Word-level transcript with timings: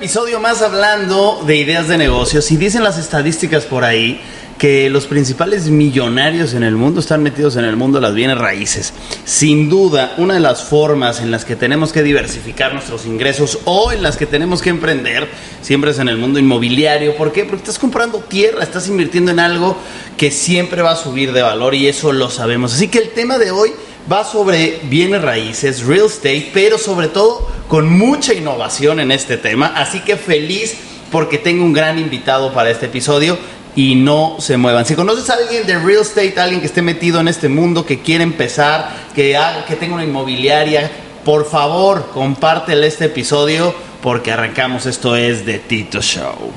episodio 0.00 0.40
más 0.40 0.62
hablando 0.62 1.42
de 1.46 1.56
ideas 1.56 1.86
de 1.86 1.98
negocios 1.98 2.50
y 2.50 2.56
dicen 2.56 2.82
las 2.82 2.96
estadísticas 2.96 3.66
por 3.66 3.84
ahí 3.84 4.18
que 4.56 4.88
los 4.88 5.06
principales 5.06 5.68
millonarios 5.68 6.54
en 6.54 6.62
el 6.62 6.74
mundo 6.74 7.00
están 7.00 7.22
metidos 7.22 7.56
en 7.56 7.66
el 7.66 7.76
mundo 7.76 7.98
de 7.98 8.06
las 8.06 8.14
bienes 8.14 8.38
raíces. 8.38 8.94
Sin 9.26 9.68
duda, 9.68 10.14
una 10.16 10.32
de 10.32 10.40
las 10.40 10.64
formas 10.64 11.20
en 11.20 11.30
las 11.30 11.44
que 11.44 11.54
tenemos 11.54 11.92
que 11.92 12.02
diversificar 12.02 12.72
nuestros 12.72 13.04
ingresos 13.04 13.58
o 13.66 13.92
en 13.92 14.02
las 14.02 14.16
que 14.16 14.24
tenemos 14.24 14.62
que 14.62 14.70
emprender 14.70 15.28
siempre 15.60 15.90
es 15.90 15.98
en 15.98 16.08
el 16.08 16.16
mundo 16.16 16.38
inmobiliario. 16.38 17.14
¿Por 17.14 17.30
qué? 17.30 17.44
Porque 17.44 17.64
estás 17.64 17.78
comprando 17.78 18.20
tierra, 18.20 18.62
estás 18.62 18.88
invirtiendo 18.88 19.32
en 19.32 19.38
algo 19.38 19.76
que 20.16 20.30
siempre 20.30 20.80
va 20.80 20.92
a 20.92 20.96
subir 20.96 21.34
de 21.34 21.42
valor 21.42 21.74
y 21.74 21.88
eso 21.88 22.10
lo 22.14 22.30
sabemos. 22.30 22.72
Así 22.72 22.88
que 22.88 23.00
el 23.00 23.10
tema 23.10 23.36
de 23.36 23.50
hoy 23.50 23.72
va 24.10 24.24
sobre 24.24 24.80
bienes 24.84 25.22
raíces, 25.22 25.82
real 25.84 26.06
estate, 26.06 26.50
pero 26.52 26.78
sobre 26.78 27.08
todo 27.08 27.46
con 27.68 27.88
mucha 27.88 28.34
innovación 28.34 29.00
en 29.00 29.12
este 29.12 29.36
tema. 29.36 29.72
Así 29.76 30.00
que 30.00 30.16
feliz 30.16 30.76
porque 31.10 31.38
tengo 31.38 31.64
un 31.64 31.72
gran 31.72 31.98
invitado 31.98 32.52
para 32.52 32.70
este 32.70 32.86
episodio 32.86 33.38
y 33.76 33.94
no 33.94 34.36
se 34.38 34.56
muevan. 34.56 34.86
Si 34.86 34.94
conoces 34.94 35.30
a 35.30 35.34
alguien 35.34 35.66
de 35.66 35.78
real 35.78 36.02
estate, 36.02 36.38
alguien 36.38 36.60
que 36.60 36.66
esté 36.66 36.82
metido 36.82 37.20
en 37.20 37.28
este 37.28 37.48
mundo, 37.48 37.86
que 37.86 38.00
quiere 38.00 38.24
empezar, 38.24 38.90
que, 39.14 39.38
que 39.66 39.76
tenga 39.76 39.94
una 39.94 40.04
inmobiliaria, 40.04 40.90
por 41.24 41.48
favor, 41.48 42.10
compártele 42.12 42.86
este 42.86 43.06
episodio 43.06 43.74
porque 44.02 44.32
arrancamos. 44.32 44.86
Esto 44.86 45.16
es 45.16 45.44
de 45.44 45.58
Tito 45.58 46.00
Show. 46.00 46.50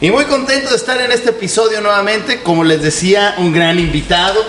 Y 0.00 0.10
muy 0.10 0.26
contento 0.26 0.70
de 0.70 0.76
estar 0.76 1.00
en 1.00 1.10
este 1.10 1.30
episodio 1.30 1.80
nuevamente. 1.80 2.42
Como 2.42 2.64
les 2.64 2.82
decía, 2.82 3.34
un 3.38 3.52
gran 3.52 3.78
invitado 3.78 4.44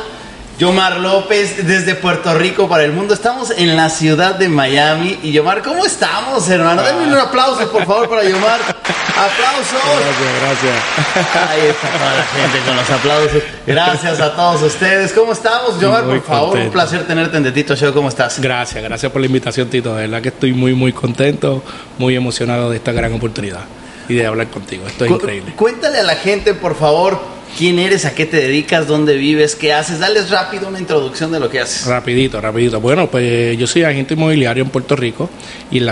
Yomar 0.57 0.99
López 0.99 1.67
desde 1.67 1.93
Puerto 1.93 2.33
Rico 2.33 2.67
para 2.67 2.83
el 2.83 2.91
mundo. 2.91 3.13
Estamos 3.13 3.51
en 3.51 3.75
la 3.75 3.91
ciudad 3.91 4.33
de 4.33 4.49
Miami. 4.49 5.19
Y 5.21 5.31
Yomar, 5.31 5.61
¿cómo 5.61 5.85
estamos, 5.85 6.49
hermano? 6.49 6.81
Denme 6.81 7.05
un 7.05 7.13
aplauso, 7.13 7.71
por 7.71 7.85
favor, 7.85 8.09
para 8.09 8.23
Yomar. 8.23 8.59
¡Aplausos! 8.61 9.79
Gracias, 9.83 10.41
gracias. 10.41 11.51
Ahí 11.51 11.67
está 11.67 11.89
toda 11.89 12.15
la 12.15 12.23
gente 12.23 12.59
con 12.65 12.75
los 12.75 12.89
aplausos. 12.89 13.43
Gracias 13.67 14.19
a 14.19 14.35
todos 14.35 14.63
ustedes. 14.63 15.13
¿Cómo 15.13 15.33
estamos, 15.33 15.79
Yomar? 15.79 16.05
por 16.05 16.23
favor, 16.23 16.57
un 16.57 16.71
placer 16.71 17.05
tenerte 17.05 17.37
en 17.37 17.43
The 17.43 17.51
Tito 17.51 17.75
Show. 17.75 17.93
¿Cómo 17.93 18.09
estás? 18.09 18.39
Gracias, 18.39 18.83
gracias 18.83 19.11
por 19.11 19.21
la 19.21 19.27
invitación, 19.27 19.69
Tito. 19.69 19.93
De 19.93 20.07
verdad 20.07 20.23
que 20.23 20.29
estoy 20.29 20.53
muy, 20.53 20.73
muy 20.73 20.91
contento, 20.91 21.63
muy 21.99 22.15
emocionado 22.15 22.71
de 22.71 22.77
esta 22.77 22.91
gran 22.91 23.13
oportunidad 23.13 23.61
y 24.09 24.15
de 24.15 24.25
hablar 24.25 24.47
contigo. 24.47 24.87
Esto 24.87 25.05
es 25.05 25.11
increíble. 25.11 25.53
Cuéntale 25.55 25.99
a 25.99 26.03
la 26.03 26.15
gente, 26.15 26.55
por 26.55 26.75
favor 26.75 27.36
quién 27.55 27.79
eres, 27.79 28.05
a 28.05 28.13
qué 28.13 28.25
te 28.25 28.37
dedicas, 28.37 28.87
dónde 28.87 29.15
vives, 29.15 29.55
qué 29.55 29.73
haces. 29.73 29.99
Dales 29.99 30.29
rápido 30.29 30.67
una 30.67 30.79
introducción 30.79 31.31
de 31.31 31.39
lo 31.39 31.49
que 31.49 31.59
haces. 31.59 31.85
Rapidito, 31.85 32.41
rapidito. 32.41 32.81
Bueno, 32.81 33.09
pues 33.09 33.57
yo 33.57 33.67
soy 33.67 33.83
agente 33.83 34.15
inmobiliario 34.15 34.63
en 34.63 34.69
Puerto 34.69 34.95
Rico 34.95 35.29
y 35.71 35.77
en 35.77 35.85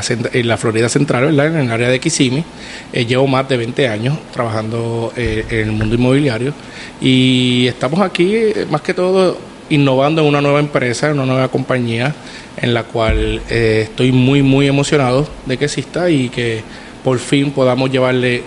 la, 0.48 0.58
Florida 0.58 0.90
Central, 0.90 1.26
¿verdad? 1.26 1.60
en 1.60 1.68
el 1.68 1.72
área 1.72 1.90
de 1.90 2.00
Kissimmee. 2.00 2.44
Eh, 2.92 3.06
llevo 3.06 3.28
más 3.28 3.48
de 3.48 3.58
20 3.58 3.88
años 3.88 4.18
trabajando 4.34 5.14
eh, 5.16 5.46
en 5.50 5.60
el 5.60 5.72
mundo 5.72 5.96
inmobiliario 5.96 6.54
y 7.02 7.68
estamos 7.68 8.00
aquí 8.02 8.36
eh, 8.36 8.68
más 8.70 8.82
que 8.82 8.94
todo 8.94 9.38
innovando 9.70 10.22
en 10.22 10.28
una 10.28 10.42
nueva 10.42 10.60
empresa, 10.60 11.08
en 11.08 11.14
una 11.14 11.26
nueva 11.26 11.48
compañía 11.48 12.14
en 12.58 12.74
la 12.74 12.84
cual 12.84 13.42
estoy 13.50 14.12
muy, 14.12 14.42
muy 14.44 14.68
emocionado 14.68 15.28
de 15.46 15.58
que 15.58 15.66
exista 15.66 16.10
y 16.10 16.30
que 16.30 16.64
por 17.04 17.20
fin 17.20 17.52
podamos 17.52 17.92
llevarle 17.92 18.44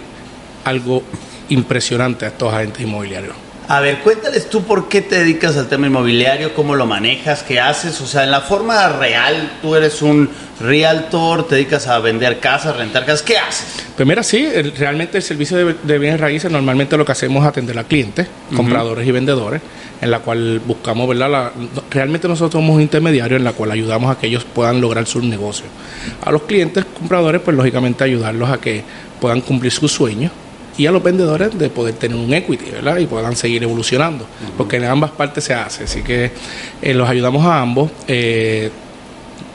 algo 0.64 1.02
impresionante 1.48 2.24
a 2.24 2.28
estos 2.28 2.52
agentes 2.52 2.82
inmobiliarios. 2.82 3.34
A 3.70 3.80
ver, 3.80 3.98
cuéntales 3.98 4.48
tú 4.48 4.62
por 4.62 4.88
qué 4.88 5.02
te 5.02 5.18
dedicas 5.18 5.58
al 5.58 5.68
tema 5.68 5.86
inmobiliario, 5.86 6.54
cómo 6.54 6.74
lo 6.74 6.86
manejas, 6.86 7.42
qué 7.42 7.60
haces. 7.60 8.00
O 8.00 8.06
sea, 8.06 8.24
en 8.24 8.30
la 8.30 8.40
forma 8.40 8.88
real, 8.88 9.58
tú 9.60 9.74
eres 9.74 10.00
un 10.00 10.30
realtor, 10.58 11.46
te 11.46 11.56
dedicas 11.56 11.86
a 11.86 11.98
vender 11.98 12.40
casas, 12.40 12.78
rentar 12.78 13.04
casas. 13.04 13.20
¿Qué 13.20 13.36
haces? 13.36 13.84
Pues 13.94 14.08
mira, 14.08 14.22
sí, 14.22 14.48
realmente 14.78 15.18
el 15.18 15.22
servicio 15.22 15.74
de, 15.74 15.98
bienes 15.98 16.18
raíces 16.18 16.50
normalmente 16.50 16.96
lo 16.96 17.04
que 17.04 17.12
hacemos 17.12 17.42
es 17.42 17.48
atender 17.50 17.78
a 17.78 17.84
clientes, 17.84 18.26
compradores 18.56 19.06
y 19.06 19.12
vendedores, 19.12 19.60
en 20.00 20.10
la 20.10 20.20
cual 20.20 20.62
buscamos, 20.64 21.06
¿verdad? 21.06 21.52
realmente 21.90 22.26
nosotros 22.26 22.62
somos 22.62 22.74
un 22.74 22.80
intermediario 22.80 23.36
en 23.36 23.44
la 23.44 23.52
cual 23.52 23.70
ayudamos 23.70 24.10
a 24.10 24.18
que 24.18 24.28
ellos 24.28 24.44
puedan 24.44 24.80
lograr 24.80 25.06
sus 25.06 25.24
negocios. 25.24 25.68
A 26.24 26.30
los 26.30 26.44
clientes, 26.44 26.86
compradores, 26.98 27.42
pues 27.42 27.54
lógicamente 27.54 28.02
ayudarlos 28.02 28.48
a 28.48 28.58
que 28.58 28.82
puedan 29.20 29.42
cumplir 29.42 29.72
sus 29.72 29.92
sueños 29.92 30.32
y 30.78 30.86
a 30.86 30.92
los 30.92 31.02
vendedores 31.02 31.58
de 31.58 31.68
poder 31.68 31.96
tener 31.96 32.16
un 32.16 32.32
equity, 32.32 32.70
¿verdad? 32.70 32.98
Y 32.98 33.06
puedan 33.06 33.34
seguir 33.36 33.64
evolucionando, 33.64 34.24
porque 34.56 34.76
en 34.76 34.84
ambas 34.84 35.10
partes 35.10 35.42
se 35.44 35.52
hace. 35.52 35.84
Así 35.84 36.02
que 36.02 36.30
eh, 36.80 36.94
los 36.94 37.06
ayudamos 37.08 37.44
a 37.44 37.60
ambos. 37.60 37.90
Eh, 38.06 38.70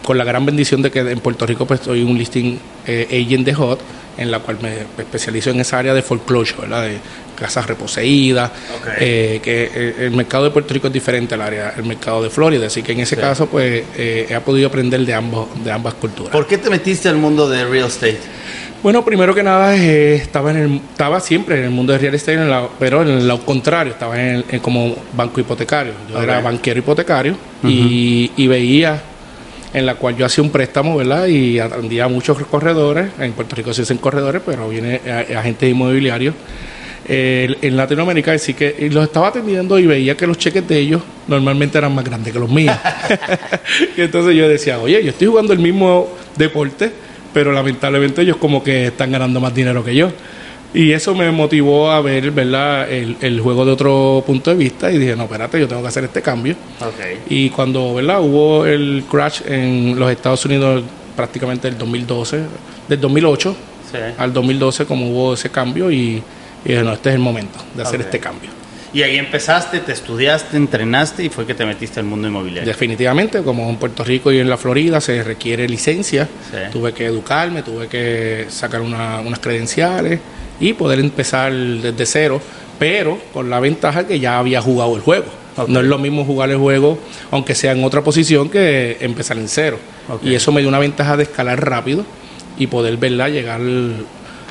con 0.03 0.17
la 0.17 0.25
gran 0.25 0.45
bendición 0.45 0.81
de 0.81 0.91
que 0.91 0.99
en 0.99 1.19
Puerto 1.21 1.45
Rico 1.45 1.65
pues 1.65 1.79
soy 1.79 2.03
un 2.03 2.17
listing 2.17 2.59
eh, 2.85 3.07
agent 3.25 3.45
de 3.45 3.55
HOT, 3.55 3.79
en 4.17 4.31
la 4.31 4.39
cual 4.39 4.57
me 4.61 4.79
especializo 4.97 5.49
en 5.51 5.61
esa 5.61 5.79
área 5.79 5.93
de 5.93 6.01
foreclosure, 6.01 6.63
¿verdad? 6.63 6.83
De 6.83 6.97
casas 7.39 7.67
reposeídas, 7.67 8.51
que 8.99 9.95
el 9.99 10.11
mercado 10.11 10.43
de 10.43 10.49
Puerto 10.49 10.73
Rico 10.73 10.87
es 10.87 10.93
diferente 10.93 11.35
al 11.35 11.41
área, 11.41 11.73
el 11.77 11.85
mercado 11.85 12.21
de 12.21 12.29
Florida, 12.29 12.67
así 12.67 12.83
que 12.83 12.91
en 12.91 12.99
ese 12.99 13.15
caso 13.15 13.47
pues 13.47 13.85
he 13.97 14.37
podido 14.43 14.67
aprender 14.67 15.05
de 15.05 15.13
ambos, 15.13 15.47
de 15.63 15.71
ambas 15.71 15.93
culturas. 15.93 16.33
¿Por 16.33 16.47
qué 16.47 16.57
te 16.57 16.69
metiste 16.69 17.07
al 17.07 17.15
mundo 17.15 17.47
de 17.47 17.63
real 17.63 17.87
estate? 17.87 18.19
Bueno, 18.83 19.05
primero 19.05 19.33
que 19.33 19.43
nada, 19.43 19.77
eh, 19.77 20.15
estaba, 20.15 20.51
en 20.51 20.57
el, 20.57 20.81
estaba 20.91 21.21
siempre 21.21 21.57
en 21.57 21.63
el 21.63 21.69
mundo 21.69 21.93
de 21.93 21.99
real 21.99 22.15
estate, 22.15 22.37
pero 22.77 23.01
en 23.01 23.07
el 23.07 23.25
lado 23.25 23.39
contrario, 23.45 23.93
estaba 23.93 24.21
en, 24.21 24.43
como 24.61 24.93
banco 25.15 25.39
hipotecario. 25.39 25.93
Yo 26.11 26.21
era 26.21 26.41
banquero 26.41 26.79
hipotecario 26.79 27.37
y, 27.63 28.45
veía 28.45 29.01
en 29.73 29.85
la 29.85 29.95
cual 29.95 30.17
yo 30.17 30.25
hacía 30.25 30.43
un 30.43 30.49
préstamo, 30.49 30.97
¿verdad? 30.97 31.27
Y 31.27 31.59
atendía 31.59 32.03
a 32.03 32.07
muchos 32.09 32.37
corredores. 32.39 33.07
En 33.19 33.31
Puerto 33.31 33.55
Rico 33.55 33.73
se 33.73 33.83
hacen 33.83 33.99
corredores, 33.99 34.41
pero 34.45 34.67
viene 34.67 34.99
agentes 35.33 35.71
inmobiliarios. 35.71 36.35
en 37.07 37.77
Latinoamérica, 37.77 38.33
así 38.33 38.53
que 38.53 38.89
los 38.91 39.05
estaba 39.05 39.29
atendiendo 39.29 39.79
y 39.79 39.87
veía 39.87 40.17
que 40.17 40.27
los 40.27 40.37
cheques 40.37 40.67
de 40.67 40.77
ellos 40.77 41.01
normalmente 41.29 41.77
eran 41.77 41.95
más 41.95 42.03
grandes 42.03 42.33
que 42.33 42.39
los 42.39 42.49
míos. 42.49 42.75
y 43.97 44.01
entonces 44.01 44.35
yo 44.35 44.49
decía, 44.49 44.77
oye, 44.79 45.01
yo 45.01 45.11
estoy 45.11 45.27
jugando 45.27 45.53
el 45.53 45.59
mismo 45.59 46.09
deporte 46.35 47.12
pero 47.33 47.51
lamentablemente 47.51 48.21
ellos 48.21 48.37
como 48.37 48.63
que 48.63 48.87
están 48.87 49.11
ganando 49.11 49.39
más 49.39 49.53
dinero 49.53 49.83
que 49.83 49.95
yo. 49.95 50.09
Y 50.73 50.91
eso 50.91 51.13
me 51.13 51.29
motivó 51.31 51.91
a 51.91 52.01
ver 52.01 52.31
¿verdad? 52.31 52.91
El, 52.91 53.39
juego 53.41 53.63
de 53.63 53.71
otro 53.71 54.23
punto 54.25 54.49
de 54.49 54.57
vista 54.57 54.91
y 54.91 54.97
dije, 54.97 55.15
no, 55.15 55.23
espérate, 55.23 55.59
yo 55.59 55.67
tengo 55.67 55.81
que 55.83 55.87
hacer 55.87 56.03
este 56.03 56.21
cambio. 56.21 56.55
Y 57.29 57.49
cuando 57.51 57.95
¿verdad? 57.95 58.21
hubo 58.21 58.65
el 58.65 59.03
crash 59.09 59.41
en 59.45 59.99
los 59.99 60.11
Estados 60.11 60.43
Unidos 60.45 60.83
prácticamente 61.15 61.69
del 61.69 61.77
2012, 61.77 62.41
del 62.87 62.99
2008 62.99 63.55
al 64.17 64.33
2012 64.33 64.85
como 64.85 65.11
hubo 65.11 65.33
ese 65.35 65.49
cambio 65.49 65.91
y, 65.91 66.23
dije, 66.63 66.83
no, 66.83 66.93
este 66.93 67.09
es 67.09 67.15
el 67.15 67.21
momento 67.21 67.59
de 67.75 67.83
hacer 67.83 68.01
este 68.01 68.19
cambio. 68.19 68.49
Y 68.93 69.01
ahí 69.01 69.17
empezaste, 69.17 69.79
te 69.79 69.91
estudiaste, 69.91 70.55
entrenaste 70.55 71.23
y 71.23 71.29
fue 71.29 71.47
que 71.47 71.55
te 71.55 71.65
metiste 71.65 71.99
al 71.99 72.05
mundo 72.05 72.27
inmobiliario. 72.27 72.67
Definitivamente, 72.71 73.41
como 73.41 73.67
en 73.69 73.77
Puerto 73.77 74.03
Rico 74.03 74.31
y 74.31 74.39
en 74.39 74.47
la 74.49 74.57
Florida 74.57 75.01
se 75.01 75.23
requiere 75.23 75.67
licencia, 75.67 76.29
tuve 76.71 76.93
que 76.93 77.05
educarme, 77.05 77.63
tuve 77.63 77.87
que 77.87 78.45
sacar 78.49 78.81
unas 78.81 79.39
credenciales 79.39 80.19
y 80.59 80.73
poder 80.73 80.99
empezar 80.99 81.51
desde 81.51 82.05
cero, 82.05 82.39
pero 82.77 83.19
con 83.33 83.49
la 83.49 83.59
ventaja 83.59 84.05
que 84.05 84.19
ya 84.19 84.37
había 84.37 84.61
jugado 84.61 84.95
el 84.95 85.01
juego. 85.01 85.25
No 85.67 85.79
es 85.79 85.85
lo 85.85 85.97
mismo 85.97 86.23
jugar 86.23 86.51
el 86.51 86.57
juego, 86.57 86.99
aunque 87.31 87.55
sea 87.55 87.71
en 87.71 87.83
otra 87.83 88.03
posición, 88.03 88.49
que 88.49 88.97
empezar 88.99 89.37
en 89.37 89.47
cero. 89.47 89.79
Y 90.21 90.35
eso 90.35 90.51
me 90.51 90.61
dio 90.61 90.69
una 90.69 90.79
ventaja 90.79 91.17
de 91.17 91.23
escalar 91.23 91.67
rápido 91.67 92.05
y 92.59 92.67
poder 92.67 92.97
verla 92.97 93.29
llegar 93.29 93.59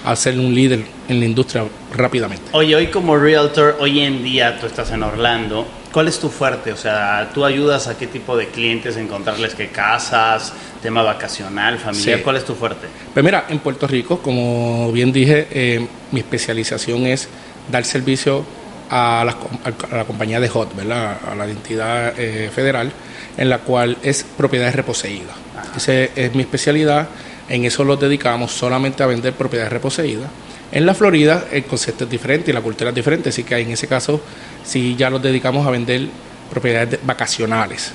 a 0.05 0.17
ser 0.17 0.39
un 0.39 0.55
líder 0.55 0.85
en 1.09 1.21
la 1.21 1.27
industria 1.27 1.65
rápidamente. 1.95 2.45
Oye, 2.53 2.75
hoy 2.75 2.89
como 2.89 3.17
realtor, 3.17 3.77
hoy 3.81 4.01
en 4.01 4.23
día 4.23 4.59
tú 4.59 4.67
estás 4.67 4.91
en 4.91 5.03
Orlando, 5.03 5.67
¿cuál 5.93 6.09
es 6.09 6.19
tu 6.19 6.29
fuerte? 6.29 6.73
O 6.73 6.77
sea, 6.77 7.31
¿tú 7.33 7.45
ayudas 7.45 7.87
a 7.89 7.97
qué 7.97 8.07
tipo 8.07 8.37
de 8.37 8.49
clientes 8.49 8.97
encontrarles 8.97 9.55
qué 9.55 9.69
casas, 9.69 10.53
tema 10.83 11.03
vacacional, 11.03 11.79
familiar? 11.79 12.23
¿Cuál 12.23 12.37
es 12.37 12.45
tu 12.45 12.55
fuerte? 12.55 12.89
Pues 13.13 13.25
mira, 13.25 13.47
en 13.49 13.61
Puerto 13.61 13.87
Rico, 13.87 14.19
como 14.19 14.91
bien 14.93 15.13
dije, 15.13 15.47
eh, 15.51 15.87
mi 16.11 16.21
especialización 16.21 17.07
es 17.07 17.29
dar 17.71 17.85
servicio 17.85 18.45
a 18.91 19.25
la, 19.25 20.05
compañía 20.05 20.39
de 20.39 20.51
HOT, 20.53 20.77
¿verdad? 20.77 21.17
A 21.31 21.35
la 21.35 21.47
entidad 21.47 22.13
eh, 22.19 22.51
federal, 22.55 22.93
en 23.39 23.49
la 23.49 23.59
cual 23.59 23.97
es 24.03 24.25
propiedades 24.37 24.75
reposeídas. 24.75 25.35
Esa 25.77 25.95
es 25.95 26.35
mi 26.35 26.43
especialidad 26.43 27.09
en 27.49 27.65
eso 27.65 27.85
lo 27.85 27.97
dedicamos 27.97 28.53
solamente 28.53 29.03
a 29.03 29.07
vender 29.07 29.35
propiedades 29.35 29.73
reposeídas. 29.73 30.29
En 30.71 30.87
la 30.87 30.95
Florida 30.95 31.47
el 31.53 31.65
concepto 31.65 32.05
es 32.05 32.11
diferente 32.11 32.51
y 32.51 32.55
la 32.55 32.63
cultura 32.63 32.91
es 32.91 32.97
diferente, 32.97 33.29
así 33.29 33.45
que 33.45 33.57
en 33.57 33.71
ese 33.71 33.87
caso 33.87 34.21
sí 34.65 34.97
ya 34.97 35.11
los 35.11 35.23
dedicamos 35.23 35.67
a 35.67 35.71
vender 35.71 36.09
propiedades 36.51 36.99
vacacionales. 37.05 37.93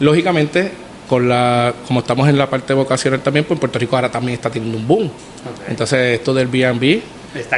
Lógicamente, 0.00 0.70
con 1.08 1.28
la, 1.28 1.74
como 1.86 2.00
estamos 2.00 2.28
en 2.28 2.36
la 2.36 2.50
parte 2.50 2.74
vocacional 2.74 3.20
también, 3.20 3.44
pues 3.44 3.58
Puerto 3.58 3.78
Rico 3.78 3.96
ahora 3.96 4.10
también 4.10 4.34
está 4.34 4.50
teniendo 4.50 4.78
un 4.78 4.86
boom. 4.86 5.10
Entonces 5.68 6.18
esto 6.18 6.34
del 6.34 6.48
B&B 6.48 7.02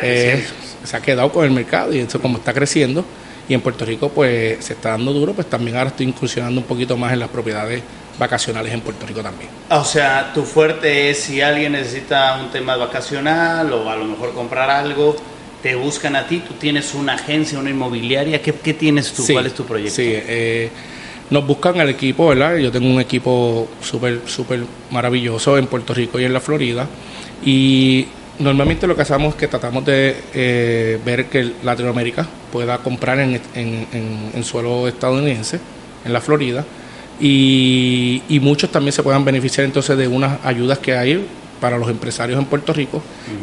eh, 0.02 0.44
se 0.84 0.96
ha 0.96 1.00
quedado 1.00 1.32
con 1.32 1.44
el 1.44 1.50
mercado 1.50 1.92
y 1.94 1.98
eso 1.98 2.20
como 2.20 2.38
está 2.38 2.52
creciendo 2.52 3.04
y 3.48 3.54
en 3.54 3.60
Puerto 3.60 3.84
Rico 3.84 4.08
pues 4.08 4.64
se 4.64 4.74
está 4.74 4.90
dando 4.90 5.12
duro, 5.12 5.32
pues 5.32 5.48
también 5.48 5.76
ahora 5.76 5.90
estoy 5.90 6.06
incursionando 6.06 6.60
un 6.60 6.66
poquito 6.66 6.96
más 6.96 7.12
en 7.12 7.18
las 7.18 7.28
propiedades 7.28 7.82
vacacionales 8.20 8.72
en 8.72 8.82
Puerto 8.82 9.05
Rico 9.06 9.22
también. 9.22 9.50
O 9.70 9.82
sea, 9.82 10.32
tu 10.32 10.43
fuerte 10.43 11.11
es 11.11 11.19
si 11.19 11.40
alguien 11.40 11.72
necesita 11.72 12.38
un 12.40 12.50
tema 12.50 12.76
vacacional 12.76 13.72
o 13.72 13.90
a 13.90 13.96
lo 13.96 14.05
mejor 14.05 14.32
comprar 14.32 14.70
algo, 14.70 15.17
te 15.62 15.75
buscan 15.75 16.14
a 16.14 16.26
ti, 16.26 16.43
tú 16.46 16.55
tienes 16.55 16.94
una 16.94 17.14
agencia, 17.14 17.58
una 17.58 17.70
inmobiliaria, 17.70 18.40
¿qué, 18.40 18.52
qué 18.52 18.75
tienes 18.75 19.12
tú? 19.12 19.25
¿Cuál 19.32 19.46
es 19.46 19.55
tu 19.55 19.64
proyecto? 19.64 19.96
Sí, 19.96 20.12
eh, 20.12 20.70
nos 21.31 21.46
buscan 21.46 21.81
al 21.81 21.88
equipo, 21.88 22.28
¿verdad? 22.28 22.56
Yo 22.56 22.70
tengo 22.70 22.88
un 22.88 23.00
equipo 23.00 23.69
súper, 23.81 24.20
súper 24.26 24.64
maravilloso 24.90 25.58
en 25.58 25.66
Puerto 25.66 25.94
Rico 25.94 26.20
y 26.20 26.25
en 26.25 26.32
la 26.32 26.40
Florida. 26.40 26.87
Y 27.44 28.06
normalmente 28.38 28.87
lo 28.87 28.96
que 28.96 29.02
hacemos 29.02 29.34
es 29.34 29.40
que 29.40 29.49
tratamos 29.49 29.84
de 29.84 30.16
eh, 30.34 30.99
ver 31.05 31.26
que 31.26 31.52
Latinoamérica 31.62 32.26
pueda 32.52 32.78
comprar 32.78 33.19
en, 33.20 33.40
en, 33.55 34.44
suelo 34.44 34.88
estadounidense, 34.88 35.61
en 36.05 36.12
la 36.12 36.20
Florida, 36.20 36.64
y, 37.20 38.22
y, 38.28 38.40
muchos 38.40 38.70
también 38.70 38.93
se 38.93 39.02
puedan 39.02 39.25
beneficiar 39.25 39.67
entonces 39.67 39.96
de 39.96 40.08
unas 40.08 40.44
ayudas 40.44 40.78
que 40.78 40.96
hay 40.96 41.26
para 41.61 41.78
los 41.78 41.88
empresarios 41.88 42.38
en 42.38 42.46
Puerto 42.46 42.72
Rico, 42.72 43.02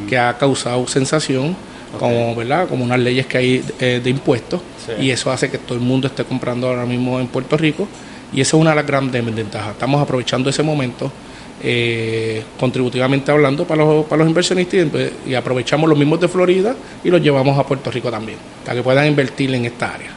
que 0.10 0.18
ha 0.18 0.38
causado 0.38 0.88
sensación 0.88 1.56
como, 2.00 2.36
¿verdad? 2.36 2.68
como 2.68 2.84
unas 2.84 3.00
leyes 3.00 3.26
que 3.28 3.38
hay 3.38 3.64
eh, 3.80 4.02
de 4.04 4.10
impuestos 4.10 4.62
y 5.00 5.12
eso 5.12 5.32
hace 5.32 5.50
que 5.50 5.58
todo 5.58 5.76
el 5.78 5.84
mundo 5.84 6.08
esté 6.08 6.24
comprando 6.24 6.68
ahora 6.68 6.86
mismo 6.86 7.20
en 7.20 7.28
Puerto 7.28 7.58
Rico 7.58 7.88
y 8.34 8.42
esa 8.42 8.58
es 8.58 8.62
una 8.62 8.72
de 8.72 8.78
las 8.78 8.88
grandes 8.88 9.24
ventajas. 9.24 9.72
Estamos 9.72 10.02
aprovechando 10.02 10.50
ese 10.50 10.64
momento 10.64 11.12
eh, 11.64 12.44
contributivamente 12.60 13.32
hablando 13.32 13.66
para 13.66 13.84
los, 13.84 14.06
para 14.06 14.20
los 14.20 14.28
inversionistas 14.28 14.88
y, 15.26 15.34
aprovechamos 15.34 15.90
los 15.90 15.98
mismos 15.98 16.20
de 16.20 16.28
Florida 16.28 16.76
y 17.04 17.10
los 17.10 17.22
llevamos 17.22 17.58
a 17.58 17.66
Puerto 17.66 17.90
Rico 17.90 18.12
también, 18.12 18.38
para 18.64 18.76
que 18.76 18.84
puedan 18.84 19.08
invertir 19.08 19.54
en 19.54 19.66
esta 19.66 19.94
área. 19.94 20.17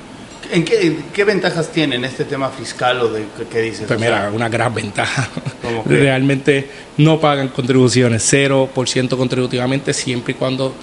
¿En 0.52 0.64
qué, 0.64 1.24
ventajas 1.24 1.70
tienen 1.70 2.04
este 2.04 2.24
tema 2.24 2.48
fiscal 2.50 3.00
o 3.02 3.08
de 3.12 3.24
qué 3.50 3.60
dices? 3.60 3.86
Pues 3.86 4.00
mira, 4.00 4.30
una 4.32 4.48
gran 4.48 4.74
ventaja. 4.74 5.28
Realmente 5.86 6.68
no 6.96 7.20
pagan 7.20 7.48
contribuciones, 7.48 8.32
0% 8.32 9.16
contributivamente 9.16 9.92
siempre 9.92 10.32
y 10.32 10.34
cuando 10.34 10.74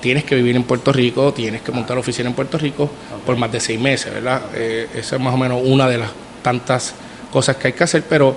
tienes 0.00 0.24
que 0.24 0.34
vivir 0.34 0.56
en 0.56 0.64
Puerto 0.64 0.92
Rico, 0.92 1.32
tienes 1.32 1.62
que 1.62 1.72
montar 1.72 1.96
oficina 1.96 2.28
en 2.28 2.34
Puerto 2.34 2.58
Rico 2.58 2.90
por 3.24 3.36
más 3.36 3.50
de 3.50 3.60
seis 3.60 3.80
meses, 3.80 4.12
¿verdad? 4.12 4.42
Eh, 4.54 4.88
esa 4.94 5.16
es 5.16 5.22
más 5.22 5.34
o 5.34 5.38
menos 5.38 5.60
una 5.64 5.88
de 5.88 5.98
las 5.98 6.10
tantas 6.42 6.94
cosas 7.32 7.56
que 7.56 7.68
hay 7.68 7.72
que 7.72 7.84
hacer, 7.84 8.04
pero 8.08 8.36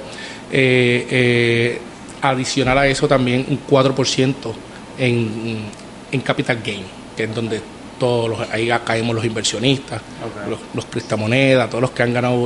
eh, 0.51 1.07
eh, 1.09 1.81
adicional 2.21 2.77
a 2.77 2.87
eso 2.87 3.07
también 3.07 3.45
un 3.49 3.59
4% 3.69 4.33
en, 4.97 5.59
en 6.11 6.21
capital 6.21 6.59
gain, 6.63 6.83
que 7.15 7.23
es 7.23 7.35
donde 7.35 7.61
todos 8.01 8.27
los, 8.27 8.49
ahí 8.49 8.67
caemos 8.83 9.15
los 9.15 9.23
inversionistas, 9.23 10.01
los, 10.49 10.57
los 10.73 10.85
prestamonedas, 10.85 11.69
todos 11.69 11.83
los 11.83 11.91
que 11.91 12.01
han 12.01 12.11
ganado 12.11 12.41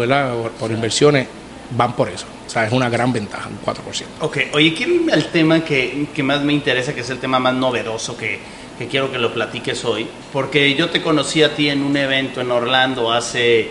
por, 0.59 0.69
inversiones, 0.69 1.29
van 1.71 1.95
por 1.95 2.09
eso. 2.09 2.25
O 2.45 2.49
sea, 2.49 2.65
es 2.65 2.73
una 2.73 2.89
gran 2.89 3.13
ventaja, 3.13 3.47
un 3.47 3.61
4%. 3.61 4.03
Ok, 4.19 4.37
oye, 4.51 4.73
quiero 4.73 4.95
irme 4.95 5.13
al 5.13 5.27
tema 5.27 5.63
que, 5.63 6.07
que 6.13 6.23
más 6.23 6.41
me 6.41 6.51
interesa, 6.51 6.93
que 6.93 6.99
es 6.99 7.09
el 7.09 7.19
tema 7.19 7.39
más 7.39 7.53
novedoso 7.53 8.17
que, 8.17 8.37
que 8.77 8.87
quiero 8.87 9.09
que 9.13 9.17
lo 9.17 9.33
platiques 9.33 9.85
hoy, 9.85 10.05
porque 10.33 10.75
yo 10.75 10.89
te 10.89 11.01
conocí 11.01 11.41
a 11.41 11.55
ti 11.55 11.69
en 11.69 11.83
un 11.83 11.95
evento 11.95 12.41
en 12.41 12.51
Orlando 12.51 13.13
hace, 13.13 13.69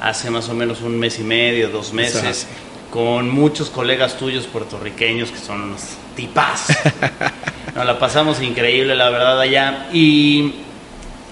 hace 0.00 0.30
más 0.30 0.48
o 0.48 0.54
menos 0.54 0.80
un 0.80 0.98
mes 0.98 1.18
y 1.18 1.22
medio, 1.22 1.68
dos 1.68 1.92
meses, 1.92 2.46
con 2.90 3.28
muchos 3.28 3.68
colegas 3.68 4.16
tuyos 4.16 4.46
puertorriqueños 4.46 5.30
que 5.30 5.38
son 5.38 5.60
unos 5.60 5.82
tipas. 6.14 6.68
Nos 7.74 7.84
la 7.84 7.98
pasamos 7.98 8.40
increíble, 8.40 8.96
la 8.96 9.10
verdad, 9.10 9.38
allá. 9.38 9.88
Y 9.92 10.64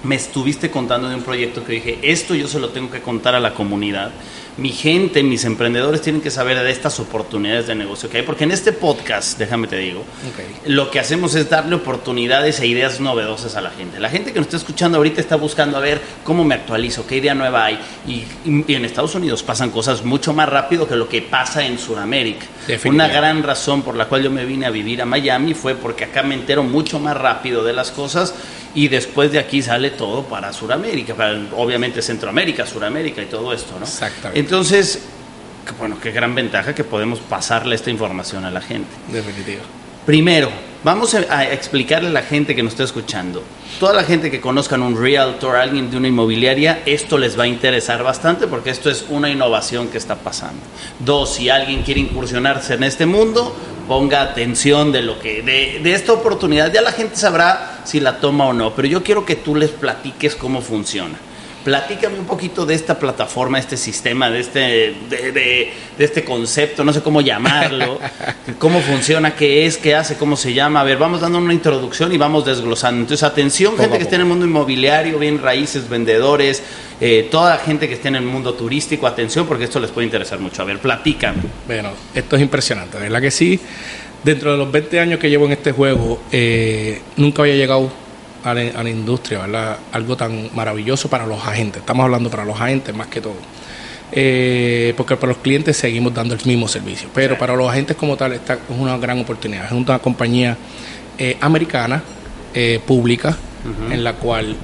me 0.04 0.14
estuviste 0.14 0.70
contando 0.70 1.08
de 1.08 1.16
un 1.16 1.22
proyecto 1.22 1.64
que 1.64 1.72
dije, 1.72 1.98
esto 2.02 2.34
yo 2.34 2.46
se 2.46 2.60
lo 2.60 2.68
tengo 2.70 2.90
que 2.90 3.00
contar 3.00 3.34
a 3.34 3.40
la 3.40 3.54
comunidad 3.54 4.12
mi 4.56 4.70
gente, 4.70 5.22
mis 5.24 5.44
emprendedores 5.44 6.00
tienen 6.00 6.22
que 6.22 6.30
saber 6.30 6.62
de 6.62 6.70
estas 6.70 7.00
oportunidades 7.00 7.66
de 7.66 7.74
negocio 7.74 8.08
que 8.08 8.18
hay, 8.18 8.22
porque 8.22 8.44
en 8.44 8.52
este 8.52 8.72
podcast, 8.72 9.36
déjame 9.36 9.66
te 9.66 9.76
digo, 9.78 10.04
lo 10.66 10.90
que 10.90 11.00
hacemos 11.00 11.34
es 11.34 11.50
darle 11.50 11.74
oportunidades 11.74 12.60
e 12.60 12.66
ideas 12.66 13.00
novedosas 13.00 13.56
a 13.56 13.60
la 13.60 13.70
gente. 13.70 13.98
La 13.98 14.10
gente 14.10 14.32
que 14.32 14.38
nos 14.38 14.46
está 14.46 14.58
escuchando 14.58 14.98
ahorita 14.98 15.20
está 15.20 15.36
buscando 15.36 15.76
a 15.76 15.80
ver 15.80 16.00
cómo 16.22 16.44
me 16.44 16.54
actualizo, 16.54 17.04
qué 17.06 17.16
idea 17.16 17.34
nueva 17.34 17.64
hay. 17.64 17.80
Y, 18.06 18.24
en 18.44 18.84
Estados 18.84 19.14
Unidos 19.14 19.42
pasan 19.42 19.70
cosas 19.70 20.04
mucho 20.04 20.32
más 20.32 20.48
rápido 20.48 20.86
que 20.86 20.94
lo 20.94 21.08
que 21.08 21.22
pasa 21.22 21.64
en 21.64 21.78
Sudamérica. 21.78 22.46
Una 22.84 23.08
gran 23.08 23.42
razón 23.42 23.82
por 23.82 23.96
la 23.96 24.06
cual 24.06 24.22
yo 24.22 24.30
me 24.30 24.44
vine 24.44 24.66
a 24.66 24.70
vivir 24.70 25.02
a 25.02 25.04
Miami 25.04 25.54
fue 25.54 25.74
porque 25.74 26.04
acá 26.04 26.22
me 26.22 26.34
entero 26.34 26.62
mucho 26.62 27.00
más 27.00 27.16
rápido 27.16 27.64
de 27.64 27.72
las 27.72 27.90
cosas 27.90 28.34
y 28.74 28.88
después 28.88 29.30
de 29.32 29.38
aquí 29.38 29.62
sale 29.62 29.90
todo 29.90 30.24
para 30.24 30.52
Sudamérica, 30.52 31.14
para, 31.14 31.38
obviamente 31.56 32.02
Centroamérica, 32.02 32.66
Sudamérica 32.66 33.22
y 33.22 33.26
todo 33.26 33.52
esto, 33.52 33.78
¿no? 33.78 33.84
Exactamente. 33.84 34.38
Entonces, 34.38 35.02
bueno, 35.78 35.98
qué 36.00 36.10
gran 36.10 36.34
ventaja 36.34 36.74
que 36.74 36.84
podemos 36.84 37.20
pasarle 37.20 37.74
esta 37.74 37.90
información 37.90 38.44
a 38.44 38.50
la 38.50 38.60
gente. 38.60 38.88
Definitivo. 39.08 39.62
Primero, 40.04 40.50
vamos 40.82 41.14
a 41.14 41.44
explicarle 41.50 42.08
a 42.08 42.12
la 42.12 42.22
gente 42.22 42.54
que 42.54 42.62
nos 42.62 42.74
está 42.74 42.84
escuchando. 42.84 43.42
Toda 43.80 43.94
la 43.94 44.04
gente 44.04 44.30
que 44.30 44.38
conozcan 44.38 44.82
un 44.82 45.00
realtor, 45.00 45.56
alguien 45.56 45.90
de 45.90 45.96
una 45.96 46.08
inmobiliaria, 46.08 46.82
esto 46.84 47.16
les 47.16 47.38
va 47.38 47.44
a 47.44 47.46
interesar 47.46 48.02
bastante 48.02 48.46
porque 48.46 48.68
esto 48.68 48.90
es 48.90 49.06
una 49.08 49.30
innovación 49.30 49.88
que 49.88 49.96
está 49.96 50.16
pasando. 50.16 50.60
Dos, 50.98 51.36
si 51.36 51.48
alguien 51.48 51.82
quiere 51.82 52.00
incursionarse 52.00 52.74
en 52.74 52.84
este 52.84 53.06
mundo, 53.06 53.56
ponga 53.88 54.20
atención 54.20 54.92
de 54.92 55.02
lo 55.02 55.18
que 55.18 55.42
de, 55.42 55.80
de, 55.82 55.94
esta 55.94 56.12
oportunidad. 56.12 56.70
Ya 56.70 56.82
la 56.82 56.92
gente 56.92 57.16
sabrá 57.16 57.73
si 57.84 58.00
la 58.00 58.18
toma 58.18 58.46
o 58.46 58.52
no, 58.52 58.74
pero 58.74 58.88
yo 58.88 59.02
quiero 59.02 59.24
que 59.24 59.36
tú 59.36 59.54
les 59.54 59.70
platiques 59.70 60.34
cómo 60.34 60.60
funciona. 60.60 61.18
Platícame 61.64 62.18
un 62.18 62.26
poquito 62.26 62.66
de 62.66 62.74
esta 62.74 62.98
plataforma, 62.98 63.58
este 63.58 63.78
sistema, 63.78 64.28
de 64.28 64.40
este, 64.40 64.94
de, 65.08 65.32
de, 65.32 65.72
este 66.04 66.22
concepto, 66.22 66.84
no 66.84 66.92
sé 66.92 67.00
cómo 67.00 67.22
llamarlo, 67.22 67.98
cómo 68.58 68.80
funciona, 68.82 69.34
qué 69.34 69.64
es, 69.64 69.78
qué 69.78 69.94
hace, 69.94 70.16
cómo 70.16 70.36
se 70.36 70.52
llama. 70.52 70.82
A 70.82 70.84
ver, 70.84 70.98
vamos 70.98 71.22
dando 71.22 71.38
una 71.38 71.54
introducción 71.54 72.12
y 72.12 72.18
vamos 72.18 72.44
desglosando. 72.44 73.00
Entonces, 73.00 73.22
atención, 73.22 73.78
gente 73.78 73.96
que 73.96 74.02
esté 74.02 74.16
en 74.16 74.20
el 74.20 74.26
mundo 74.26 74.44
inmobiliario, 74.44 75.18
bien 75.18 75.40
raíces, 75.40 75.88
vendedores, 75.88 76.62
eh, 77.00 77.28
toda 77.30 77.56
la 77.56 77.58
gente 77.58 77.88
que 77.88 77.94
esté 77.94 78.08
en 78.08 78.16
el 78.16 78.24
mundo 78.24 78.52
turístico, 78.52 79.06
atención, 79.06 79.46
porque 79.46 79.64
esto 79.64 79.80
les 79.80 79.90
puede 79.90 80.04
interesar 80.04 80.38
mucho. 80.40 80.60
A 80.60 80.66
ver, 80.66 80.80
platícame. 80.80 81.38
Bueno, 81.66 81.92
esto 82.14 82.36
es 82.36 82.42
impresionante, 82.42 82.98
¿verdad 82.98 83.22
que 83.22 83.30
sí? 83.30 83.58
Dentro 84.24 84.52
de 84.52 84.58
los 84.58 84.72
20 84.72 85.00
años 85.00 85.20
que 85.20 85.28
llevo 85.28 85.44
en 85.46 85.52
este 85.52 85.72
juego, 85.72 86.20
eh, 86.32 87.00
nunca 87.16 87.42
había 87.42 87.56
llegado 87.56 87.90
a 88.44 88.54
la, 88.54 88.90
industria, 88.90 89.40
¿verdad? 89.40 89.78
Algo 89.92 90.16
tan 90.16 90.50
maravilloso 90.54 91.08
para 91.08 91.26
los 91.26 91.44
agentes. 91.46 91.80
Estamos 91.80 92.04
hablando 92.04 92.30
para 92.30 92.44
los 92.44 92.60
agentes 92.60 92.94
más 92.94 93.06
que 93.06 93.20
todo. 93.20 93.36
Eh, 94.12 94.92
porque 94.96 95.16
para 95.16 95.32
los 95.32 95.38
clientes 95.38 95.76
seguimos 95.76 96.14
dando 96.14 96.34
el 96.34 96.40
mismo 96.44 96.68
servicio. 96.68 97.08
Pero 97.14 97.38
para 97.38 97.56
los 97.56 97.68
agentes 97.68 97.96
como 97.96 98.16
tal, 98.16 98.34
esta 98.34 98.54
es 98.54 98.60
una 98.68 98.96
gran 98.98 99.18
oportunidad. 99.18 99.66
Es 99.66 99.72
una 99.72 99.98
compañía 99.98 100.56
eh, 101.18 101.36
americana, 101.40 102.02
eh, 102.52 102.80
pública, 102.86 103.36
en 103.90 104.04
la 104.04 104.12
cual 104.12 104.54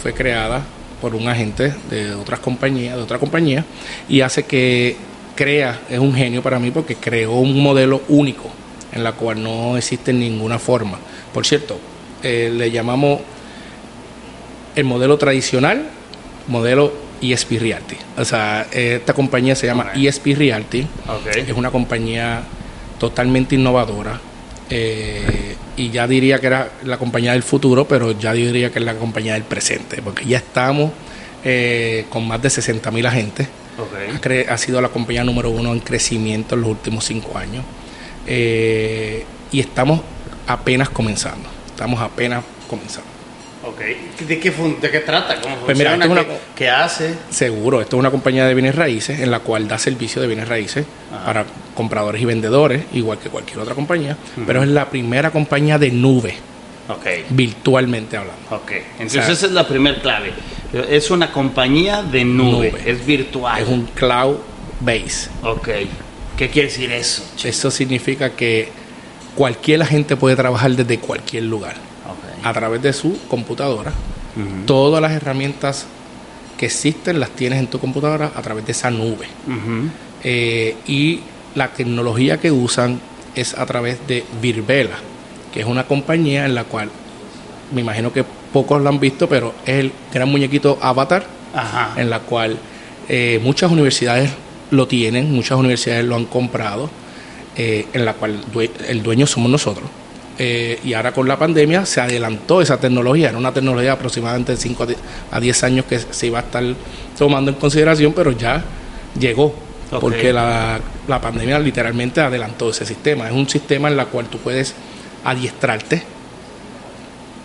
fue 0.00 0.14
creada 0.14 0.62
por 1.00 1.16
un 1.16 1.26
agente 1.26 1.74
de 1.90 2.14
otras 2.14 2.38
compañías, 2.38 2.94
de 2.94 3.02
otra 3.02 3.18
compañía, 3.18 3.64
y 4.08 4.20
hace 4.20 4.44
que 4.44 4.96
crea, 5.36 5.82
es 5.88 5.98
un 5.98 6.14
genio 6.14 6.42
para 6.42 6.58
mí 6.58 6.72
porque 6.72 6.96
creó 6.96 7.34
un 7.34 7.62
modelo 7.62 8.02
único 8.08 8.50
en 8.92 9.04
la 9.04 9.12
cual 9.12 9.42
no 9.42 9.76
existe 9.76 10.12
ninguna 10.12 10.58
forma. 10.58 10.98
Por 11.32 11.46
cierto, 11.46 11.78
eh, 12.22 12.50
le 12.52 12.70
llamamos 12.70 13.20
el 14.74 14.84
modelo 14.84 15.16
tradicional, 15.18 15.86
modelo 16.48 16.92
ESP 17.20 17.60
Realty. 17.60 17.96
O 18.16 18.24
sea, 18.24 18.66
esta 18.72 19.12
compañía 19.12 19.54
se 19.54 19.66
llama 19.66 19.92
ESP 19.94 20.36
Realty. 20.36 20.86
Es 21.34 21.52
una 21.52 21.70
compañía 21.70 22.42
totalmente 22.98 23.54
innovadora. 23.54 24.20
Eh, 24.68 25.56
y 25.76 25.90
ya 25.90 26.08
diría 26.08 26.40
que 26.40 26.46
era 26.46 26.70
la 26.84 26.98
compañía 26.98 27.32
del 27.32 27.42
futuro, 27.42 27.86
pero 27.86 28.12
ya 28.12 28.32
diría 28.32 28.72
que 28.72 28.78
es 28.78 28.84
la 28.84 28.94
compañía 28.94 29.34
del 29.34 29.44
presente, 29.44 30.00
porque 30.02 30.24
ya 30.24 30.38
estamos 30.38 30.90
eh, 31.44 32.06
con 32.08 32.26
más 32.26 32.40
de 32.42 32.50
60 32.50 32.90
mil 32.90 33.06
agentes. 33.06 33.46
Ha, 34.48 34.58
sido 34.58 34.80
la 34.80 34.88
compañía 34.88 35.24
número 35.24 35.50
uno 35.50 35.72
en 35.72 35.80
crecimiento 35.80 36.54
en 36.54 36.62
los 36.62 36.70
últimos 36.70 37.04
cinco 37.04 37.36
años. 37.36 37.64
y 38.26 39.60
estamos 39.60 40.00
apenas 40.46 40.88
comenzando. 40.88 41.48
Estamos 41.66 42.00
apenas 42.00 42.44
comenzando. 42.68 43.16
Ok. 43.66 43.80
¿De 44.26 44.38
qué, 44.38 44.50
de 44.50 44.90
qué 44.90 45.00
trata? 45.00 45.40
¿Cómo 45.40 45.56
pues 45.56 45.76
funciona? 45.76 46.24
¿Qué, 46.54 46.70
hace? 46.70 47.14
Seguro, 47.30 47.80
esto 47.80 47.96
es 47.96 48.00
una 48.00 48.10
compañía 48.10 48.46
de 48.46 48.54
bienes 48.54 48.74
raíces 48.74 49.20
en 49.20 49.30
la 49.30 49.40
cual 49.40 49.66
da 49.66 49.78
servicio 49.78 50.22
de 50.22 50.28
bienes 50.28 50.48
raíces 50.48 50.86
para 51.24 51.44
compradores 51.74 52.22
y 52.22 52.24
vendedores, 52.24 52.84
igual 52.92 53.18
que 53.18 53.28
cualquier 53.28 53.58
otra 53.58 53.74
compañía, 53.74 54.16
pero 54.46 54.62
es 54.62 54.68
la 54.68 54.88
primera 54.88 55.30
compañía 55.30 55.78
de 55.78 55.90
nube. 55.90 56.36
Okay. 56.88 57.24
Virtualmente 57.30 58.16
hablando. 58.16 58.40
Ok. 58.50 58.72
Entonces 59.00 59.28
esa 59.28 59.46
es 59.46 59.52
la 59.52 59.66
primera 59.66 60.00
clave. 60.00 60.32
Es 60.88 61.10
una 61.10 61.32
compañía 61.32 62.02
de 62.02 62.24
nube, 62.24 62.74
es 62.84 63.04
virtual. 63.04 63.62
Es 63.62 63.68
un 63.68 63.84
cloud 63.86 64.36
base. 64.80 65.30
Ok. 65.42 65.68
¿Qué 66.36 66.50
quiere 66.50 66.68
decir 66.68 66.92
eso? 66.92 67.22
Eso 67.42 67.70
significa 67.70 68.30
que 68.30 68.68
cualquier 69.34 69.82
agente 69.82 70.16
puede 70.16 70.36
trabajar 70.36 70.72
desde 70.72 70.98
cualquier 70.98 71.44
lugar 71.44 71.76
a 72.42 72.52
través 72.52 72.82
de 72.82 72.92
su 72.92 73.18
computadora. 73.28 73.92
Todas 74.66 75.00
las 75.00 75.12
herramientas 75.12 75.86
que 76.58 76.66
existen 76.66 77.20
las 77.20 77.30
tienes 77.30 77.58
en 77.58 77.68
tu 77.68 77.78
computadora 77.78 78.32
a 78.34 78.42
través 78.42 78.66
de 78.66 78.72
esa 78.72 78.90
nube. 78.90 79.26
Eh, 80.22 80.76
y 80.86 81.20
la 81.54 81.68
tecnología 81.68 82.38
que 82.38 82.50
usan 82.50 83.00
es 83.34 83.54
a 83.54 83.64
través 83.66 84.06
de 84.06 84.24
Virbela, 84.40 84.96
que 85.52 85.60
es 85.60 85.66
una 85.66 85.86
compañía 85.86 86.44
en 86.44 86.54
la 86.54 86.64
cual 86.64 86.90
me 87.72 87.80
imagino 87.80 88.12
que 88.12 88.24
pocos 88.56 88.80
lo 88.80 88.88
han 88.88 88.98
visto, 88.98 89.28
pero 89.28 89.52
es 89.66 89.74
el 89.80 89.92
gran 90.14 90.30
muñequito 90.30 90.78
Avatar, 90.80 91.26
en 91.94 92.08
la 92.08 92.20
cual 92.20 92.56
eh, 93.06 93.38
muchas 93.42 93.70
universidades 93.70 94.30
lo 94.70 94.88
tienen, 94.88 95.30
muchas 95.30 95.58
universidades 95.58 96.06
lo 96.06 96.16
han 96.16 96.24
comprado, 96.24 96.88
eh, 97.54 97.84
en 97.92 98.06
la 98.06 98.14
cual 98.14 98.40
el 98.88 99.02
dueño 99.02 99.26
somos 99.26 99.50
nosotros. 99.50 99.84
Eh, 100.38 100.80
y 100.82 100.94
ahora 100.94 101.12
con 101.12 101.28
la 101.28 101.38
pandemia 101.38 101.84
se 101.84 102.00
adelantó 102.00 102.62
esa 102.62 102.78
tecnología, 102.80 103.28
era 103.28 103.36
una 103.36 103.52
tecnología 103.52 103.92
aproximadamente 103.92 104.52
de 104.52 104.58
5 104.58 104.86
a 105.32 105.38
10 105.38 105.62
años 105.64 105.84
que 105.84 105.98
se 105.98 106.28
iba 106.28 106.38
a 106.38 106.42
estar 106.42 106.64
tomando 107.18 107.50
en 107.50 107.58
consideración, 107.58 108.14
pero 108.14 108.30
ya 108.30 108.64
llegó, 109.20 109.54
porque 110.00 110.32
la, 110.32 110.80
la 111.06 111.20
pandemia 111.20 111.58
literalmente 111.58 112.22
adelantó 112.22 112.70
ese 112.70 112.86
sistema. 112.86 113.26
Es 113.28 113.34
un 113.34 113.50
sistema 113.50 113.90
en 113.90 114.00
el 114.00 114.06
cual 114.06 114.28
tú 114.30 114.38
puedes 114.38 114.74
adiestrarte 115.24 116.15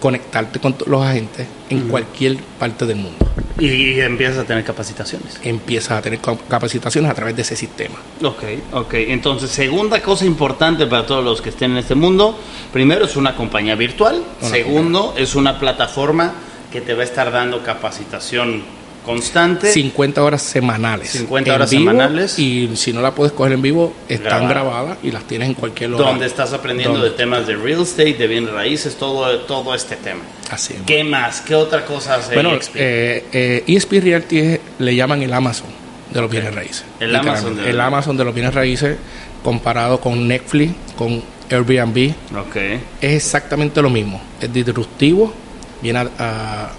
conectarte 0.02 0.60
con 0.60 0.76
los 0.88 1.06
agentes 1.06 1.48
en 1.70 1.88
cualquier 1.88 2.36
parte 2.60 2.88
del 2.88 2.98
mundo. 2.98 3.24
Y, 3.60 4.00
empiezas 4.00 4.40
a 4.40 4.44
tener 4.46 4.64
capacitaciones. 4.64 5.40
Empiezas 5.44 5.92
a 5.92 6.02
tener 6.02 6.20
capacitaciones 6.20 7.12
a 7.12 7.14
través 7.14 7.36
de 7.36 7.44
ese 7.44 7.56
sistema. 7.56 7.96
Ok, 8.24 8.44
ok. 8.74 8.94
Entonces, 8.96 9.52
segunda 9.52 10.02
cosa 10.02 10.26
importante 10.26 10.88
para 10.88 11.06
todos 11.06 11.24
los 11.24 11.42
que 11.42 11.50
estén 11.50 11.72
en 11.72 11.78
este 11.78 11.94
mundo, 11.94 12.38
primero 12.74 13.06
es 13.06 13.16
una 13.16 13.36
compañía 13.36 13.76
virtual, 13.76 14.24
segundo 14.42 15.14
es 15.16 15.36
una 15.36 15.60
plataforma 15.60 16.34
que 16.72 16.82
te 16.82 16.96
va 16.96 17.04
a 17.04 17.06
estar 17.06 17.32
dando 17.32 17.62
capacitación 17.62 18.64
constante. 19.06 19.72
50 19.72 20.24
horas 20.24 20.42
semanales. 20.42 21.12
50 21.12 21.54
horas 21.54 21.70
semanales. 21.70 22.40
Y 22.40 22.76
si 22.76 22.94
no 22.94 23.02
la 23.02 23.14
puedes 23.14 23.34
coger 23.34 23.54
en 23.54 23.62
vivo, 23.62 23.94
están 24.08 24.48
grabadas 24.48 24.98
y 25.04 25.12
las 25.12 25.24
tienes 25.24 25.50
en 25.50 25.54
cualquier 25.56 25.92
lugar. 25.92 26.08
Donde 26.08 26.26
estás 26.26 26.54
aprendiendo 26.54 27.02
de 27.02 27.12
temas 27.12 27.48
de 27.48 27.56
real 27.56 27.82
estate, 27.82 28.14
de 28.14 28.28
bienes 28.28 28.52
raíces, 28.52 28.96
todo, 28.96 29.40
todo 29.42 29.74
este 29.74 29.96
tema. 29.96 30.22
Así 30.50 30.74
es. 30.74 30.82
¿Qué 30.86 31.04
más? 31.04 31.42
¿Qué 31.42 31.56
otra 31.56 31.86
cosa 31.86 32.16
hace 32.16 32.34
bueno, 32.34 32.54
EXP? 32.54 32.76
Eh, 32.76 33.26
eh, 33.32 33.64
EXP 33.68 33.92
Realty 34.04 34.58
le 34.80 34.96
llaman 34.96 35.22
el 35.22 35.34
Amazon 35.34 35.70
de 36.12 36.22
los 36.22 36.30
bienes 36.30 36.54
raíces. 36.54 36.86
El 37.00 37.16
Amazon 37.16 37.56
de, 37.56 37.70
el 37.70 37.80
Amazon 37.80 38.18
de 38.18 38.26
los 38.26 38.34
bienes 38.34 38.54
raíces 38.54 38.98
comparado 39.44 40.00
con 40.00 40.28
Netflix, 40.28 40.74
con 40.96 41.24
Airbnb. 41.50 42.14
Okay. 42.48 42.82
Es 43.02 43.26
exactamente 43.26 43.82
lo 43.82 43.90
mismo. 43.90 44.22
Es 44.40 44.52
disruptivo, 44.52 45.34
viene 45.82 46.00
a 46.00 46.10
a 46.20 46.72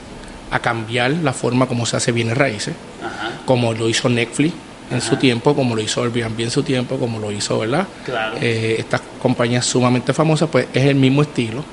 cambiar 0.58 1.10
la 1.10 1.32
forma 1.32 1.66
como 1.66 1.86
se 1.86 1.96
hace 1.96 2.12
bienes 2.12 2.36
raíces, 2.36 2.74
como 3.44 3.72
lo 3.72 3.88
hizo 3.88 4.08
Netflix 4.08 4.52
en 4.90 5.00
su 5.00 5.16
tiempo, 5.16 5.54
como 5.54 5.74
lo 5.74 5.82
hizo 5.82 6.02
Airbnb 6.02 6.40
en 6.40 6.50
su 6.50 6.62
tiempo, 6.62 6.98
como 6.98 7.18
lo 7.18 7.32
hizo, 7.32 7.58
¿verdad? 7.58 7.86
Eh, 8.40 8.76
estas 8.78 9.00
compañías 9.20 9.64
sumamente 9.64 10.12
famosas, 10.12 10.48
pues 10.50 10.66
es 10.72 10.84
el 10.84 10.96
mismo 10.96 11.22
estilo, 11.22 11.64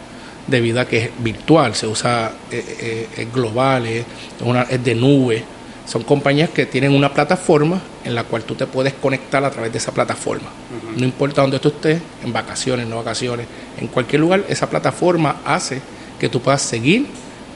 debido 0.48 0.80
a 0.80 0.86
que 0.86 0.98
es 1.06 1.10
virtual, 1.20 1.76
se 1.76 1.88
usa, 1.88 2.32
eh, 2.52 2.78
eh, 2.80 3.08
es 3.18 3.34
global, 3.34 3.86
es, 3.86 4.06
una, 4.42 4.64
es 4.64 4.84
de 4.84 4.96
nube. 4.96 5.44
Son 5.86 6.04
compañías 6.04 6.50
que 6.52 6.66
tienen 6.68 6.94
una 6.94 7.14
plataforma 7.14 7.82
en 8.06 8.14
la 8.14 8.24
cual 8.24 8.44
tú 8.44 8.56
te 8.56 8.68
puedes 8.68 8.94
conectar 8.94 9.44
a 9.44 9.50
través 9.50 9.72
de 9.72 9.80
esa 9.80 9.92
plataforma. 9.92 10.48
No 10.96 11.04
importa 11.04 11.42
dónde 11.42 11.60
tú 11.60 11.70
estés, 11.70 12.00
en 12.24 12.32
vacaciones, 12.32 12.88
no 12.88 12.98
vacaciones, 12.98 13.48
en 13.80 13.88
cualquier 13.88 14.22
lugar, 14.22 14.46
esa 14.48 14.70
plataforma 14.70 15.38
hace 15.46 15.82
que 16.20 16.30
tú 16.30 16.42
puedas 16.42 16.62
seguir 16.62 17.08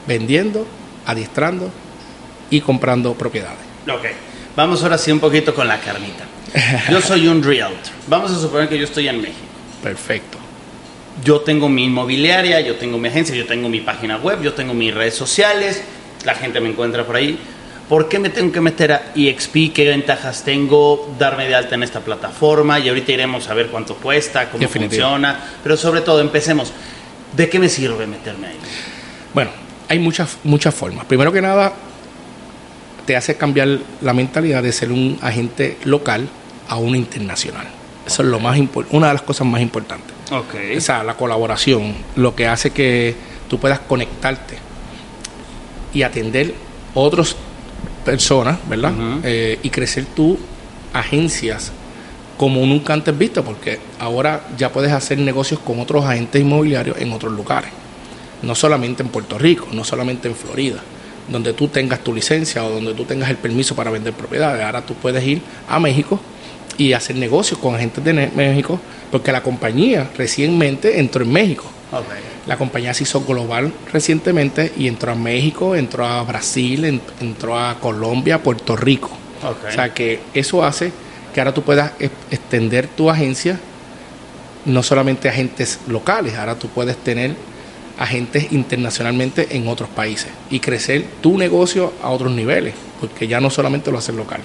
vendiendo 0.06 0.66
adiestrando 1.06 1.70
y 2.50 2.60
comprando 2.60 3.14
propiedades. 3.14 3.58
Ok, 3.88 4.06
vamos 4.56 4.82
ahora 4.82 4.98
sí 4.98 5.12
un 5.12 5.20
poquito 5.20 5.54
con 5.54 5.68
la 5.68 5.80
carnita. 5.80 6.24
Yo 6.90 7.00
soy 7.00 7.26
un 7.26 7.42
realtor. 7.42 7.92
Vamos 8.06 8.30
a 8.30 8.38
suponer 8.38 8.68
que 8.68 8.78
yo 8.78 8.84
estoy 8.84 9.08
en 9.08 9.20
México. 9.20 9.38
Perfecto. 9.82 10.38
Yo 11.24 11.40
tengo 11.40 11.68
mi 11.68 11.84
inmobiliaria, 11.84 12.60
yo 12.60 12.76
tengo 12.76 12.98
mi 12.98 13.08
agencia, 13.08 13.34
yo 13.34 13.46
tengo 13.46 13.68
mi 13.68 13.80
página 13.80 14.16
web, 14.16 14.42
yo 14.42 14.52
tengo 14.54 14.74
mis 14.74 14.92
redes 14.92 15.14
sociales, 15.14 15.82
la 16.24 16.34
gente 16.34 16.60
me 16.60 16.70
encuentra 16.70 17.04
por 17.04 17.16
ahí. 17.16 17.38
¿Por 17.88 18.08
qué 18.08 18.18
me 18.18 18.30
tengo 18.30 18.50
que 18.50 18.60
meter 18.60 18.92
a 18.92 19.12
EXP? 19.14 19.72
¿Qué 19.74 19.88
ventajas 19.88 20.42
tengo? 20.42 21.14
Darme 21.18 21.46
de 21.46 21.54
alta 21.54 21.74
en 21.74 21.82
esta 21.82 22.00
plataforma 22.00 22.78
y 22.78 22.88
ahorita 22.88 23.12
iremos 23.12 23.48
a 23.48 23.54
ver 23.54 23.66
cuánto 23.66 23.96
cuesta, 23.96 24.48
cómo 24.48 24.66
funciona. 24.66 25.38
Pero 25.62 25.76
sobre 25.76 26.00
todo, 26.00 26.20
empecemos. 26.20 26.72
¿De 27.36 27.48
qué 27.48 27.58
me 27.58 27.68
sirve 27.68 28.06
meterme 28.06 28.46
ahí? 28.48 28.56
Bueno, 29.34 29.50
hay 29.88 29.98
muchas, 29.98 30.38
muchas 30.44 30.74
formas. 30.74 31.04
Primero 31.04 31.32
que 31.32 31.42
nada, 31.42 31.72
te 33.06 33.16
hace 33.16 33.36
cambiar 33.36 33.78
la 34.00 34.12
mentalidad 34.12 34.62
de 34.62 34.72
ser 34.72 34.92
un 34.92 35.18
agente 35.20 35.78
local 35.84 36.28
a 36.68 36.76
un 36.76 36.96
internacional. 36.96 37.66
Eso 38.06 38.22
es 38.22 38.28
lo 38.28 38.40
más 38.40 38.58
una 38.90 39.08
de 39.08 39.14
las 39.14 39.22
cosas 39.22 39.46
más 39.46 39.60
importantes. 39.60 40.14
Okay. 40.30 40.76
O 40.76 40.80
sea, 40.80 41.04
la 41.04 41.16
colaboración, 41.16 41.94
lo 42.16 42.34
que 42.34 42.46
hace 42.46 42.70
que 42.70 43.14
tú 43.48 43.58
puedas 43.58 43.80
conectarte 43.80 44.56
y 45.92 46.02
atender 46.02 46.54
otras 46.94 47.36
personas, 48.04 48.58
¿verdad? 48.68 48.92
Eh, 49.22 49.58
y 49.62 49.70
crecer 49.70 50.06
tus 50.06 50.38
agencias 50.92 51.72
como 52.36 52.64
nunca 52.66 52.92
antes 52.92 53.16
visto, 53.16 53.44
porque 53.44 53.78
ahora 54.00 54.48
ya 54.56 54.72
puedes 54.72 54.92
hacer 54.92 55.18
negocios 55.18 55.60
con 55.60 55.80
otros 55.80 56.04
agentes 56.04 56.40
inmobiliarios 56.40 56.98
en 56.98 57.12
otros 57.12 57.32
lugares 57.32 57.70
no 58.44 58.54
solamente 58.54 59.02
en 59.02 59.08
Puerto 59.08 59.38
Rico, 59.38 59.68
no 59.72 59.84
solamente 59.84 60.28
en 60.28 60.34
Florida, 60.34 60.80
donde 61.28 61.52
tú 61.52 61.68
tengas 61.68 62.00
tu 62.00 62.14
licencia 62.14 62.64
o 62.64 62.70
donde 62.70 62.94
tú 62.94 63.04
tengas 63.04 63.30
el 63.30 63.36
permiso 63.36 63.74
para 63.74 63.90
vender 63.90 64.12
propiedades. 64.12 64.62
Ahora 64.64 64.82
tú 64.82 64.94
puedes 64.94 65.24
ir 65.24 65.40
a 65.68 65.80
México 65.80 66.20
y 66.76 66.92
hacer 66.92 67.16
negocios 67.16 67.58
con 67.58 67.74
agentes 67.74 68.02
de 68.04 68.12
México, 68.12 68.80
porque 69.10 69.32
la 69.32 69.42
compañía 69.42 70.10
recientemente 70.16 70.98
entró 70.98 71.24
en 71.24 71.32
México. 71.32 71.64
La 72.46 72.56
compañía 72.56 72.92
se 72.92 73.04
hizo 73.04 73.22
global 73.22 73.72
recientemente 73.92 74.72
y 74.76 74.88
entró 74.88 75.12
a 75.12 75.14
México, 75.14 75.76
entró 75.76 76.04
a 76.04 76.22
Brasil, 76.24 77.00
entró 77.20 77.58
a 77.58 77.78
Colombia, 77.80 78.42
Puerto 78.42 78.76
Rico. 78.76 79.10
O 79.42 79.72
sea 79.72 79.94
que 79.94 80.20
eso 80.34 80.64
hace 80.64 80.92
que 81.32 81.40
ahora 81.40 81.54
tú 81.54 81.62
puedas 81.62 81.92
extender 82.30 82.88
tu 82.88 83.10
agencia, 83.10 83.58
no 84.64 84.82
solamente 84.82 85.28
agentes 85.28 85.80
locales, 85.86 86.34
ahora 86.34 86.56
tú 86.56 86.68
puedes 86.68 86.96
tener 86.96 87.34
agentes 87.98 88.52
internacionalmente 88.52 89.48
en 89.50 89.68
otros 89.68 89.88
países 89.88 90.30
y 90.50 90.60
crecer 90.60 91.04
tu 91.20 91.38
negocio 91.38 91.92
a 92.02 92.10
otros 92.10 92.32
niveles, 92.32 92.74
porque 93.00 93.28
ya 93.28 93.40
no 93.40 93.50
solamente 93.50 93.90
lo 93.90 93.98
haces 93.98 94.14
local, 94.14 94.40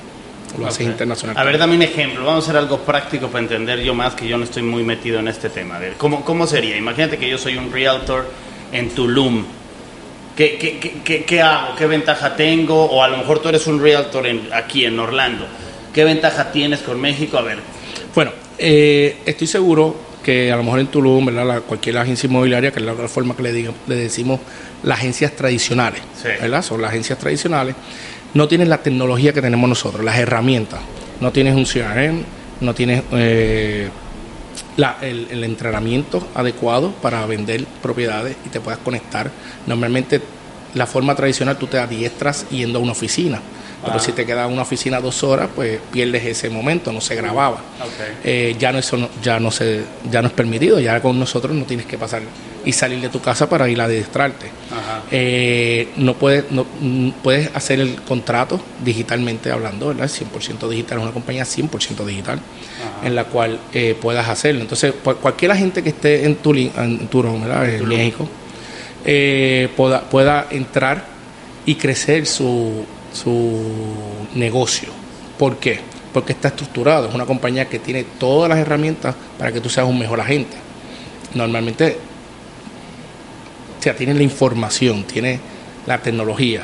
lo 0.57 0.67
haces 0.67 0.87
internacional. 0.87 1.37
A 1.37 1.43
ver, 1.43 1.57
dame 1.57 1.75
un 1.75 1.81
ejemplo, 1.81 2.25
vamos 2.25 2.45
a 2.45 2.49
hacer 2.49 2.57
algo 2.57 2.79
práctico 2.79 3.27
para 3.27 3.43
entender 3.43 3.81
yo 3.81 3.93
más 3.93 4.15
que 4.15 4.27
yo 4.27 4.37
no 4.37 4.43
estoy 4.43 4.63
muy 4.63 4.83
metido 4.83 5.19
en 5.19 5.27
este 5.27 5.49
tema. 5.49 5.77
A 5.77 5.79
ver, 5.79 5.93
¿cómo, 5.97 6.23
cómo 6.23 6.45
sería? 6.47 6.77
Imagínate 6.77 7.17
que 7.17 7.29
yo 7.29 7.37
soy 7.37 7.57
un 7.57 7.71
realtor 7.71 8.29
en 8.71 8.89
Tulum. 8.89 9.45
¿Qué, 10.35 10.57
qué, 10.57 11.01
qué, 11.03 11.23
qué 11.25 11.41
hago? 11.41 11.75
¿Qué 11.75 11.85
ventaja 11.85 12.35
tengo? 12.35 12.85
O 12.85 13.03
a 13.03 13.09
lo 13.09 13.17
mejor 13.17 13.39
tú 13.39 13.49
eres 13.49 13.67
un 13.67 13.81
realtor 13.81 14.25
aquí 14.53 14.85
en 14.85 14.97
Orlando. 14.97 15.45
¿Qué 15.93 16.05
ventaja 16.05 16.51
tienes 16.51 16.79
con 16.79 17.01
México? 17.01 17.37
A 17.37 17.41
ver. 17.41 17.57
Bueno, 18.15 18.31
eh, 18.57 19.17
estoy 19.25 19.47
seguro 19.47 20.08
que 20.23 20.51
a 20.51 20.57
lo 20.57 20.63
mejor 20.63 20.79
en 20.79 20.87
Tulum, 20.87 21.25
¿verdad? 21.25 21.61
cualquier 21.61 21.97
agencia 21.97 22.27
inmobiliaria, 22.27 22.71
que 22.71 22.79
es 22.79 22.85
la 22.85 22.93
otra 22.93 23.07
forma 23.07 23.35
que 23.35 23.43
le, 23.43 23.53
diga, 23.53 23.71
le 23.87 23.95
decimos 23.95 24.39
las 24.83 24.99
agencias 24.99 25.35
tradicionales, 25.35 26.01
¿verdad? 26.23 26.61
Son 26.61 26.81
las 26.81 26.91
agencias 26.91 27.17
tradicionales, 27.19 27.75
no 28.33 28.47
tienen 28.47 28.69
la 28.69 28.79
tecnología 28.79 29.33
que 29.33 29.41
tenemos 29.41 29.67
nosotros, 29.69 30.03
las 30.03 30.17
herramientas. 30.17 30.79
No 31.19 31.31
tienes 31.31 31.55
un 31.55 31.65
CRM, 31.65 32.23
no 32.61 32.73
tienes 32.73 33.03
eh, 33.11 33.89
el, 35.01 35.27
el, 35.31 35.43
entrenamiento 35.43 36.25
adecuado 36.33 36.91
para 36.91 37.25
vender 37.25 37.65
propiedades 37.81 38.37
y 38.45 38.49
te 38.49 38.59
puedas 38.59 38.79
conectar. 38.79 39.31
Normalmente 39.67 40.21
la 40.75 40.85
forma 40.85 41.15
tradicional 41.15 41.57
tú 41.57 41.67
te 41.67 41.79
adiestras 41.79 42.47
yendo 42.49 42.79
a 42.79 42.81
una 42.81 42.91
oficina 42.91 43.41
pero 43.83 43.99
si 43.99 44.11
te 44.11 44.25
quedas 44.25 44.47
en 44.47 44.53
una 44.53 44.63
oficina 44.63 44.99
dos 44.99 45.23
horas, 45.23 45.49
pues 45.55 45.79
pierdes 45.91 46.25
ese 46.25 46.49
momento, 46.49 46.91
no 46.91 46.99
se 46.99 47.15
grababa. 47.15 47.61
Eh, 48.23 48.55
ya 48.59 48.71
no 48.71 48.79
eso 48.79 49.09
ya 49.23 49.39
no 49.39 49.51
se, 49.51 49.83
ya 50.11 50.21
no 50.21 50.27
es 50.27 50.33
permitido, 50.33 50.79
ya 50.79 51.01
con 51.01 51.17
nosotros 51.17 51.55
no 51.55 51.63
tienes 51.63 51.85
que 51.85 51.97
pasar 51.97 52.21
y 52.65 52.73
salir 52.73 52.99
de 52.99 53.07
tu 53.09 53.21
casa 53.21 53.47
para 53.47 53.69
ir 53.69 53.79
a 53.79 53.87
distrarte. 53.87 54.47
Eh, 55.11 55.89
no 55.95 56.15
puedes, 56.15 56.51
no, 56.51 56.65
mm, 56.79 57.11
puedes 57.23 57.55
hacer 57.55 57.79
el 57.79 58.01
contrato 58.01 58.59
digitalmente 58.83 59.51
hablando, 59.51 59.87
¿verdad? 59.87 60.09
100% 60.09 60.67
digital, 60.67 60.97
es 60.97 61.03
una 61.03 61.13
compañía 61.13 61.45
100% 61.45 62.05
digital, 62.05 62.39
en 63.03 63.15
la 63.15 63.25
cual 63.25 63.59
eh, 63.73 63.95
puedas 63.99 64.27
hacerlo. 64.27 64.61
Entonces, 64.61 64.93
cualquier 65.21 65.55
gente 65.55 65.81
que 65.81 65.89
esté 65.89 66.25
en 66.25 66.35
Tulum, 66.35 66.69
en, 66.77 67.07
Turón, 67.07 67.49
en 67.49 67.87
México, 67.87 68.27
pueda, 69.75 70.01
pueda 70.01 70.47
entrar 70.51 71.05
y 71.65 71.75
crecer 71.75 72.25
su 72.25 72.85
su 73.13 73.59
negocio. 74.35 74.89
¿Por 75.37 75.57
qué? 75.57 75.79
Porque 76.13 76.33
está 76.33 76.49
estructurado, 76.49 77.07
es 77.07 77.15
una 77.15 77.25
compañía 77.25 77.65
que 77.65 77.79
tiene 77.79 78.03
todas 78.03 78.49
las 78.49 78.59
herramientas 78.59 79.15
para 79.37 79.51
que 79.51 79.61
tú 79.61 79.69
seas 79.69 79.87
un 79.87 79.99
mejor 79.99 80.19
agente. 80.19 80.57
Normalmente, 81.33 81.97
o 83.79 83.81
sea, 83.83 83.95
tiene 83.95 84.13
la 84.13 84.23
información, 84.23 85.03
tiene 85.03 85.39
la 85.85 85.99
tecnología, 85.99 86.63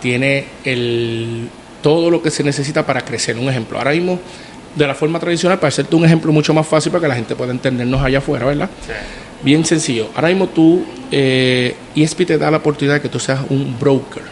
tiene 0.00 0.44
el, 0.64 1.48
todo 1.82 2.10
lo 2.10 2.22
que 2.22 2.30
se 2.30 2.44
necesita 2.44 2.84
para 2.84 3.00
crecer. 3.00 3.38
Un 3.38 3.48
ejemplo, 3.48 3.78
ahora 3.78 3.92
mismo 3.92 4.18
de 4.74 4.86
la 4.86 4.94
forma 4.94 5.20
tradicional, 5.20 5.58
para 5.58 5.68
hacerte 5.68 5.94
un 5.96 6.04
ejemplo 6.04 6.32
mucho 6.32 6.52
más 6.52 6.66
fácil 6.66 6.90
para 6.90 7.02
que 7.02 7.08
la 7.08 7.14
gente 7.14 7.36
pueda 7.36 7.52
entendernos 7.52 8.02
allá 8.02 8.18
afuera, 8.18 8.46
¿verdad? 8.46 8.68
Sí. 8.84 8.92
Bien 9.42 9.64
sencillo. 9.64 10.08
Ahora 10.14 10.28
mismo 10.28 10.48
tú, 10.48 10.84
eh, 11.10 11.76
ESP 11.94 12.24
te 12.26 12.38
da 12.38 12.50
la 12.50 12.56
oportunidad 12.56 12.94
de 12.94 13.02
que 13.02 13.08
tú 13.08 13.20
seas 13.20 13.40
un 13.50 13.76
broker. 13.78 14.22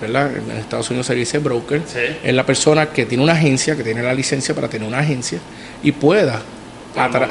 ¿Verdad? 0.00 0.36
En 0.36 0.50
Estados 0.58 0.90
Unidos 0.90 1.06
se 1.06 1.14
dice 1.14 1.38
broker. 1.38 1.82
Sí. 1.86 2.00
Es 2.22 2.34
la 2.34 2.44
persona 2.44 2.86
que 2.90 3.06
tiene 3.06 3.22
una 3.22 3.34
agencia, 3.34 3.76
que 3.76 3.84
tiene 3.84 4.02
la 4.02 4.14
licencia 4.14 4.54
para 4.54 4.68
tener 4.68 4.86
una 4.86 4.98
agencia 4.98 5.38
y 5.82 5.92
pueda 5.92 6.42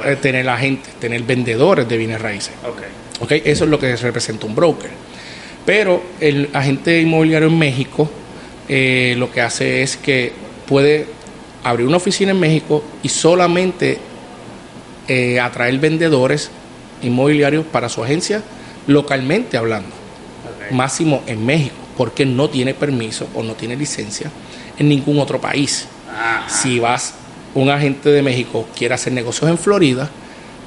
eh, 0.05 0.17
tener 0.21 0.47
agentes, 0.49 0.93
tener 0.95 1.23
vendedores 1.23 1.87
de 1.87 1.97
bienes 1.97 2.21
raíces. 2.21 2.53
Okay. 2.63 2.87
Okay, 3.19 3.41
eso 3.45 3.65
es 3.65 3.69
lo 3.69 3.77
que 3.77 3.95
representa 3.95 4.45
un 4.47 4.55
broker. 4.55 4.89
Pero 5.65 6.01
el 6.19 6.49
agente 6.53 6.99
inmobiliario 6.99 7.49
en 7.49 7.59
México 7.59 8.09
eh, 8.67 9.15
lo 9.17 9.31
que 9.31 9.41
hace 9.41 9.83
es 9.83 9.97
que 9.97 10.31
puede 10.65 11.05
abrir 11.63 11.87
una 11.87 11.97
oficina 11.97 12.31
en 12.31 12.39
México 12.39 12.83
y 13.03 13.09
solamente 13.09 13.97
eh, 15.07 15.39
atraer 15.39 15.77
vendedores 15.77 16.49
inmobiliarios 17.01 17.65
para 17.65 17.89
su 17.89 18.03
agencia 18.03 18.41
localmente 18.87 19.57
hablando. 19.57 19.89
Máximo 20.71 21.21
en 21.27 21.45
México, 21.45 21.75
porque 21.97 22.25
no 22.25 22.49
tiene 22.49 22.73
permiso 22.73 23.27
o 23.33 23.43
no 23.43 23.53
tiene 23.53 23.75
licencia 23.75 24.31
en 24.77 24.89
ningún 24.89 25.19
otro 25.19 25.39
país. 25.39 25.87
Si 26.47 26.79
vas, 26.79 27.13
un 27.53 27.69
agente 27.69 28.09
de 28.09 28.21
México 28.21 28.67
quiere 28.75 28.93
hacer 28.93 29.13
negocios 29.13 29.49
en 29.49 29.57
Florida, 29.57 30.09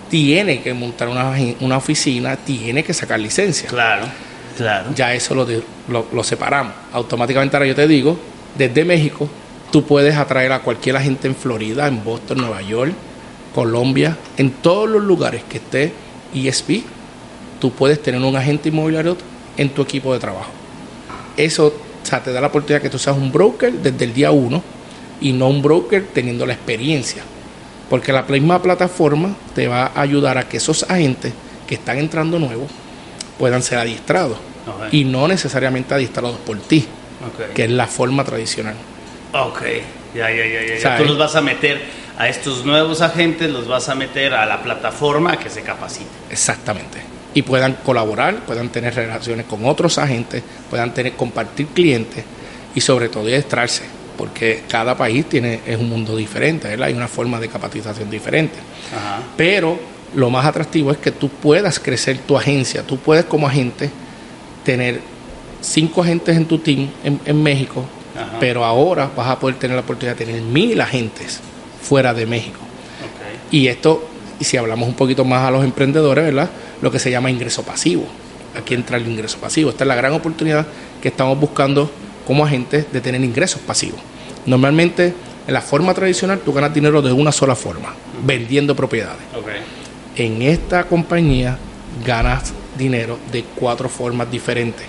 tiene 0.09 0.63
que 0.63 0.75
montar 0.75 1.09
una, 1.09 1.33
una 1.61 1.77
oficina, 1.77 2.37
tiene 2.37 2.85
que 2.85 2.95
sacar 2.95 3.21
licencia. 3.21 3.69
Claro, 3.69 4.07
claro. 4.57 4.91
Ya 4.95 5.15
eso 5.15 5.35
lo, 5.35 5.47
lo, 6.13 6.25
separamos. 6.25 6.73
Automáticamente 6.93 7.57
ahora 7.57 7.67
yo 7.67 7.75
te 7.75 7.89
digo, 7.89 8.19
desde 8.57 8.85
México, 8.85 9.29
tú 9.73 9.85
puedes 9.85 10.17
atraer 10.17 10.53
a 10.53 10.61
cualquier 10.61 10.97
agente 10.97 11.27
en 11.29 11.35
Florida, 11.35 11.89
en 11.89 12.05
Boston, 12.05 12.39
Nueva 12.39 12.63
York, 12.63 12.93
Colombia, 13.55 14.17
en 14.37 14.51
todos 14.51 14.89
los 14.89 15.03
lugares 15.03 15.43
que 15.49 15.59
esté 15.59 15.93
ESP, 16.35 16.85
tú 17.61 17.71
puedes 17.73 18.03
tener 18.03 18.21
un 18.21 18.37
agente 18.37 18.69
inmobiliario 18.69 19.17
en 19.57 19.71
tu 19.71 19.83
equipo 19.83 20.13
de 20.13 20.21
trabajo. 20.21 20.51
Eso 21.37 21.75
te 22.23 22.33
da 22.33 22.41
la 22.41 22.49
oportunidad 22.49 22.81
que 22.81 22.91
tú 22.91 22.99
seas 22.99 23.17
un 23.17 23.33
broker 23.33 23.73
desde 23.73 24.05
el 24.05 24.15
día 24.15 24.31
uno 24.31 24.63
y 25.21 25.33
no 25.33 25.49
un 25.49 25.63
broker 25.63 26.07
teniendo 26.13 26.47
la 26.47 26.53
experiencia. 26.53 27.23
Porque 27.89 28.13
la 28.13 28.23
misma 28.23 28.63
plataforma 28.63 29.35
te 29.55 29.69
va 29.69 29.87
a 29.87 30.01
ayudar 30.01 30.39
a 30.39 30.49
que 30.49 30.59
esos 30.59 30.85
agentes 30.89 31.33
que 31.67 31.75
están 31.75 31.99
entrando 31.99 32.39
nuevos 32.39 32.71
puedan 33.39 33.63
ser 33.63 33.79
adiestrados. 33.79 34.39
Y 34.91 35.05
no 35.05 35.29
necesariamente 35.29 35.95
adiestrados 35.95 36.37
por 36.39 36.59
ti, 36.59 36.87
que 37.55 37.65
es 37.65 37.71
la 37.71 37.87
forma 37.87 38.25
tradicional. 38.25 38.75
Ok, 39.33 39.63
ya, 40.15 40.31
ya, 40.31 40.47
ya, 40.47 40.79
ya. 40.79 40.97
Tú 40.97 41.05
los 41.05 41.19
vas 41.19 41.37
a 41.37 41.41
meter 41.43 41.83
a 42.17 42.29
estos 42.29 42.65
nuevos 42.65 43.03
agentes, 43.03 43.51
los 43.51 43.69
vas 43.69 43.89
a 43.89 43.95
meter 43.95 44.33
a 44.33 44.47
la 44.47 44.63
plataforma 44.63 45.37
que 45.37 45.51
se 45.51 45.63
capacite. 45.63 46.09
Exactamente. 46.31 47.14
Y 47.35 47.43
puedan 47.43 47.75
colaborar, 47.85 48.45
puedan 48.47 48.69
tener 48.69 48.95
relaciones 48.95 49.47
con 49.47 49.65
otros 49.67 49.99
agentes, 49.99 50.43
puedan 50.71 50.95
tener, 50.95 51.15
compartir 51.15 51.67
clientes 51.69 52.25
y 52.75 52.81
sobre 52.81 53.09
todo 53.09 53.25
adiestrarse 53.25 53.83
porque 54.17 54.63
cada 54.69 54.97
país 54.97 55.29
tiene 55.29 55.61
es 55.67 55.79
un 55.79 55.89
mundo 55.89 56.17
diferente, 56.17 56.69
¿verdad? 56.69 56.89
hay 56.89 56.95
una 56.95 57.09
forma 57.09 57.41
de 57.41 57.49
capacitación 57.49 58.11
diferente. 58.11 58.57
Pero 59.37 59.79
lo 60.15 60.31
más 60.31 60.47
atractivo 60.47 60.91
es 60.91 60.99
que 60.99 61.11
tú 61.11 61.29
puedas 61.29 61.79
crecer 61.79 62.19
tu 62.19 62.37
agencia, 62.37 62.83
tú 62.83 62.99
puedes 62.99 63.25
como 63.25 63.47
agente 63.47 63.91
tener 64.65 65.01
cinco 65.61 66.03
agentes 66.03 66.37
en 66.37 66.47
tu 66.47 66.59
team 66.59 66.89
en, 67.03 67.43
México, 67.43 67.85
pero 68.39 68.65
ahora 68.65 69.11
vas 69.17 69.29
a 69.29 69.39
poder 69.39 69.57
tener 69.57 69.75
la 69.77 69.83
oportunidad 69.83 70.17
de 70.17 70.27
tener 70.27 70.43
mil 70.43 70.81
agentes 70.81 71.41
fuera 71.83 72.15
de 72.15 72.27
México. 72.27 72.61
Y 73.51 73.67
esto, 73.69 74.09
y 74.41 74.45
si 74.45 74.57
hablamos 74.57 74.89
un 74.89 74.95
poquito 74.95 75.25
más 75.25 75.47
a 75.47 75.51
los 75.51 75.65
emprendedores, 75.65 76.25
¿verdad? 76.25 76.51
Lo 76.83 76.91
que 76.91 76.99
se 76.99 77.11
llama 77.11 77.31
ingreso 77.31 77.63
pasivo. 77.63 78.05
Aquí 78.57 78.75
entra 78.75 78.97
el 78.97 79.07
ingreso 79.07 79.39
pasivo. 79.39 79.71
Esta 79.71 79.85
es 79.85 79.89
la 79.89 79.95
gran 79.95 80.13
oportunidad 80.13 80.67
que 81.03 81.09
estamos 81.09 81.39
buscando 81.39 81.91
como 82.27 82.45
agentes 82.45 82.93
de 82.93 83.01
tener 83.01 83.23
ingresos 83.23 83.61
pasivos. 83.61 84.01
Normalmente, 84.47 85.13
en 85.47 85.55
la 85.55 85.61
forma 85.61 85.95
tradicional, 85.95 86.41
tú 86.45 86.53
ganas 86.53 86.73
dinero 86.73 87.03
de 87.03 87.13
una 87.13 87.33
sola 87.33 87.55
forma, 87.55 87.95
vendiendo 88.25 88.75
propiedades. 88.75 89.23
En 90.17 90.43
esta 90.43 90.85
compañía 90.85 91.59
ganas 92.05 92.53
dinero 92.79 93.19
de 93.33 93.45
cuatro 93.55 93.89
formas 93.89 94.31
diferentes. 94.31 94.87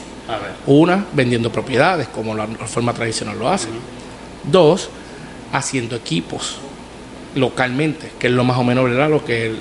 Una, 0.65 1.05
vendiendo 1.13 1.51
propiedades, 1.51 2.07
como 2.07 2.35
la, 2.35 2.47
forma 2.47 2.93
tradicional 2.93 3.37
lo 3.37 3.49
hace. 3.49 3.67
Dos, 4.43 4.89
haciendo 5.51 5.95
equipos 5.95 6.57
localmente, 7.35 8.11
que 8.17 8.27
es 8.27 8.33
lo 8.33 8.43
más 8.43 8.57
o 8.57 8.63
menos 8.63 8.85
¿verdad? 8.85 9.09
lo 9.09 9.23
que 9.23 9.53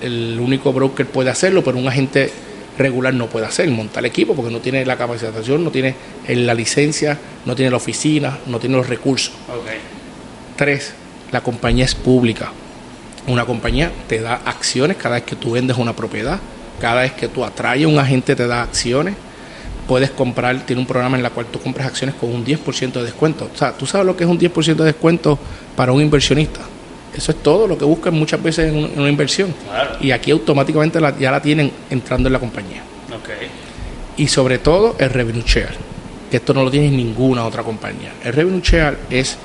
el 0.00 0.38
único 0.40 0.72
broker 0.72 1.06
puede 1.06 1.30
hacerlo, 1.30 1.64
pero 1.64 1.78
un 1.78 1.88
agente 1.88 2.30
regular 2.78 3.12
no 3.14 3.26
puede 3.26 3.46
hacer, 3.46 3.68
montar 3.70 4.04
equipo, 4.06 4.34
porque 4.34 4.52
no 4.52 4.60
tiene 4.60 4.84
la 4.84 4.96
capacitación, 4.96 5.64
no 5.64 5.70
tiene 5.70 5.94
la 6.28 6.54
licencia, 6.54 7.18
no 7.44 7.54
tiene 7.54 7.70
la 7.70 7.76
oficina, 7.76 8.38
no 8.46 8.58
tiene 8.58 8.76
los 8.76 8.88
recursos. 8.88 9.34
Tres, 10.56 10.94
la 11.30 11.40
compañía 11.40 11.84
es 11.84 11.94
pública. 11.94 12.52
Una 13.26 13.44
compañía 13.44 13.92
te 14.08 14.20
da 14.20 14.34
acciones 14.44 14.96
cada 14.96 15.16
vez 15.16 15.24
que 15.24 15.36
tú 15.36 15.52
vendes 15.52 15.76
una 15.76 15.94
propiedad, 15.94 16.40
cada 16.80 17.02
vez 17.02 17.12
que 17.12 17.28
tú 17.28 17.44
atraes 17.44 17.84
a 17.84 17.88
un 17.88 17.98
agente 17.98 18.34
te 18.34 18.46
da 18.46 18.62
acciones. 18.62 19.14
Puedes 19.86 20.10
comprar, 20.10 20.64
tiene 20.64 20.80
un 20.80 20.86
programa 20.86 21.18
en 21.18 21.24
el 21.24 21.30
cual 21.30 21.46
tú 21.46 21.60
compras 21.60 21.88
acciones 21.88 22.14
con 22.14 22.32
un 22.32 22.44
10% 22.44 22.92
de 22.92 23.04
descuento. 23.04 23.50
O 23.52 23.56
sea, 23.56 23.72
tú 23.72 23.86
sabes 23.86 24.06
lo 24.06 24.16
que 24.16 24.24
es 24.24 24.30
un 24.30 24.38
10% 24.38 24.76
de 24.76 24.84
descuento 24.84 25.38
para 25.76 25.92
un 25.92 26.00
inversionista. 26.00 26.60
Eso 27.14 27.32
es 27.32 27.42
todo 27.42 27.66
lo 27.66 27.76
que 27.76 27.84
buscan 27.84 28.14
muchas 28.14 28.42
veces 28.42 28.72
en, 28.72 28.98
una 28.98 29.08
inversión. 29.08 29.54
Y 30.00 30.10
aquí 30.10 30.30
automáticamente 30.30 30.98
ya 31.18 31.30
la 31.30 31.42
tienen 31.42 31.70
entrando 31.90 32.28
en 32.28 32.32
la 32.32 32.38
compañía. 32.38 32.82
Y 34.16 34.28
sobre 34.28 34.58
todo 34.58 34.96
el 34.98 35.10
revenue 35.10 35.42
share, 35.44 35.74
que 36.30 36.36
esto 36.36 36.54
no 36.54 36.64
lo 36.64 36.70
tiene 36.70 36.90
ninguna 36.90 37.44
otra 37.44 37.62
compañía. 37.62 38.12
El 38.24 38.32
revenue 38.32 38.60
share 38.62 38.98
es 39.10 39.36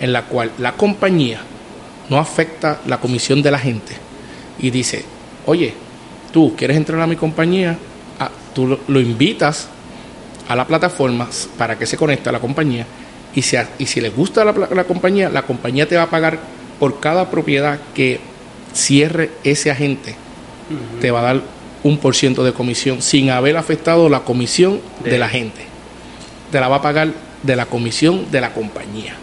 en 0.00 0.12
la 0.12 0.22
cual 0.22 0.50
la 0.58 0.72
compañía 0.72 1.40
no 2.10 2.18
afecta 2.18 2.80
la 2.86 3.00
comisión 3.00 3.42
de 3.42 3.50
la 3.50 3.58
gente 3.58 3.94
y 4.58 4.70
dice, 4.70 5.04
oye, 5.46 5.72
tú 6.32 6.54
quieres 6.56 6.76
entrar 6.76 7.00
a 7.00 7.06
mi 7.06 7.16
compañía, 7.16 7.76
ah, 8.18 8.30
tú 8.54 8.78
lo, 8.86 9.00
invitas 9.00 9.68
a 10.48 10.56
la 10.56 10.66
plataforma 10.66 11.28
para 11.56 11.78
que 11.78 11.86
se 11.86 11.96
conecte 11.96 12.28
a 12.28 12.32
la 12.32 12.40
compañía 12.40 12.86
y 13.34 13.42
si, 13.42 13.56
y 13.78 13.86
si 13.86 14.00
le 14.00 14.10
gusta 14.10 14.44
la, 14.44 14.52
la 14.52 14.84
compañía, 14.84 15.28
la 15.28 15.42
compañía 15.42 15.88
te 15.88 15.96
va 15.96 16.02
a 16.02 16.10
pagar 16.10 16.38
por 16.78 17.00
cada 17.00 17.30
propiedad 17.30 17.78
que 17.94 18.20
cierre 18.72 19.30
ese 19.44 19.70
agente, 19.70 20.16
te 21.00 21.10
va 21.10 21.20
a 21.20 21.34
dar 21.34 21.42
un 21.82 21.98
por 21.98 22.14
ciento 22.16 22.44
de 22.44 22.52
comisión 22.52 23.02
sin 23.02 23.30
haber 23.30 23.56
afectado 23.56 24.08
la 24.08 24.20
comisión 24.20 24.80
de, 25.04 25.18
la 25.18 25.28
gente. 25.28 25.66
Te 26.50 26.60
la 26.60 26.68
va 26.68 26.76
a 26.76 26.82
pagar 26.82 27.12
de 27.42 27.56
la 27.56 27.66
comisión 27.66 28.30
de 28.30 28.40
la 28.40 28.52
compañía. 28.52 29.14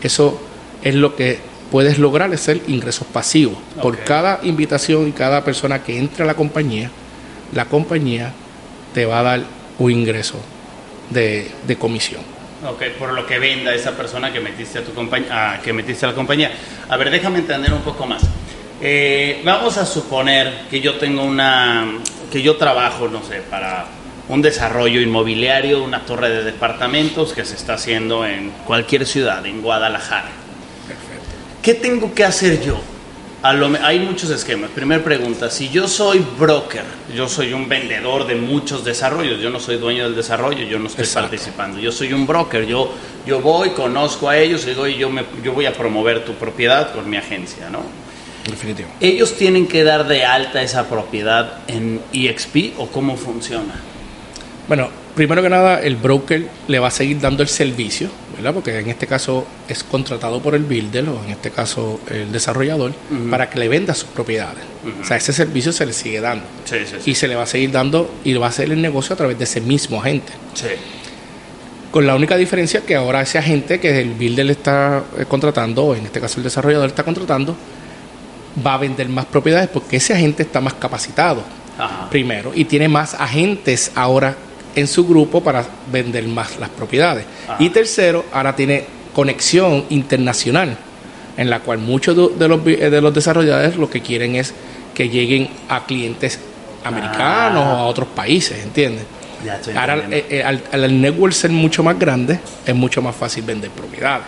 Eso 0.00 0.40
es 0.82 0.94
lo 0.94 1.16
que 1.16 1.40
puedes 1.70 1.98
lograr, 1.98 2.32
es 2.32 2.40
ser 2.40 2.62
ingresos 2.68 3.06
pasivos. 3.12 3.58
Por 3.82 3.98
cada 4.04 4.40
invitación 4.44 5.08
y 5.08 5.12
cada 5.12 5.44
persona 5.44 5.82
que 5.82 5.98
entre 5.98 6.22
a 6.22 6.26
la 6.26 6.34
compañía, 6.34 6.90
la 7.52 7.64
compañía 7.64 8.32
te 8.94 9.04
va 9.04 9.20
a 9.20 9.22
dar 9.22 9.42
un 9.78 9.90
ingreso 9.90 10.38
de 11.10 11.76
comisión. 11.78 12.35
Ok, 12.68 12.82
por 12.98 13.12
lo 13.12 13.24
que 13.24 13.38
venda 13.38 13.72
esa 13.72 13.92
persona 13.96 14.32
que 14.32 14.40
metiste 14.40 14.80
a 14.80 14.84
tu 14.84 14.92
compañía, 14.92 15.60
que 15.62 15.72
metiste 15.72 16.04
a 16.04 16.08
la 16.08 16.14
compañía. 16.14 16.50
A 16.88 16.96
ver, 16.96 17.10
déjame 17.10 17.38
entender 17.38 17.72
un 17.72 17.82
poco 17.82 18.06
más. 18.06 18.22
Eh, 18.80 19.40
vamos 19.44 19.78
a 19.78 19.86
suponer 19.86 20.64
que 20.68 20.80
yo 20.80 20.96
tengo 20.96 21.22
una, 21.22 21.86
que 22.30 22.42
yo 22.42 22.56
trabajo, 22.56 23.08
no 23.08 23.22
sé, 23.22 23.40
para 23.48 23.86
un 24.28 24.42
desarrollo 24.42 25.00
inmobiliario, 25.00 25.82
una 25.82 26.00
torre 26.00 26.28
de 26.28 26.42
departamentos 26.42 27.32
que 27.32 27.44
se 27.44 27.54
está 27.54 27.74
haciendo 27.74 28.26
en 28.26 28.50
cualquier 28.66 29.06
ciudad, 29.06 29.46
en 29.46 29.62
Guadalajara. 29.62 30.30
Perfecto. 30.88 31.36
¿Qué 31.62 31.74
tengo 31.74 32.12
que 32.12 32.24
hacer 32.24 32.60
yo? 32.62 32.80
Hay 33.82 34.00
muchos 34.00 34.30
esquemas. 34.30 34.70
Primera 34.70 35.02
pregunta, 35.02 35.50
si 35.50 35.68
yo 35.68 35.86
soy 35.86 36.24
broker, 36.38 36.82
yo 37.14 37.28
soy 37.28 37.52
un 37.52 37.68
vendedor 37.68 38.26
de 38.26 38.34
muchos 38.34 38.84
desarrollos, 38.84 39.40
yo 39.40 39.50
no 39.50 39.60
soy 39.60 39.76
dueño 39.76 40.04
del 40.04 40.16
desarrollo, 40.16 40.64
yo 40.64 40.78
no 40.78 40.88
estoy 40.88 41.06
participando, 41.06 41.78
yo 41.78 41.92
soy 41.92 42.12
un 42.12 42.26
broker, 42.26 42.66
yo, 42.66 42.92
yo 43.26 43.40
voy, 43.40 43.70
conozco 43.70 44.28
a 44.28 44.36
ellos 44.36 44.64
y 44.64 44.70
digo, 44.70 44.86
yo, 44.86 45.10
me, 45.10 45.24
yo 45.42 45.52
voy 45.52 45.66
a 45.66 45.72
promover 45.72 46.24
tu 46.24 46.34
propiedad 46.34 46.92
con 46.92 47.08
mi 47.08 47.16
agencia, 47.16 47.70
¿no? 47.70 47.80
Definitivo. 48.48 48.88
¿Ellos 49.00 49.36
tienen 49.36 49.66
que 49.66 49.82
dar 49.82 50.06
de 50.06 50.24
alta 50.24 50.62
esa 50.62 50.88
propiedad 50.88 51.60
en 51.66 52.00
EXP 52.12 52.78
o 52.78 52.86
cómo 52.86 53.16
funciona? 53.16 53.74
Bueno, 54.68 54.88
primero 55.14 55.42
que 55.42 55.48
nada, 55.48 55.80
el 55.80 55.96
broker 55.96 56.48
le 56.68 56.78
va 56.78 56.88
a 56.88 56.90
seguir 56.92 57.20
dando 57.20 57.42
el 57.42 57.48
servicio, 57.48 58.08
¿verdad? 58.36 58.54
Porque 58.54 58.78
en 58.78 58.88
este 58.88 59.06
caso 59.06 59.46
es 59.68 59.82
contratado 59.82 60.40
por 60.40 60.54
el 60.54 60.62
builder 60.64 61.08
o 61.08 61.24
en 61.24 61.30
este 61.30 61.50
caso 61.50 62.00
el 62.10 62.30
desarrollador 62.32 62.92
para 63.30 63.48
que 63.48 63.58
le 63.58 63.68
venda 63.68 63.94
sus 63.94 64.08
propiedades. 64.08 64.62
O 65.00 65.04
sea, 65.04 65.16
ese 65.16 65.32
servicio 65.32 65.72
se 65.72 65.86
le 65.86 65.92
sigue 65.92 66.20
dando. 66.20 66.44
Y 67.04 67.14
se 67.14 67.28
le 67.28 67.34
va 67.34 67.44
a 67.44 67.46
seguir 67.46 67.70
dando 67.70 68.10
y 68.24 68.34
va 68.34 68.46
a 68.46 68.48
hacer 68.50 68.70
el 68.70 68.80
negocio 68.80 69.14
a 69.14 69.16
través 69.16 69.38
de 69.38 69.44
ese 69.44 69.60
mismo 69.60 70.00
agente. 70.00 70.32
Con 71.90 72.06
la 72.06 72.14
única 72.14 72.36
diferencia 72.36 72.82
que 72.82 72.94
ahora 72.94 73.22
ese 73.22 73.38
agente 73.38 73.80
que 73.80 74.00
el 74.00 74.10
builder 74.10 74.50
está 74.50 75.02
eh, 75.18 75.24
contratando, 75.26 75.84
o 75.84 75.94
en 75.94 76.04
este 76.04 76.20
caso 76.20 76.38
el 76.38 76.44
desarrollador 76.44 76.88
está 76.88 77.04
contratando, 77.04 77.56
va 78.64 78.74
a 78.74 78.78
vender 78.78 79.08
más 79.08 79.24
propiedades 79.26 79.68
porque 79.68 79.96
ese 79.96 80.12
agente 80.12 80.42
está 80.42 80.60
más 80.60 80.74
capacitado, 80.74 81.42
primero, 82.10 82.52
y 82.54 82.64
tiene 82.64 82.88
más 82.88 83.14
agentes 83.14 83.92
ahora 83.94 84.36
en 84.76 84.86
su 84.86 85.06
grupo 85.06 85.42
para 85.42 85.64
vender 85.90 86.28
más 86.28 86.58
las 86.60 86.68
propiedades. 86.68 87.24
Y 87.58 87.70
tercero, 87.70 88.26
ahora 88.32 88.54
tiene 88.54 88.84
conexión 89.12 89.86
internacional, 89.88 90.76
en 91.36 91.50
la 91.50 91.60
cual 91.60 91.78
muchos 91.78 92.38
de 92.38 92.48
los, 92.48 92.64
de 92.64 93.00
los 93.00 93.12
desarrolladores 93.12 93.76
lo 93.76 93.90
que 93.90 94.02
quieren 94.02 94.36
es 94.36 94.54
que 94.94 95.08
lleguen 95.08 95.48
a 95.68 95.84
clientes 95.84 96.38
americanos 96.84 97.64
o 97.64 97.68
a 97.70 97.86
otros 97.86 98.08
países, 98.08 98.62
¿entiendes? 98.62 99.04
Ahora, 99.76 100.06
eh, 100.10 100.26
eh, 100.30 100.42
al, 100.42 101.00
network 101.00 101.32
ser 101.32 101.50
mucho 101.50 101.82
más 101.82 101.98
grande, 101.98 102.40
es 102.64 102.74
mucho 102.74 103.02
más 103.02 103.14
fácil 103.14 103.44
vender 103.44 103.70
propiedades. 103.70 104.26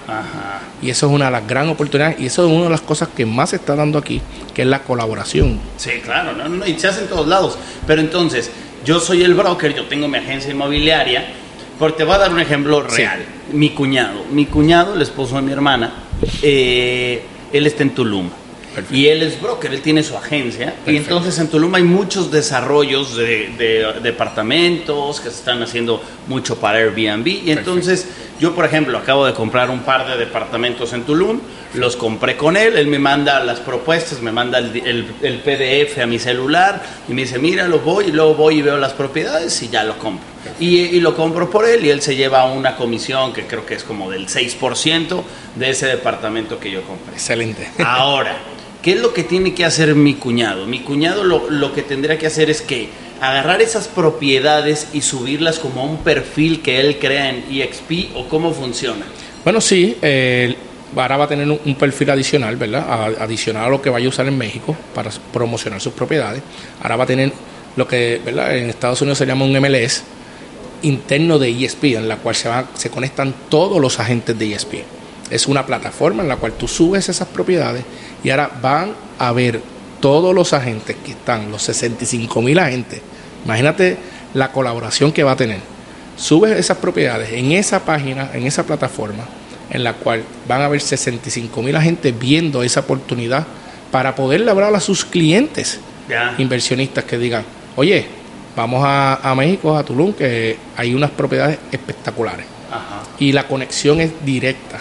Y 0.83 0.91
eso 0.91 1.07
es 1.07 1.13
una 1.13 1.27
de 1.27 1.31
las 1.33 1.47
grandes 1.47 1.75
oportunidades 1.75 2.21
y 2.21 2.27
eso 2.27 2.47
es 2.47 2.53
una 2.53 2.65
de 2.65 2.71
las 2.71 2.83
cosas 2.83 3.09
que 3.09 3.27
más 3.27 3.51
se 3.51 3.57
está 3.57 3.75
dando 3.75 3.99
aquí, 3.99 4.21
que 4.55 4.63
es 4.63 4.69
la 4.69 4.81
colaboración. 4.83 5.59
Sí, 5.77 5.93
claro, 6.05 6.33
no, 6.33 6.67
y 6.67 6.79
se 6.79 6.89
hace 6.89 7.03
en 7.03 7.09
todos 7.09 7.27
lados. 7.27 7.59
Pero 7.87 8.01
entonces, 8.01 8.51
yo 8.85 9.01
soy 9.01 9.23
el 9.23 9.35
broker, 9.35 9.75
yo 9.75 9.85
tengo 9.87 10.09
mi 10.09 10.19
agencia 10.19 10.51
inmobiliaria, 10.51 11.27
porque 11.79 11.99
te 11.99 12.05
voy 12.05 12.15
a 12.15 12.19
dar 12.19 12.33
un 12.33 12.41
ejemplo 12.41 12.83
real. 12.83 13.25
Mi 13.53 13.71
cuñado, 13.71 14.25
mi 14.31 14.47
cuñado, 14.47 14.95
el 14.95 15.03
esposo 15.03 15.37
de 15.37 15.43
mi 15.43 15.53
hermana, 15.53 15.93
eh, 16.43 17.23
él 17.53 17.67
está 17.67 17.83
en 17.83 17.91
Tulum. 17.91 18.29
Y 18.93 19.07
él 19.07 19.23
es 19.23 19.41
broker, 19.41 19.73
él 19.73 19.81
tiene 19.81 20.03
su 20.03 20.17
agencia. 20.17 20.75
Y 20.87 20.97
entonces 20.97 21.39
en 21.39 21.49
Tulum 21.49 21.75
hay 21.75 21.83
muchos 21.83 22.31
desarrollos 22.31 23.17
de, 23.17 23.95
departamentos 24.03 25.21
que 25.21 25.31
se 25.31 25.37
están 25.37 25.63
haciendo 25.63 26.03
mucho 26.29 26.57
para 26.57 26.79
Airbnb. 26.79 27.27
Y 27.27 27.51
entonces 27.51 28.09
yo, 28.39 28.55
por 28.55 28.65
ejemplo, 28.65 28.97
acabo 28.99 29.27
de 29.27 29.35
comprar 29.35 29.71
un 29.71 29.81
par 29.81 30.09
de 30.09 30.17
departamentos 30.17 30.93
en 30.93 31.03
Tulum, 31.03 31.41
los 31.75 31.97
compré 31.97 32.37
con 32.37 32.57
él, 32.57 32.77
él 32.77 32.87
me 32.87 32.99
manda 32.99 33.43
las 33.45 33.61
propuestas, 33.61 34.21
me 34.21 34.33
manda 34.33 34.59
el, 34.59 35.07
el 35.23 35.39
PDF 35.41 35.99
a 35.99 36.07
mi 36.07 36.19
celular 36.19 36.83
y 37.09 37.13
me 37.13 37.23
dice, 37.23 37.39
mira, 37.39 37.69
lo 37.69 37.81
voy, 37.81 38.07
y 38.07 38.13
luego 38.13 38.35
voy 38.35 38.59
y 38.59 38.63
veo 38.63 38.79
las 38.79 38.93
propiedades 38.93 39.63
y 39.63 39.69
ya 39.69 39.85
lo 39.85 39.99
compro. 39.99 40.27
Y, 40.59 40.77
y, 40.79 41.01
lo 41.01 41.15
compro 41.15 41.51
por 41.51 41.67
él 41.67 41.85
y 41.85 41.91
él 41.91 42.01
se 42.01 42.17
lleva 42.17 42.45
una 42.47 42.77
comisión 42.77 43.33
que 43.33 43.47
creo 43.47 43.67
que 43.67 43.75
es 43.75 43.85
como 43.85 44.11
del 44.11 44.29
6% 44.29 45.23
de 45.57 45.71
ese 45.71 45.87
departamento 45.87 46.59
que 46.59 46.71
yo 46.71 46.83
compré. 46.83 47.15
Excelente. 47.15 47.69
Ahora, 47.85 48.39
¿Qué 48.83 48.93
es 48.93 49.01
lo 49.01 49.13
que 49.13 49.25
tiene 49.25 49.55
que 49.55 49.65
hacer 49.65 49.97
mi 49.97 50.15
cuñado? 50.15 50.65
Mi 50.67 50.81
cuñado 50.81 51.25
lo, 51.25 51.73
que 51.73 51.83
tendría 51.83 52.17
que 52.17 52.29
hacer 52.29 52.49
es 52.49 52.63
que 52.63 52.89
agarrar 53.21 53.61
esas 53.61 53.89
propiedades 53.89 54.89
y 54.93 55.01
subirlas 55.01 55.59
como 55.59 55.81
a 55.81 55.85
un 55.85 55.99
perfil 55.99 56.63
que 56.63 56.79
él 56.79 56.99
crea 57.01 57.29
en 57.29 57.45
EXP 57.51 58.15
o 58.15 58.29
cómo 58.29 58.53
funciona. 58.53 59.05
Bueno, 59.43 59.61
sí, 59.61 59.97
ahora 60.97 61.17
va 61.17 61.25
a 61.25 61.29
tener 61.29 61.49
un, 61.49 61.75
perfil 61.75 62.11
adicional, 62.11 62.57
¿verdad? 62.57 63.15
adicional 63.21 63.67
a 63.67 63.69
lo 63.69 63.83
que 63.83 63.91
vaya 63.91 64.07
a 64.07 64.09
usar 64.09 64.27
en 64.27 64.37
México 64.37 64.77
para 64.95 65.11
promocionar 65.33 65.81
sus 65.81 65.93
propiedades. 65.93 66.43
Ahora 66.83 66.97
va 66.97 67.05
a 67.05 67.07
tener 67.07 67.33
lo 67.77 67.87
que, 67.87 68.21
¿verdad? 68.25 68.57
En 68.57 68.69
Estados 68.69 69.01
Unidos 69.03 69.19
se 69.19 69.27
llama 69.27 69.45
un 69.45 69.53
MLS 69.59 70.03
interno 70.83 71.39
de 71.39 71.51
ESP, 71.51 71.85
en 71.97 72.09
la 72.09 72.17
cual 72.17 72.35
se, 72.35 72.51
se 72.75 72.91
conectan 72.91 73.35
todos 73.49 73.81
los 73.81 73.99
agentes 74.01 74.39
de 74.39 74.53
ESP. 74.53 74.75
Es 75.31 75.47
una 75.47 75.67
plataforma 75.67 76.23
en 76.23 76.29
la 76.29 76.37
cual 76.37 76.53
tú 76.53 76.67
subes 76.67 77.09
esas 77.09 77.29
propiedades 77.29 77.85
y 78.25 78.31
ahora 78.31 78.51
van 78.63 78.93
a 79.19 79.33
ver 79.33 79.61
todos 80.01 80.35
los 80.35 80.53
agentes 80.53 80.97
que 81.05 81.13
están, 81.13 81.51
los 81.51 81.63
65 81.63 82.41
mil 82.41 82.59
agentes. 82.59 83.01
Imagínate 83.45 83.97
la 84.35 84.53
colaboración 84.53 85.13
que 85.13 85.25
va 85.25 85.33
a 85.33 85.37
tener. 85.37 85.61
Subes 86.17 86.59
esas 86.59 86.79
propiedades 86.79 87.33
en 87.33 87.53
esa 87.53 87.81
página, 87.85 88.31
en 88.33 88.47
esa 88.47 88.65
plataforma, 88.65 89.25
en 89.71 89.85
la 89.85 89.95
cual 89.95 90.23
van 90.47 90.63
a 90.63 90.69
ver 90.69 90.81
65 90.81 91.63
mil 91.63 91.77
agentes 91.77 92.19
viendo 92.19 92.63
esa 92.63 92.81
oportunidad 92.81 93.47
para 93.91 94.15
poder 94.15 94.49
hablar 94.49 94.75
a 94.75 94.81
sus 94.81 95.05
clientes, 95.05 95.81
inversionistas 96.39 97.05
que 97.05 97.19
digan, 97.19 97.45
oye, 97.77 98.07
vamos 98.57 98.83
a, 98.85 99.35
México, 99.37 99.77
a 99.77 99.85
Tulum, 99.85 100.13
que 100.13 100.57
hay 100.77 100.95
unas 100.95 101.11
propiedades 101.11 101.59
espectaculares. 101.71 102.47
Y 103.19 103.33
la 103.33 103.47
conexión 103.47 104.01
es 104.01 104.13
directa 104.25 104.81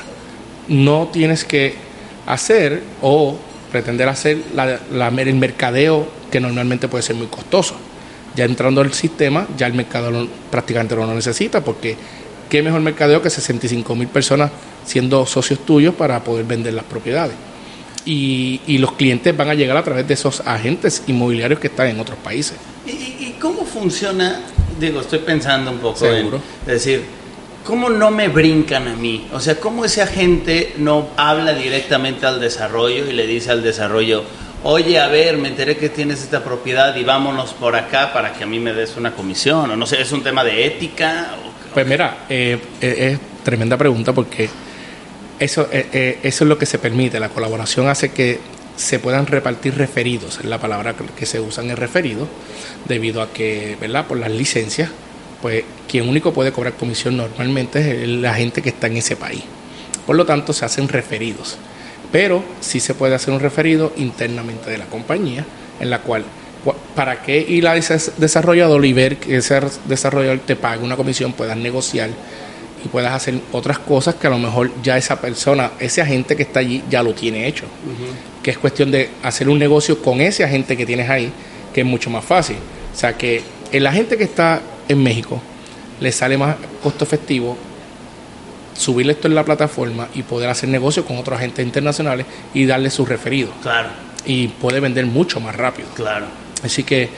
no 0.68 1.10
tienes 1.12 1.46
que 1.46 1.76
hacer 2.26 2.82
o 3.02 3.38
pretender 3.72 4.10
hacer 4.10 4.38
la, 4.54 5.08
el 5.08 5.36
mercadeo 5.36 6.08
que 6.32 6.40
normalmente 6.40 6.88
puede 6.88 7.04
ser 7.04 7.16
muy 7.16 7.28
costoso. 7.28 7.76
Ya 8.36 8.46
entrando 8.46 8.82
al 8.82 8.94
sistema, 8.94 9.48
ya 9.58 9.68
el 9.68 9.74
mercado 9.74 10.28
prácticamente 10.52 10.96
no 10.96 11.06
lo 11.06 11.14
necesita 11.14 11.64
porque 11.64 11.96
qué 12.50 12.62
mejor 12.62 12.82
mercadeo 12.82 13.22
que 13.22 13.30
65 13.30 13.96
mil 13.96 14.08
personas 14.08 14.52
siendo 14.86 15.26
socios 15.26 15.60
tuyos 15.60 15.94
para 15.96 16.24
poder 16.24 16.46
vender 16.46 16.74
las 16.74 16.86
propiedades. 16.86 17.36
Y, 18.06 18.62
y, 18.68 18.78
los 18.78 18.94
clientes 18.94 19.36
van 19.36 19.50
a 19.50 19.54
llegar 19.54 19.76
a 19.76 19.84
través 19.84 20.08
de 20.08 20.14
esos 20.14 20.42
agentes 20.46 21.04
inmobiliarios 21.08 21.60
que 21.60 21.68
están 21.68 21.88
en 21.88 22.00
otros 22.00 22.18
países. 22.20 22.56
¿Y, 22.86 22.92
y 22.92 23.38
cómo 23.42 23.66
funciona? 23.66 24.44
Digo, 24.80 25.02
estoy 25.02 25.20
pensando 25.20 25.72
un 25.72 25.80
poco 25.80 26.00
Seguro. 26.00 26.40
en 26.62 26.74
decir, 26.74 27.04
¿cómo 27.66 27.90
no 27.90 28.10
me 28.10 28.30
brincan 28.30 28.88
a 28.88 28.96
mí? 28.96 29.28
O 29.34 29.42
sea, 29.42 29.60
¿cómo 29.60 29.84
ese 29.84 30.02
agente 30.02 30.74
no 30.78 31.10
habla 31.18 31.54
directamente 31.54 32.26
al 32.26 32.40
desarrollo 32.40 33.06
y 33.10 33.12
le 33.12 33.28
dice 33.28 33.52
al 33.52 33.62
desarrollo, 33.62 34.24
oye, 34.64 35.02
a 35.02 35.10
ver, 35.10 35.38
me 35.38 35.50
enteré 35.50 35.76
que 35.76 35.90
tienes 35.90 36.22
esta 36.22 36.46
propiedad 36.46 36.96
y 36.96 37.04
vámonos 37.04 37.54
por 37.54 37.76
acá 37.76 38.14
para 38.14 38.32
que 38.32 38.46
a 38.46 38.48
mí 38.48 38.60
me 38.60 38.74
des 38.74 38.96
una 38.96 39.14
comisión? 39.14 39.70
O 39.70 39.76
no 39.76 39.86
sé, 39.86 40.02
¿es 40.02 40.14
un 40.14 40.24
tema 40.24 40.46
de 40.46 40.66
ética? 40.66 41.36
Pues 41.78 41.86
mira, 41.86 42.26
eh, 42.28 42.58
eh, 42.82 43.12
es 43.12 43.44
tremenda 43.44 43.78
pregunta 43.78 44.12
porque 44.12 44.50
eso, 45.38 45.70
eh, 45.72 46.18
eso 46.24 46.44
es 46.44 46.48
lo 46.48 46.58
que 46.58 46.66
se 46.66 46.80
permite. 46.80 47.20
La 47.20 47.30
colaboración 47.30 47.88
hace 47.88 48.10
que 48.10 48.40
se 48.76 48.98
puedan 48.98 49.28
repartir 49.28 49.78
referidos, 49.78 50.40
es 50.40 50.46
la 50.46 50.58
palabra 50.58 50.96
que 51.16 51.28
se 51.28 51.40
usa 51.40 51.64
en 51.64 51.70
el 51.70 51.78
referido, 51.78 52.28
debido 52.88 53.22
a 53.22 53.32
que, 53.32 53.78
¿verdad? 53.80 54.08
Por 54.08 54.18
las 54.18 54.32
licencias 54.32 54.90
pues 55.40 55.66
quien 55.88 56.10
único 56.10 56.34
puede 56.34 56.52
cobrar 56.52 56.74
comisión 56.74 57.16
normalmente 57.16 58.02
es 58.02 58.10
la 58.10 58.34
gente 58.34 58.64
que 58.64 58.70
está 58.70 58.88
en 58.88 58.98
ese 58.98 59.16
país. 59.16 59.44
Por 60.08 60.16
lo 60.16 60.26
tanto, 60.26 60.54
se 60.54 60.66
hacen 60.66 60.88
referidos. 60.88 61.60
Pero 62.12 62.44
sí 62.60 62.80
se 62.80 62.96
puede 62.96 63.14
hacer 63.14 63.36
un 63.36 63.40
referido 63.40 63.94
internamente 63.98 64.72
de 64.72 64.80
la 64.80 64.86
compañía, 64.86 65.46
en 65.80 65.92
la 65.92 66.00
cual, 66.02 66.26
¿para 66.96 67.22
qué 67.22 67.40
ir 67.40 67.68
a 67.68 67.76
ese 67.76 68.12
desarrollador 68.18 68.86
y 68.86 68.94
ver 68.94 69.18
que 69.18 69.38
ese 69.38 69.60
desarrollador 69.86 70.40
te 70.40 70.56
pague 70.56 70.84
una 70.84 70.96
comisión, 70.96 71.34
puedas 71.34 71.58
negociar 71.58 72.10
y 72.84 72.88
puedas 72.88 73.14
hacer 73.14 73.40
otras 73.52 73.80
cosas 73.80 74.16
que 74.16 74.28
a 74.28 74.30
lo 74.30 74.40
mejor 74.40 74.72
ya 74.82 74.98
esa 74.98 75.20
persona, 75.20 75.72
ese 75.80 76.02
agente 76.02 76.36
que 76.36 76.44
está 76.44 76.60
allí, 76.60 76.84
ya 76.90 77.04
lo 77.04 77.14
tiene 77.14 77.48
hecho? 77.48 77.66
Que 78.44 78.52
es 78.52 78.58
cuestión 78.58 78.92
de 78.92 79.10
hacer 79.24 79.50
un 79.50 79.60
negocio 79.60 80.02
con 80.02 80.22
ese 80.22 80.44
agente 80.44 80.78
que 80.78 80.86
tienes 80.86 81.10
ahí, 81.10 81.32
que 81.74 81.82
es 81.82 81.88
mucho 81.88 82.10
más 82.10 82.24
fácil. 82.24 82.58
O 82.94 82.98
sea 82.98 83.18
que 83.18 83.42
el 83.72 83.86
agente 83.86 84.18
que 84.18 84.24
está 84.24 84.62
en 84.88 85.04
México, 85.04 85.42
le 86.00 86.12
sale 86.12 86.38
más 86.38 86.56
costo 86.82 87.04
efectivo 87.04 87.58
subir 88.74 89.10
esto 89.10 89.28
en 89.28 89.36
la 89.36 89.44
plataforma 89.44 90.08
y 90.14 90.24
poder 90.24 90.50
hacer 90.50 90.70
negocio 90.70 91.04
con 91.04 91.18
otros 91.18 91.38
agentes 91.38 91.66
internacionales 91.66 92.26
y 92.54 92.66
darle 92.66 92.90
sus 92.90 93.10
referidos. 93.10 93.54
Claro. 93.62 93.90
Y 94.26 94.50
puede 94.50 94.80
vender 94.80 95.06
mucho 95.06 95.40
más 95.40 95.56
rápido. 95.56 95.88
Claro. 95.96 96.28
Así 96.64 96.84
que 96.84 97.10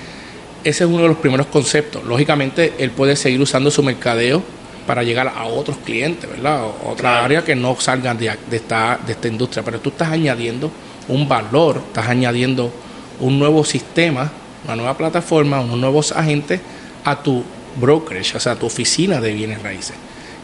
ese 0.63 0.84
es 0.84 0.89
uno 0.89 1.04
de 1.04 1.08
los 1.10 1.17
primeros 1.17 1.47
conceptos. 1.47 2.04
Lógicamente, 2.04 2.73
él 2.78 2.91
puede 2.91 3.15
seguir 3.15 3.41
usando 3.41 3.71
su 3.71 3.82
mercadeo 3.84 4.43
para 4.86 5.04
llegar 5.04 5.32
a 5.36 5.45
otros 5.45 5.78
clientes, 5.78 6.30
¿verdad? 6.30 6.63
O 6.63 6.91
otra 6.91 7.23
área 7.23 7.43
que 7.43 7.56
no 7.56 7.80
salgan 7.80 8.17
de, 8.17 8.36
de, 8.49 8.58
esta, 8.58 8.99
de 9.06 9.13
esta 9.13 9.28
industria. 9.28 9.63
Pero 9.63 9.80
tú 9.80 9.89
estás 9.89 10.10
añadiendo 10.10 10.71
un 11.08 11.28
valor, 11.28 11.82
estás 11.88 12.08
añadiendo 12.08 12.71
un 13.19 13.38
nuevo 13.38 13.63
sistema, 13.63 14.32
una 14.65 14.75
nueva 14.75 14.97
plataforma, 14.97 15.60
unos 15.60 15.78
nuevos 15.78 16.12
agentes 16.12 16.60
a 17.06 17.21
tu 17.21 17.43
brokerage, 17.80 18.36
o 18.36 18.39
sea, 18.39 18.56
tu 18.56 18.65
oficina 18.65 19.21
de 19.21 19.34
bienes 19.34 19.62
raíces. 19.62 19.95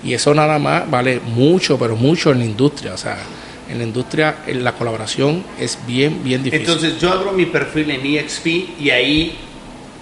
Y 0.03 0.13
eso 0.13 0.33
nada 0.33 0.59
más 0.59 0.89
vale 0.89 1.19
mucho, 1.19 1.77
pero 1.79 1.95
mucho 1.95 2.31
en 2.31 2.39
la 2.39 2.45
industria. 2.45 2.93
O 2.93 2.97
sea, 2.97 3.17
en 3.69 3.77
la 3.79 3.83
industria 3.83 4.37
la 4.47 4.73
colaboración 4.73 5.43
es 5.59 5.79
bien, 5.87 6.23
bien 6.23 6.43
difícil. 6.43 6.67
Entonces 6.67 6.99
yo 6.99 7.11
abro 7.11 7.31
mi 7.31 7.45
perfil 7.45 7.91
en 7.91 8.05
EXP 8.05 8.47
y 8.79 8.89
ahí 8.89 9.37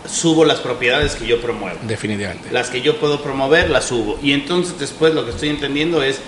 subo 0.08 0.44
las 0.46 0.60
propiedades 0.60 1.16
que 1.16 1.26
yo 1.26 1.40
promuevo. 1.40 1.78
Definitivamente. 1.84 2.50
Las 2.52 2.70
que 2.70 2.82
yo 2.82 2.98
puedo 2.98 3.22
promover, 3.22 3.70
las 3.70 3.86
subo. 3.86 4.20
Y 4.22 4.34
entonces 4.34 4.78
después 4.80 5.14
lo 5.14 5.26
que 5.26 5.32
estoy 5.32 5.50
entendiendo 5.50 6.04
es, 6.04 6.20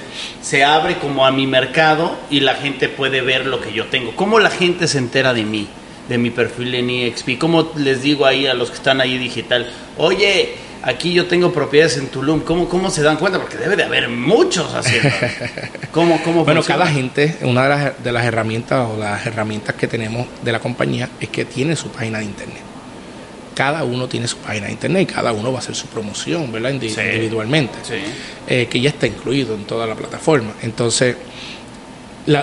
se 0.41 0.63
abre 0.63 0.97
como 0.97 1.25
a 1.25 1.31
mi 1.31 1.45
mercado 1.47 2.17
y 2.29 2.39
la 2.39 2.55
gente 2.55 2.87
puede 2.89 3.21
ver 3.21 3.45
lo 3.45 3.59
que 3.61 3.73
yo 3.73 3.87
tengo. 3.87 4.15
¿Cómo 4.15 4.39
la 4.39 4.49
gente 4.49 4.87
se 4.87 4.97
entera 4.97 5.33
de 5.33 5.43
mí? 5.43 5.67
de 6.07 6.17
mi 6.17 6.29
perfil 6.29 6.75
en 6.75 6.89
EXP. 6.89 7.37
¿Cómo 7.39 7.71
les 7.77 8.03
digo 8.03 8.25
ahí 8.25 8.45
a 8.45 8.53
los 8.53 8.69
que 8.69 8.75
están 8.75 9.01
ahí 9.01 9.17
digital? 9.17 9.71
Oye, 9.97 10.55
aquí 10.83 11.13
yo 11.13 11.27
tengo 11.27 11.51
propiedades 11.51 11.97
en 11.97 12.07
Tulum. 12.07 12.41
¿Cómo, 12.41 12.67
cómo 12.69 12.89
se 12.89 13.01
dan 13.01 13.17
cuenta? 13.17 13.39
Porque 13.39 13.57
debe 13.57 13.75
de 13.75 13.83
haber 13.83 14.09
muchos 14.09 14.73
haciendo. 14.73 15.09
¿Cómo, 15.91 16.21
cómo 16.23 16.45
bueno, 16.45 16.63
cada 16.63 16.88
gente, 16.88 17.38
una 17.41 17.63
de 17.63 17.69
las, 17.69 18.03
de 18.03 18.11
las 18.11 18.25
herramientas 18.25 18.88
o 18.89 18.97
las 18.97 19.25
herramientas 19.25 19.75
que 19.75 19.88
tenemos 19.88 20.27
de 20.43 20.51
la 20.51 20.59
compañía 20.59 21.09
es 21.19 21.29
que 21.29 21.45
tiene 21.45 21.75
su 21.75 21.89
página 21.89 22.19
de 22.19 22.25
internet. 22.25 22.61
cada 23.55 23.83
uno 23.83 24.07
tiene 24.07 24.27
su 24.27 24.38
página 24.38 24.67
de 24.67 24.73
internet 24.73 25.09
y 25.09 25.13
cada 25.13 25.31
uno 25.31 25.51
va 25.51 25.59
a 25.59 25.61
hacer 25.61 25.75
su 25.75 25.88
promoción, 25.88 26.51
¿verdad? 26.51 26.71
Individualmente. 26.71 27.77
Eh, 28.47 28.67
que 28.69 28.81
ya 28.81 28.89
está 28.89 29.07
incluido 29.07 29.55
en 29.55 29.63
toda 29.63 29.88
la 29.88 29.95
plataforma. 29.95 30.51
Entonces, 30.61 31.15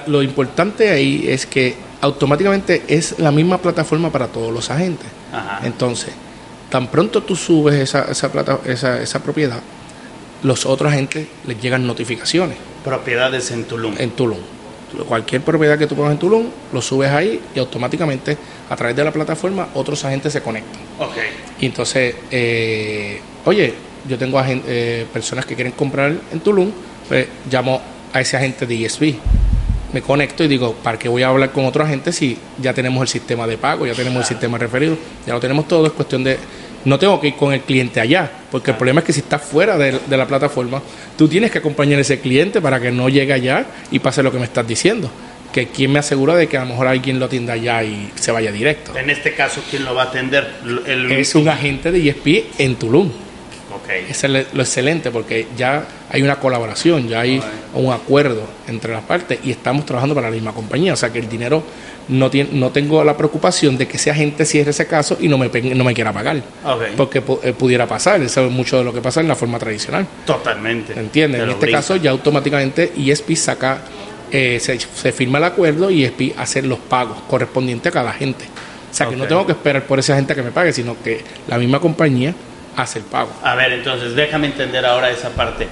lo 0.06 0.22
importante 0.22 0.90
ahí 0.90 1.26
es 1.28 1.46
que 1.46 1.76
automáticamente 2.00 2.82
es 2.88 3.18
la 3.18 3.30
misma 3.30 3.58
plataforma 3.58 4.10
para 4.10 4.28
todos 4.28 4.52
los 4.52 4.70
agentes. 4.70 5.06
Entonces, 5.62 6.12
tan 6.72 6.86
pronto 6.86 7.22
tú 7.22 7.36
subes 7.36 7.74
esa, 7.74 8.10
esa, 8.10 8.32
plata, 8.32 8.58
esa, 8.64 9.02
esa 9.02 9.22
propiedad, 9.22 9.60
los 10.42 10.64
otros 10.64 10.90
agentes 10.90 11.28
les 11.46 11.60
llegan 11.60 11.86
notificaciones. 11.86 12.56
Propiedades 12.82 13.50
en 13.50 13.64
Tulum. 13.64 13.94
En 13.98 14.12
Tulum. 14.12 14.38
Cualquier 15.06 15.42
propiedad 15.42 15.78
que 15.78 15.86
tú 15.86 15.94
pongas 15.94 16.12
en 16.12 16.18
Tulum, 16.18 16.46
lo 16.72 16.80
subes 16.80 17.10
ahí 17.10 17.42
y 17.54 17.58
automáticamente 17.58 18.38
a 18.70 18.74
través 18.74 18.96
de 18.96 19.04
la 19.04 19.12
plataforma 19.12 19.68
otros 19.74 20.02
agentes 20.06 20.32
se 20.32 20.40
conectan. 20.40 20.80
Ok. 20.98 21.16
Y 21.60 21.66
entonces, 21.66 22.14
eh, 22.30 23.20
oye, 23.44 23.74
yo 24.08 24.16
tengo 24.16 24.40
eh, 24.42 25.06
personas 25.12 25.44
que 25.44 25.54
quieren 25.54 25.74
comprar 25.74 26.14
en 26.32 26.40
Tulum, 26.40 26.70
pues 27.06 27.28
llamo 27.50 27.82
a 28.14 28.20
ese 28.22 28.38
agente 28.38 28.66
de 28.66 28.86
ESP 28.86 29.02
me 29.92 30.00
conecto 30.00 30.42
y 30.42 30.48
digo, 30.48 30.74
¿para 30.82 30.98
qué 30.98 31.08
voy 31.08 31.22
a 31.22 31.28
hablar 31.28 31.52
con 31.52 31.66
otro 31.66 31.84
agente 31.84 32.12
si 32.12 32.38
ya 32.58 32.72
tenemos 32.72 33.02
el 33.02 33.08
sistema 33.08 33.46
de 33.46 33.58
pago, 33.58 33.86
ya 33.86 33.94
tenemos 33.94 34.20
el 34.20 34.26
sistema 34.26 34.58
referido, 34.58 34.96
ya 35.26 35.34
lo 35.34 35.40
tenemos 35.40 35.68
todo? 35.68 35.86
Es 35.86 35.92
cuestión 35.92 36.24
de. 36.24 36.38
No 36.84 36.98
tengo 36.98 37.20
que 37.20 37.28
ir 37.28 37.34
con 37.34 37.52
el 37.52 37.60
cliente 37.60 38.00
allá, 38.00 38.30
porque 38.50 38.72
el 38.72 38.76
problema 38.76 39.00
es 39.00 39.06
que 39.06 39.12
si 39.12 39.20
estás 39.20 39.42
fuera 39.42 39.78
de, 39.78 40.00
la 40.08 40.26
plataforma, 40.26 40.82
tú 41.16 41.28
tienes 41.28 41.50
que 41.50 41.58
acompañar 41.58 41.98
a 41.98 42.02
ese 42.02 42.20
cliente 42.20 42.60
para 42.60 42.80
que 42.80 42.90
no 42.90 43.08
llegue 43.08 43.32
allá 43.32 43.66
y 43.90 43.98
pase 43.98 44.22
lo 44.22 44.32
que 44.32 44.38
me 44.38 44.44
estás 44.44 44.66
diciendo. 44.66 45.10
Que 45.52 45.68
quién 45.68 45.92
me 45.92 45.98
asegura 45.98 46.34
de 46.34 46.48
que 46.48 46.56
a 46.56 46.60
lo 46.60 46.66
mejor 46.66 46.86
alguien 46.88 47.18
lo 47.18 47.26
atienda 47.26 47.52
allá 47.52 47.84
y 47.84 48.10
se 48.14 48.32
vaya 48.32 48.50
directo. 48.50 48.96
En 48.96 49.10
este 49.10 49.34
caso, 49.34 49.62
¿quién 49.70 49.84
lo 49.84 49.94
va 49.94 50.04
a 50.04 50.06
atender? 50.06 50.50
Es 51.10 51.34
un 51.34 51.48
agente 51.48 51.92
de 51.92 52.08
ESP 52.08 52.58
en 52.58 52.76
Tulum. 52.76 53.10
Es 54.08 54.22
lo 54.28 54.62
excelente 54.62 55.10
porque 55.10 55.46
ya 55.56 55.84
hay 56.10 56.22
una 56.22 56.36
colaboración, 56.36 57.08
ya 57.08 57.20
hay 57.20 57.42
un 57.74 57.92
acuerdo 57.92 58.42
entre 58.68 58.92
las 58.92 59.02
partes 59.02 59.38
y 59.44 59.50
estamos 59.50 59.86
trabajando 59.86 60.14
para 60.14 60.28
la 60.28 60.34
misma 60.34 60.52
compañía. 60.52 60.92
O 60.92 60.96
sea 60.96 61.12
que 61.12 61.18
el 61.18 61.28
dinero 61.28 61.62
no, 62.08 62.30
tiene, 62.30 62.50
no 62.52 62.70
tengo 62.70 63.02
la 63.04 63.16
preocupación 63.16 63.76
de 63.76 63.86
que 63.86 63.96
ese 63.96 64.10
agente 64.10 64.44
cierre 64.44 64.70
ese 64.70 64.86
caso 64.86 65.16
y 65.20 65.28
no 65.28 65.38
me, 65.38 65.48
no 65.48 65.84
me 65.84 65.94
quiera 65.94 66.12
pagar. 66.12 66.42
Porque 66.96 67.22
eh, 67.42 67.52
pudiera 67.52 67.86
pasar, 67.86 68.20
eso 68.22 68.46
es 68.46 68.50
mucho 68.50 68.78
de 68.78 68.84
lo 68.84 68.92
que 68.92 69.00
pasa 69.00 69.20
en 69.20 69.28
la 69.28 69.36
forma 69.36 69.58
tradicional. 69.58 70.06
Totalmente. 70.26 70.98
¿Entiendes? 70.98 71.42
En 71.42 71.50
este 71.50 71.70
caso 71.70 71.96
ya 71.96 72.10
automáticamente 72.10 72.92
ESP 72.96 73.34
saca, 73.34 73.78
eh, 74.30 74.58
se, 74.60 75.12
firma 75.12 75.38
el 75.38 75.44
acuerdo 75.44 75.90
y 75.90 76.04
ESP 76.04 76.38
hace 76.38 76.62
los 76.62 76.78
pagos 76.78 77.18
correspondientes 77.28 77.90
a 77.90 77.92
cada 77.92 78.10
agente. 78.10 78.44
O 78.90 78.94
sea 78.94 79.08
que 79.08 79.16
no 79.16 79.26
tengo 79.26 79.46
que 79.46 79.52
esperar 79.52 79.84
por 79.84 79.98
ese 79.98 80.12
agente 80.12 80.34
que 80.34 80.42
me 80.42 80.50
pague, 80.50 80.72
sino 80.72 80.96
que 81.02 81.22
la 81.48 81.56
misma 81.56 81.80
compañía 81.80 82.34
hace 82.76 83.00
el 83.00 83.04
pago. 83.04 83.30
A 83.42 83.54
ver, 83.54 83.72
entonces 83.72 84.14
déjame 84.14 84.48
entender 84.48 84.84
ahora 84.86 85.10
esa 85.10 85.30
parte. 85.30 85.68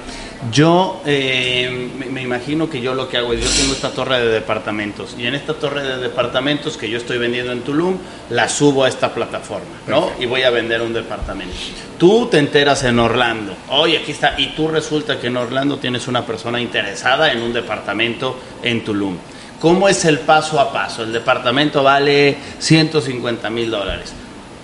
Yo 0.51 1.03
eh, 1.05 1.91
me, 2.11 2.23
imagino 2.23 2.71
que 2.71 2.81
yo 2.81 2.95
lo 2.95 3.09
que 3.09 3.19
hago 3.19 3.35
es, 3.35 3.45
yo 3.45 3.61
tengo 3.61 3.75
esta 3.75 3.91
torre 3.91 4.21
de 4.21 4.29
departamentos 4.29 5.15
y 5.19 5.27
en 5.27 5.35
esta 5.35 5.53
torre 5.53 5.83
de 5.83 5.99
departamentos 5.99 6.79
que 6.79 6.89
yo 6.89 6.97
estoy 6.97 7.19
vendiendo 7.19 7.53
en 7.53 7.61
Tulum, 7.61 7.99
la 8.31 8.49
subo 8.49 8.85
a 8.85 8.89
esta 8.89 9.13
plataforma, 9.13 9.67
¿no? 9.87 10.11
Y 10.19 10.25
voy 10.25 10.43
a 10.43 10.51
vender 10.51 10.81
un 10.81 10.95
departamento. 10.95 11.55
Tú 11.99 12.29
te 12.31 12.39
enteras 12.39 12.85
en 12.85 12.99
Orlando, 12.99 13.55
oye, 13.69 13.99
aquí 13.99 14.13
está, 14.13 14.35
y 14.39 14.55
tú 14.55 14.69
resulta 14.69 15.21
que 15.21 15.27
en 15.27 15.37
Orlando 15.37 15.77
tienes 15.77 16.09
una 16.09 16.25
persona 16.25 16.59
interesada 16.59 17.31
en 17.33 17.43
un 17.43 17.53
departamento 17.53 18.41
en 18.63 18.83
Tulum. 18.83 19.19
¿Cómo 19.61 19.91
es 19.91 20.07
el 20.07 20.21
paso 20.21 20.59
a 20.59 20.73
paso? 20.73 21.03
El 21.03 21.13
departamento 21.13 21.83
vale 21.83 22.35
150 22.61 23.51
mil 23.51 23.71
dólares. 23.71 24.15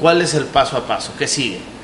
¿Cuál 0.00 0.22
es 0.22 0.32
el 0.32 0.46
paso 0.46 0.78
a 0.78 0.86
paso? 0.86 1.12
¿Qué 1.18 1.26
sigue? 1.26 1.75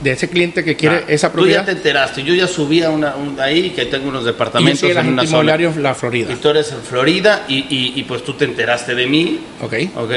De 0.00 0.12
ese 0.12 0.28
cliente 0.28 0.64
que 0.64 0.76
quiere 0.76 1.04
esa 1.08 1.32
propiedad. 1.32 1.60
Tú 1.60 1.66
ya 1.66 1.72
te 1.72 1.78
enteraste, 1.78 2.22
yo 2.22 2.34
ya 2.34 2.46
subí 2.46 2.82
a 2.82 2.90
una, 2.90 3.14
ahí 3.38 3.70
que 3.70 3.86
tengo 3.86 4.08
unos 4.08 4.24
departamentos 4.24 4.82
y 4.82 4.92
en 4.92 5.08
una 5.08 5.26
zona. 5.26 5.56
la 5.56 5.94
Florida. 5.94 6.32
Y 6.32 6.36
tú 6.36 6.48
eres 6.48 6.72
en 6.72 6.82
Florida 6.82 7.44
y, 7.48 7.66
y, 7.68 8.02
pues 8.04 8.24
tú 8.24 8.34
te 8.34 8.44
enteraste 8.44 8.94
de 8.94 9.06
mí. 9.06 9.40
Ok. 9.60 9.74
Ok. 9.96 10.12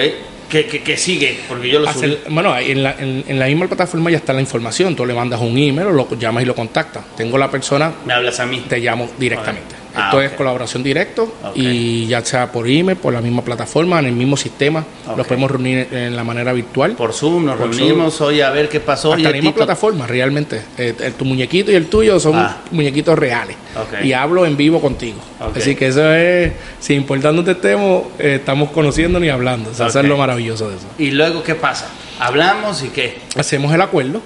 ¿Qué, 0.50 0.98
sigue? 0.98 1.40
Porque 1.48 1.70
yo 1.70 1.80
lo 1.80 1.92
subí. 1.92 2.18
bueno, 2.30 2.58
en 2.58 2.82
la, 2.82 2.96
en, 2.98 3.38
la, 3.38 3.48
misma 3.48 3.68
plataforma 3.68 4.10
ya 4.10 4.18
está 4.18 4.32
la 4.32 4.40
información. 4.40 4.96
Tú 4.96 5.06
le 5.06 5.14
mandas 5.14 5.42
un 5.42 5.58
email 5.58 5.88
o 5.88 5.92
lo 5.92 6.18
llamas 6.18 6.44
y 6.44 6.46
lo 6.46 6.56
contactas. 6.56 7.04
Tengo 7.18 7.38
la 7.38 7.52
persona. 7.52 7.92
Me 8.06 8.14
hablas 8.14 8.40
a 8.40 8.46
mí. 8.46 8.64
Te 8.70 8.80
llamo 8.80 9.10
directamente. 9.18 9.76
Ah, 9.98 10.06
Esto 10.06 10.22
es 10.22 10.32
colaboración 10.34 10.84
directo 10.84 11.34
y 11.56 12.06
ya 12.06 12.24
sea 12.24 12.52
por 12.52 12.70
email, 12.70 12.98
por 12.98 13.14
la 13.14 13.22
misma 13.22 13.42
plataforma, 13.42 14.00
en 14.00 14.06
el 14.06 14.14
mismo 14.14 14.38
sistema. 14.38 14.86
Los 15.16 15.26
podemos 15.26 15.50
reunir 15.50 15.88
en 15.92 16.16
la 16.16 16.24
manera 16.24 16.54
virtual. 16.54 16.92
Por 16.92 17.14
Zoom, 17.14 17.46
nos 17.46 17.58
reunimos 17.58 18.22
hoy 18.22 18.42
a 18.42 18.52
ver 18.52 18.70
qué 18.70 18.80
pasó. 18.80 19.14
Hasta 19.14 19.30
la 19.30 19.36
misma 19.36 19.54
plataforma, 19.54 20.06
realmente. 20.06 20.62
Eh, 20.78 21.14
tu 21.18 21.26
muñequito 21.26 21.72
y 21.72 21.76
el 21.76 21.88
tuyo 21.88 22.20
son 22.20 22.36
ah. 22.36 22.58
muñequitos 22.72 23.18
reales. 23.18 23.56
Y 24.04 24.14
hablo 24.14 24.46
en 24.46 24.56
vivo 24.56 24.80
contigo. 24.80 25.18
Así 25.56 25.76
que 25.76 25.88
eso 25.88 26.14
es, 26.14 26.54
si 26.80 26.94
importando 26.94 27.42
este 27.42 27.56
tema, 27.56 28.02
eh, 28.20 28.36
estamos 28.36 28.70
conociendo 28.70 29.24
y 29.24 29.30
hablando. 29.30 29.72
eso 29.72 29.88
es 29.88 30.06
lo 30.06 30.18
maravilloso 30.18 30.70
de 30.70 30.78
eso. 30.78 30.86
¿Y 31.00 31.12
luego 31.12 31.42
qué 31.42 31.56
pasa? 31.56 31.88
Hablamos 32.20 32.84
y 32.84 32.90
qué? 32.90 33.20
Hacemos 33.36 33.74
el 33.74 33.82
acuerdo 33.82 34.22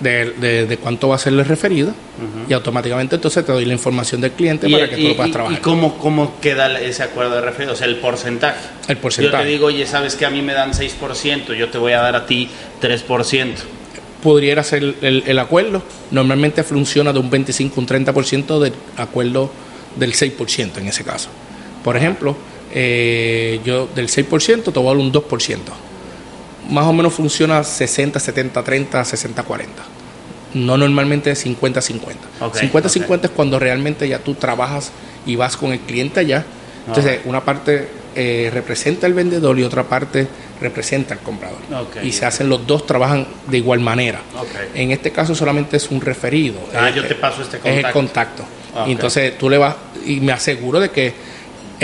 de, 0.00 0.66
de, 0.66 0.76
cuánto 0.76 1.08
va 1.08 1.16
a 1.16 1.18
ser 1.18 1.32
el 1.32 1.44
referido 1.44 1.94
y 2.48 2.52
automáticamente 2.52 3.16
entonces 3.16 3.44
te 3.44 3.52
doy 3.52 3.64
la 3.64 3.72
información 3.72 4.20
del 4.20 4.32
cliente 4.32 4.68
para 4.68 4.88
que 4.88 4.96
tú 4.96 5.08
lo 5.08 5.16
puedas 5.16 5.32
trabajar. 5.32 5.58
¿Y 5.58 5.62
cómo, 5.62 5.96
cómo 5.98 6.40
queda 6.40 6.78
ese 6.80 7.02
acuerdo 7.02 7.36
de 7.36 7.40
referido? 7.40 7.72
O 7.72 7.76
sea, 7.76 7.86
el 7.86 7.96
porcentaje. 7.96 8.60
El 8.88 8.98
porcentaje. 8.98 9.38
Yo 9.38 9.44
te 9.44 9.48
digo, 9.50 9.66
oye, 9.66 9.86
sabes 9.86 10.14
que 10.14 10.26
a 10.26 10.30
mí 10.30 10.42
me 10.42 10.52
dan 10.52 10.72
6%, 10.72 11.54
yo 11.54 11.70
te 11.70 11.78
voy 11.78 11.92
a 11.92 12.00
dar 12.00 12.16
a 12.16 12.26
ti 12.26 12.48
3%. 12.82 13.54
Pudiera 14.22 14.62
ser 14.62 14.94
el, 15.00 15.38
acuerdo. 15.38 15.82
Normalmente 16.10 16.62
funciona 16.62 17.12
de 17.12 17.18
un 17.18 17.30
25, 17.30 17.80
un 17.80 17.86
30% 17.86 18.60
del 18.60 18.74
acuerdo 18.96 19.50
del 19.96 20.12
6% 20.12 20.78
en 20.78 20.86
ese 20.86 21.02
caso. 21.02 21.30
Por 21.82 21.96
ejemplo, 21.96 22.36
eh, 22.72 23.60
yo 23.64 23.88
del 23.94 24.08
6% 24.08 24.72
te 24.72 24.78
voy 24.78 24.86
a 24.86 24.88
dar 24.90 24.96
un 24.98 25.12
2% 25.12 25.58
más 26.72 26.86
o 26.86 26.92
menos 26.92 27.12
funciona 27.12 27.62
60, 27.62 28.18
70, 28.18 28.62
30, 28.62 29.04
60, 29.04 29.42
40. 29.42 29.72
No 30.54 30.76
normalmente 30.76 31.34
50, 31.34 31.80
50. 31.80 32.20
50, 32.54 32.88
50 32.88 33.26
es 33.26 33.32
cuando 33.32 33.58
realmente 33.58 34.08
ya 34.08 34.18
tú 34.18 34.34
trabajas 34.34 34.90
y 35.26 35.36
vas 35.36 35.56
con 35.56 35.72
el 35.72 35.80
cliente 35.80 36.20
allá. 36.20 36.44
Entonces, 36.86 37.20
una 37.24 37.44
parte 37.44 37.88
eh, 38.14 38.50
representa 38.52 39.06
al 39.06 39.14
vendedor 39.14 39.58
y 39.58 39.62
otra 39.62 39.84
parte 39.84 40.26
representa 40.60 41.14
al 41.14 41.20
comprador. 41.20 41.58
y 42.02 42.12
se 42.12 42.26
hacen 42.26 42.48
los 42.48 42.66
dos, 42.66 42.86
trabajan 42.86 43.26
de 43.46 43.58
igual 43.58 43.80
manera. 43.80 44.20
En 44.74 44.90
este 44.90 45.10
caso 45.10 45.34
solamente 45.34 45.76
es 45.76 45.90
un 45.90 46.00
referido. 46.00 46.60
Ah, 46.74 46.90
yo 46.90 47.06
te 47.06 47.14
paso 47.14 47.42
este 47.42 47.58
contacto. 47.58 47.78
Es 47.78 47.84
el 47.84 47.92
contacto. 47.92 48.44
Y 48.86 48.92
entonces 48.92 49.38
tú 49.38 49.48
le 49.50 49.58
vas, 49.58 49.76
y 50.06 50.20
me 50.20 50.32
aseguro 50.32 50.80
de 50.80 50.90
que 50.90 51.14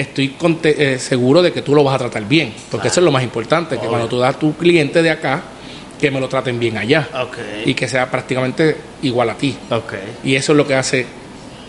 estoy 0.00 0.34
eh, 0.64 0.96
seguro 0.98 1.42
de 1.42 1.52
que 1.52 1.62
tú 1.62 1.74
lo 1.74 1.82
vas 1.82 1.96
a 1.96 1.98
tratar 1.98 2.24
bien, 2.24 2.52
porque 2.70 2.88
eso 2.88 3.00
es 3.00 3.04
lo 3.04 3.10
más 3.10 3.22
importante, 3.22 3.78
que 3.78 3.86
cuando 3.86 4.06
tú 4.08 4.18
das 4.18 4.36
a 4.36 4.38
tu 4.38 4.54
cliente 4.54 5.02
de 5.02 5.10
acá, 5.10 5.42
que 5.98 6.10
me 6.10 6.20
lo 6.20 6.28
traten 6.28 6.60
bien 6.60 6.78
allá 6.78 7.08
y 7.64 7.74
que 7.74 7.88
sea 7.88 8.08
prácticamente 8.08 8.76
igual 9.02 9.30
a 9.30 9.34
ti. 9.34 9.56
Y 10.22 10.36
eso 10.36 10.52
es 10.52 10.56
lo 10.56 10.66
que 10.66 10.74
hace 10.74 11.06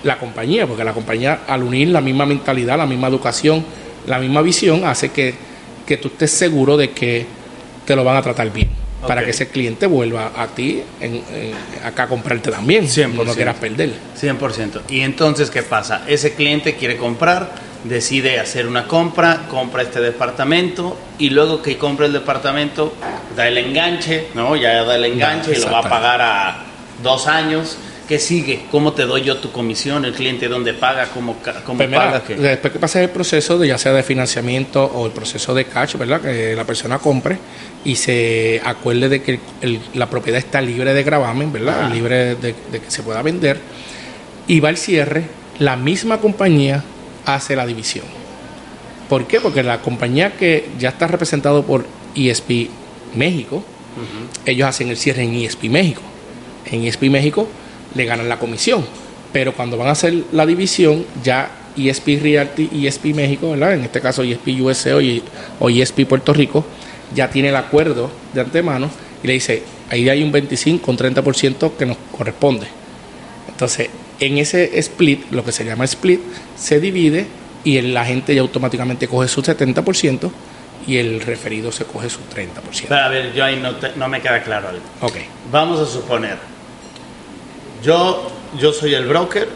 la 0.04 0.18
compañía, 0.18 0.68
porque 0.68 0.84
la 0.84 0.94
compañía 0.94 1.42
al 1.48 1.64
unir 1.64 1.90
la 1.90 2.02
misma 2.02 2.26
mentalidad, 2.26 2.78
la 2.78 2.86
misma 2.86 3.08
educación, 3.08 3.66
la 4.06 4.20
misma 4.20 4.42
visión, 4.42 4.86
hace 4.86 5.10
que, 5.10 5.34
que 5.88 5.98
tú 5.98 6.10
estés 6.10 6.32
seguro 6.32 6.78
de 6.78 6.92
que 6.92 7.26
te 7.86 7.96
lo 7.96 8.04
van 8.04 8.18
a 8.18 8.22
tratar 8.22 8.54
bien. 8.54 8.70
Para 9.08 9.24
que 9.24 9.32
ese 9.32 9.48
cliente 9.48 9.88
vuelva 9.88 10.34
a 10.36 10.48
ti 10.48 10.82
en, 11.00 11.22
acá 11.86 12.04
a 12.04 12.08
comprarte 12.08 12.52
también, 12.52 12.86
100%. 12.86 13.26
no 13.26 13.34
quieras 13.34 13.56
perder. 13.56 13.94
100%. 14.20 14.82
Y 14.90 15.00
entonces, 15.00 15.50
¿qué 15.50 15.64
pasa? 15.64 16.04
Ese 16.06 16.34
cliente 16.34 16.76
quiere 16.76 16.98
comprar, 16.98 17.50
decide 17.84 18.40
hacer 18.40 18.68
una 18.68 18.88
compra, 18.88 19.48
compra 19.50 19.84
este 19.84 20.02
departamento 20.02 20.98
y 21.18 21.30
luego 21.30 21.62
que 21.62 21.78
compra 21.78 22.06
el 22.06 22.14
departamento 22.14 22.94
da 23.36 23.48
el 23.48 23.58
enganche, 23.58 24.28
¿no? 24.34 24.56
Ya 24.56 24.84
da 24.84 24.96
el 24.96 25.06
enganche 25.06 25.54
y 25.54 25.60
lo 25.60 25.72
va 25.72 25.80
a 25.80 25.90
pagar 25.90 26.22
a 26.22 26.64
dos 27.02 27.28
años. 27.28 27.78
¿Qué 28.08 28.18
sigue? 28.18 28.62
¿Cómo 28.72 28.94
te 28.94 29.04
doy 29.04 29.22
yo 29.22 29.38
tu 29.38 29.52
comisión? 29.52 30.04
¿El 30.04 30.14
cliente 30.14 30.48
dónde 30.48 30.74
paga? 30.74 31.10
¿Cómo, 31.14 31.38
cómo 31.64 31.78
pues 31.78 31.90
paga? 31.90 32.24
Después 32.28 32.74
que 32.74 32.80
pase 32.80 33.04
el 33.04 33.12
proceso, 33.12 33.60
de, 33.60 33.68
ya 33.68 33.78
sea 33.78 33.94
de 33.94 34.02
financiamiento 34.02 34.84
o 34.84 35.06
el 35.06 35.12
proceso 35.12 35.54
de 35.54 35.66
cash, 35.66 35.96
¿verdad? 35.96 36.20
Que 36.20 36.56
la 36.56 36.64
persona 36.66 36.98
compre 36.98 37.38
y 37.86 37.96
se 37.96 38.64
acuerde 38.66 39.10
de 39.10 39.22
que 39.22 39.40
la 39.94 40.10
propiedad 40.10 40.40
está 40.40 40.60
libre 40.60 40.96
de 40.96 41.04
gravamen, 41.04 41.54
¿verdad? 41.54 41.92
Libre 41.92 42.34
de, 42.36 42.56
de 42.72 42.80
que 42.80 42.90
se 42.90 43.04
pueda 43.04 43.22
vender. 43.22 43.60
Y 44.48 44.60
va 44.60 44.72
el 44.72 44.78
cierre, 44.78 45.26
la 45.60 45.76
misma 45.76 46.18
compañía 46.18 46.84
hace 47.26 47.56
la 47.56 47.66
división. 47.66 48.06
¿Por 49.08 49.28
qué? 49.28 49.40
Porque 49.40 49.64
la 49.64 49.82
compañía 49.82 50.38
que 50.38 50.70
ya 50.78 50.90
está 50.90 51.08
representado 51.08 51.64
por 51.64 51.86
ESP 52.16 52.70
México, 53.16 53.64
ellos 54.46 54.68
hacen 54.68 54.90
el 54.90 54.98
cierre 54.98 55.24
en 55.24 55.34
ESP 55.34 55.64
México. 55.66 56.02
En 56.66 56.84
ESP 56.84 57.04
México 57.04 57.48
le 57.96 58.06
ganan 58.06 58.30
la 58.30 58.38
comisión, 58.38 58.86
pero 59.34 59.54
cuando 59.54 59.78
van 59.78 59.88
a 59.88 59.92
hacer 59.92 60.14
la 60.32 60.46
división, 60.46 61.06
ya 61.24 61.50
ESP 61.76 62.22
Realty 62.22 62.70
y 62.72 62.88
ESP 62.88 63.06
México, 63.16 63.52
¿verdad? 63.52 63.74
En 63.74 63.84
este 63.84 64.00
caso 64.00 64.24
ESP 64.24 64.62
USA 64.62 64.96
o 65.60 65.70
ESP 65.70 66.06
Puerto 66.06 66.34
Rico, 66.34 66.66
ya 67.16 67.30
tiene 67.30 67.50
el 67.50 67.56
acuerdo 67.56 68.12
de 68.34 68.42
antemano 68.42 68.90
y 69.24 69.28
le 69.28 69.34
dice, 69.34 69.64
ahí 69.90 70.08
hay 70.08 70.22
un 70.22 70.32
25, 70.32 70.92
un 70.92 70.98
30% 70.98 71.72
que 71.78 71.86
nos 71.86 71.98
corresponde. 72.16 72.68
Entonces, 73.48 73.90
en 74.20 74.38
ese 74.38 74.80
split, 74.80 75.32
lo 75.32 75.44
que 75.44 75.52
se 75.52 75.66
llama 75.66 75.86
split, 75.86 76.20
se 76.58 76.80
divide 76.80 77.28
y 77.64 77.82
la 77.82 78.06
gente 78.06 78.36
ya 78.36 78.42
automáticamente 78.42 79.08
coge 79.08 79.28
su 79.28 79.42
70% 79.42 80.32
y 80.88 80.98
el 80.98 81.22
referido 81.22 81.72
se 81.72 81.86
coge 81.86 82.10
su 82.10 82.20
30%. 82.20 82.86
Pero 82.88 83.02
a 83.02 83.10
ver, 83.10 83.34
yo 83.34 83.44
ahí 83.44 83.58
no, 83.58 83.74
no 83.96 84.08
me 84.08 84.22
queda 84.22 84.42
claro 84.42 84.70
algo. 84.70 84.84
Ok. 85.02 85.18
Vamos 85.52 85.80
a 85.80 85.86
suponer, 85.86 86.38
yo, 87.84 88.32
yo 88.60 88.74
soy 88.74 88.94
el 88.94 89.06
broker, 89.08 89.48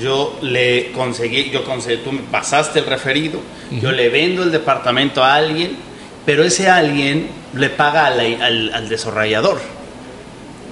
yo 0.00 0.38
le 0.42 0.92
conseguí, 0.92 1.50
yo 1.50 1.64
conseguí, 1.64 1.98
tú 1.98 2.12
me 2.12 2.20
pasaste 2.22 2.80
el 2.80 2.86
referido, 2.86 3.40
yo 3.70 3.92
le 3.92 4.08
vendo 4.08 4.42
el 4.42 4.50
departamento 4.50 5.22
a 5.22 5.34
alguien, 5.34 5.76
pero 6.24 6.42
ese 6.44 6.68
alguien 6.68 7.28
le 7.54 7.70
paga 7.70 8.06
al, 8.06 8.20
al, 8.20 8.74
al 8.74 8.88
desarrollador. 8.88 9.60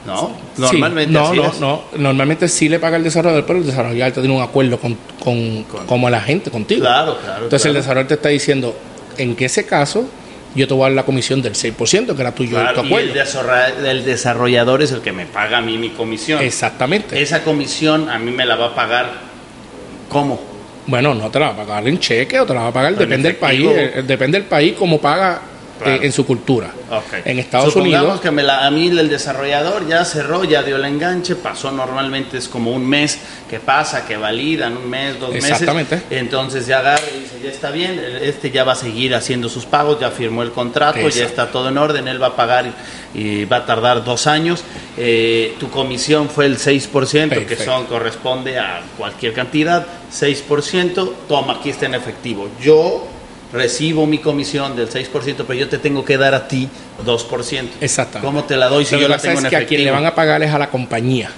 ¿No? 0.06 0.32
Normalmente 0.56 1.12
no, 1.12 1.32
no, 1.32 1.52
no. 1.60 1.82
Normalmente 1.96 2.48
sí 2.48 2.68
le 2.68 2.78
paga 2.80 2.96
el 2.96 3.04
desarrollador, 3.04 3.46
pero 3.46 3.58
el 3.60 3.66
desarrollador 3.66 4.12
tiene 4.14 4.34
un 4.34 4.42
acuerdo 4.42 4.78
con, 4.78 4.96
con, 5.22 5.62
como 5.86 6.10
la 6.10 6.20
gente, 6.20 6.50
contigo. 6.50 6.80
Claro, 6.80 7.18
claro. 7.22 7.44
Entonces 7.44 7.66
el 7.66 7.74
desarrollador 7.74 8.08
te 8.08 8.14
está 8.14 8.28
diciendo, 8.30 8.76
en 9.16 9.36
que 9.36 9.44
ese 9.44 9.64
caso 9.64 10.04
yo 10.54 10.66
te 10.68 10.74
voy 10.74 10.82
a 10.82 10.86
dar 10.88 10.92
la 10.96 11.02
comisión 11.04 11.40
del 11.40 11.54
6%, 11.54 12.14
que 12.14 12.20
era 12.20 12.32
tuyo 12.34 12.50
Claro, 12.58 12.80
tu 12.80 12.82
y 12.82 12.86
acuerdo. 12.88 13.12
el, 13.80 13.86
el 13.86 14.04
desarrollador 14.04 14.82
es 14.82 14.90
el 14.92 15.00
que 15.00 15.12
me 15.12 15.24
paga 15.26 15.58
a 15.58 15.60
mí 15.60 15.78
mi 15.78 15.90
comisión. 15.90 16.42
Exactamente. 16.42 17.22
Esa 17.22 17.42
comisión 17.44 18.10
a 18.10 18.18
mí 18.18 18.30
me 18.32 18.44
la 18.44 18.56
va 18.56 18.66
a 18.66 18.74
pagar 18.74 19.06
¿cómo? 20.08 20.40
Bueno, 20.86 21.14
no 21.14 21.30
te 21.30 21.38
la 21.38 21.52
va 21.52 21.62
a 21.62 21.66
pagar 21.66 21.88
en 21.88 21.98
cheque 21.98 22.40
o 22.40 22.44
te 22.44 22.52
la 22.52 22.62
va 22.62 22.66
a 22.68 22.72
pagar, 22.72 22.92
En 22.92 22.98
depende 22.98 23.28
del 23.28 23.36
país, 23.36 23.66
eh, 23.72 24.02
depende 24.06 24.38
del 24.38 24.48
país 24.48 24.74
como 24.74 25.00
paga 25.00 25.40
Claro. 25.80 26.02
en 26.02 26.12
su 26.12 26.24
cultura. 26.24 26.70
Ok. 26.90 27.24
En 27.24 27.38
Estados 27.40 27.72
Supongamos 27.72 28.02
Unidos, 28.04 28.20
que 28.20 28.30
me 28.30 28.42
la- 28.42 28.66
a 28.66 28.70
mí 28.70 28.86
el 28.88 29.08
desarrollador 29.08 29.88
ya 29.88 30.04
cerró, 30.04 30.44
ya 30.44 30.62
dio 30.62 30.76
el 30.76 30.84
enganche, 30.84 31.34
pasó 31.34 31.72
normalmente 31.72 32.38
es 32.38 32.46
como 32.48 32.70
un 32.72 32.86
mes 32.88 33.18
que 33.50 33.58
pasa, 33.58 34.06
que 34.06 34.16
validan 34.16 34.76
un 34.76 34.88
mes, 34.88 35.18
dos 35.18 35.34
Exactamente. 35.34 35.96
meses. 35.96 36.10
Entonces 36.12 36.66
ya 36.66 36.78
agarra 36.78 37.02
y 37.16 37.20
dice, 37.20 37.40
ya 37.42 37.50
está 37.50 37.70
bien, 37.70 38.00
este 38.22 38.50
ya 38.50 38.62
va 38.64 38.72
a 38.72 38.76
seguir 38.76 39.14
haciendo 39.14 39.48
sus 39.48 39.64
pagos, 39.64 39.98
ya 40.00 40.10
firmó 40.10 40.42
el 40.42 40.52
contrato, 40.52 41.08
ya 41.08 41.24
está 41.24 41.50
todo 41.50 41.68
en 41.68 41.78
orden, 41.78 42.06
él 42.06 42.22
va 42.22 42.28
a 42.28 42.36
pagar 42.36 42.66
y 43.14 43.44
va 43.46 43.56
a 43.56 43.66
tardar 43.66 44.04
dos 44.04 44.26
años. 44.28 44.62
Eh, 44.96 45.56
tu 45.58 45.68
comisión 45.70 46.28
fue 46.28 46.46
el 46.46 46.58
6%, 46.58 47.30
que 47.30 47.40
Perfecto. 47.46 47.64
son, 47.64 47.86
corresponde 47.86 48.58
a 48.58 48.82
cualquier 48.96 49.32
cantidad, 49.32 49.84
6%, 50.12 51.12
toma, 51.28 51.54
aquí 51.54 51.70
está 51.70 51.86
en 51.86 51.94
efectivo. 51.94 52.48
Yo 52.60 53.06
recibo 53.52 54.06
mi 54.06 54.18
comisión 54.18 54.74
del 54.76 54.88
6%, 54.88 55.10
pero 55.46 55.54
yo 55.54 55.68
te 55.68 55.78
tengo 55.78 56.04
que 56.04 56.16
dar 56.16 56.34
a 56.34 56.48
ti 56.48 56.68
2%. 57.04 57.68
Exactamente. 57.80 58.26
¿Cómo 58.26 58.44
te 58.44 58.56
la 58.56 58.68
doy 58.68 58.84
si 58.84 58.98
yo 58.98 59.08
la 59.08 59.18
tengo 59.18 59.38
es 59.38 59.44
en 59.44 59.50
que 59.50 59.56
a 59.56 59.66
quien 59.66 59.84
le 59.84 59.90
van 59.90 60.06
a 60.06 60.14
pagar 60.14 60.42
es 60.42 60.52
a 60.52 60.58
la 60.58 60.70
compañía, 60.70 61.30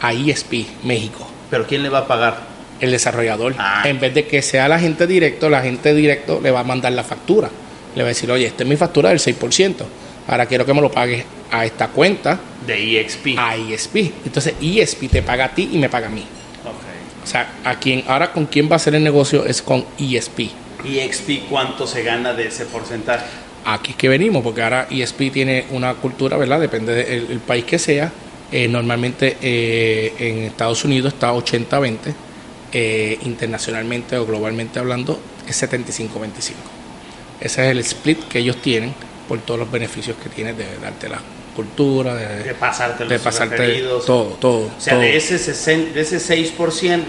a 0.00 0.12
ISP, 0.12 0.66
México, 0.84 1.26
¿Pero 1.50 1.66
quién 1.66 1.82
le 1.82 1.88
va 1.88 1.98
a 2.00 2.06
pagar? 2.08 2.56
el 2.80 2.90
desarrollador. 2.90 3.54
Ah. 3.58 3.82
En 3.86 3.98
vez 3.98 4.12
de 4.12 4.26
que 4.26 4.42
sea 4.42 4.66
el 4.66 4.72
agente 4.72 5.06
directo, 5.06 5.46
el 5.46 5.54
agente 5.54 5.94
directo 5.94 6.40
le 6.42 6.50
va 6.50 6.60
a 6.60 6.64
mandar 6.64 6.92
la 6.92 7.02
factura. 7.04 7.48
Le 7.94 8.02
va 8.02 8.08
a 8.08 8.10
decir, 8.10 8.30
oye, 8.30 8.44
esta 8.46 8.64
es 8.64 8.68
mi 8.68 8.76
factura 8.76 9.08
del 9.08 9.18
6%. 9.18 9.74
Ahora 10.28 10.44
quiero 10.44 10.66
que 10.66 10.74
me 10.74 10.82
lo 10.82 10.90
pagues 10.90 11.24
a 11.50 11.64
esta 11.64 11.88
cuenta, 11.88 12.38
De 12.66 13.00
EXP. 13.00 13.38
a 13.38 13.56
ISP. 13.56 13.96
Entonces 14.26 14.54
ISP 14.60 15.08
te 15.10 15.22
paga 15.22 15.46
a 15.46 15.54
ti 15.54 15.70
y 15.72 15.78
me 15.78 15.88
paga 15.88 16.08
a 16.08 16.10
mí. 16.10 16.20
Ok. 16.64 17.24
O 17.24 17.26
sea, 17.26 17.48
a 17.64 17.76
quien, 17.76 18.04
ahora 18.08 18.30
con 18.32 18.44
quién 18.44 18.68
va 18.68 18.74
a 18.74 18.76
hacer 18.76 18.94
el 18.94 19.02
negocio 19.04 19.46
es 19.46 19.62
con 19.62 19.86
ESP. 19.98 20.50
EXP, 20.84 21.48
¿cuánto 21.48 21.86
se 21.86 22.02
gana 22.02 22.32
de 22.34 22.48
ese 22.48 22.66
porcentaje? 22.66 23.24
Aquí 23.64 23.92
es 23.92 23.96
que 23.96 24.08
venimos, 24.08 24.42
porque 24.44 24.62
ahora 24.62 24.86
ESP 24.90 25.32
tiene 25.32 25.66
una 25.70 25.94
cultura, 25.94 26.36
¿verdad? 26.36 26.60
Depende 26.60 26.94
del 26.94 27.30
el 27.30 27.40
país 27.40 27.64
que 27.64 27.78
sea. 27.78 28.12
Eh, 28.52 28.68
normalmente 28.68 29.38
eh, 29.42 30.14
en 30.18 30.38
Estados 30.44 30.84
Unidos 30.84 31.14
está 31.14 31.32
80-20, 31.32 31.98
eh, 32.72 33.18
internacionalmente 33.22 34.16
o 34.18 34.24
globalmente 34.24 34.78
hablando 34.78 35.18
es 35.48 35.60
75-25. 35.62 36.54
Ese 37.40 37.64
es 37.64 37.70
el 37.70 37.78
split 37.80 38.28
que 38.28 38.38
ellos 38.38 38.56
tienen 38.62 38.94
por 39.28 39.40
todos 39.40 39.58
los 39.58 39.70
beneficios 39.70 40.16
que 40.22 40.28
tienen 40.28 40.56
de 40.56 40.66
darte 40.80 41.08
la 41.08 41.20
cultura, 41.56 42.14
de, 42.14 42.44
De 42.44 42.54
pasarte 42.54 43.04
los 43.04 43.10
de 43.10 43.18
pasarte 43.18 43.82
todo, 44.06 44.24
todo. 44.40 44.66
O 44.66 44.80
sea, 44.80 44.94
todo. 44.94 45.02
de 45.02 45.16
ese, 45.16 45.38
60 45.38 45.92
de 45.92 46.00
ese 46.02 46.18
6%, 46.18 47.02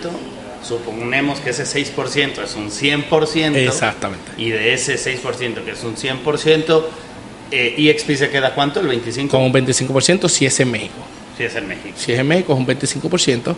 suponemos 0.64 1.40
que 1.40 1.52
ese 1.52 1.64
6% 1.64 2.44
es 2.44 2.56
un 2.56 2.70
100%. 2.70 3.56
Exactamente. 3.56 4.32
Y 4.38 4.50
de 4.50 4.74
ese 4.74 4.96
6%, 4.96 5.64
que 5.64 5.72
es 5.72 5.84
un 5.84 5.96
100%, 5.96 6.84
eh, 7.52 7.76
EXP 7.78 8.16
se 8.16 8.30
queda 8.30 8.54
cuánto? 8.54 8.80
El 8.80 8.88
25%. 8.90 9.30
Con 9.30 9.42
un 9.42 9.54
25% 9.54 10.28
si 10.28 10.46
es 10.46 10.60
en 10.60 10.72
México. 10.72 10.96
Si 11.38 11.44
es 11.44 11.56
en 11.56 11.68
México. 11.68 11.96
Si 11.96 12.12
es 12.12 12.20
en 12.20 12.28
México 12.28 12.54
es 12.54 12.60
un 12.60 12.68
25% 12.68 13.56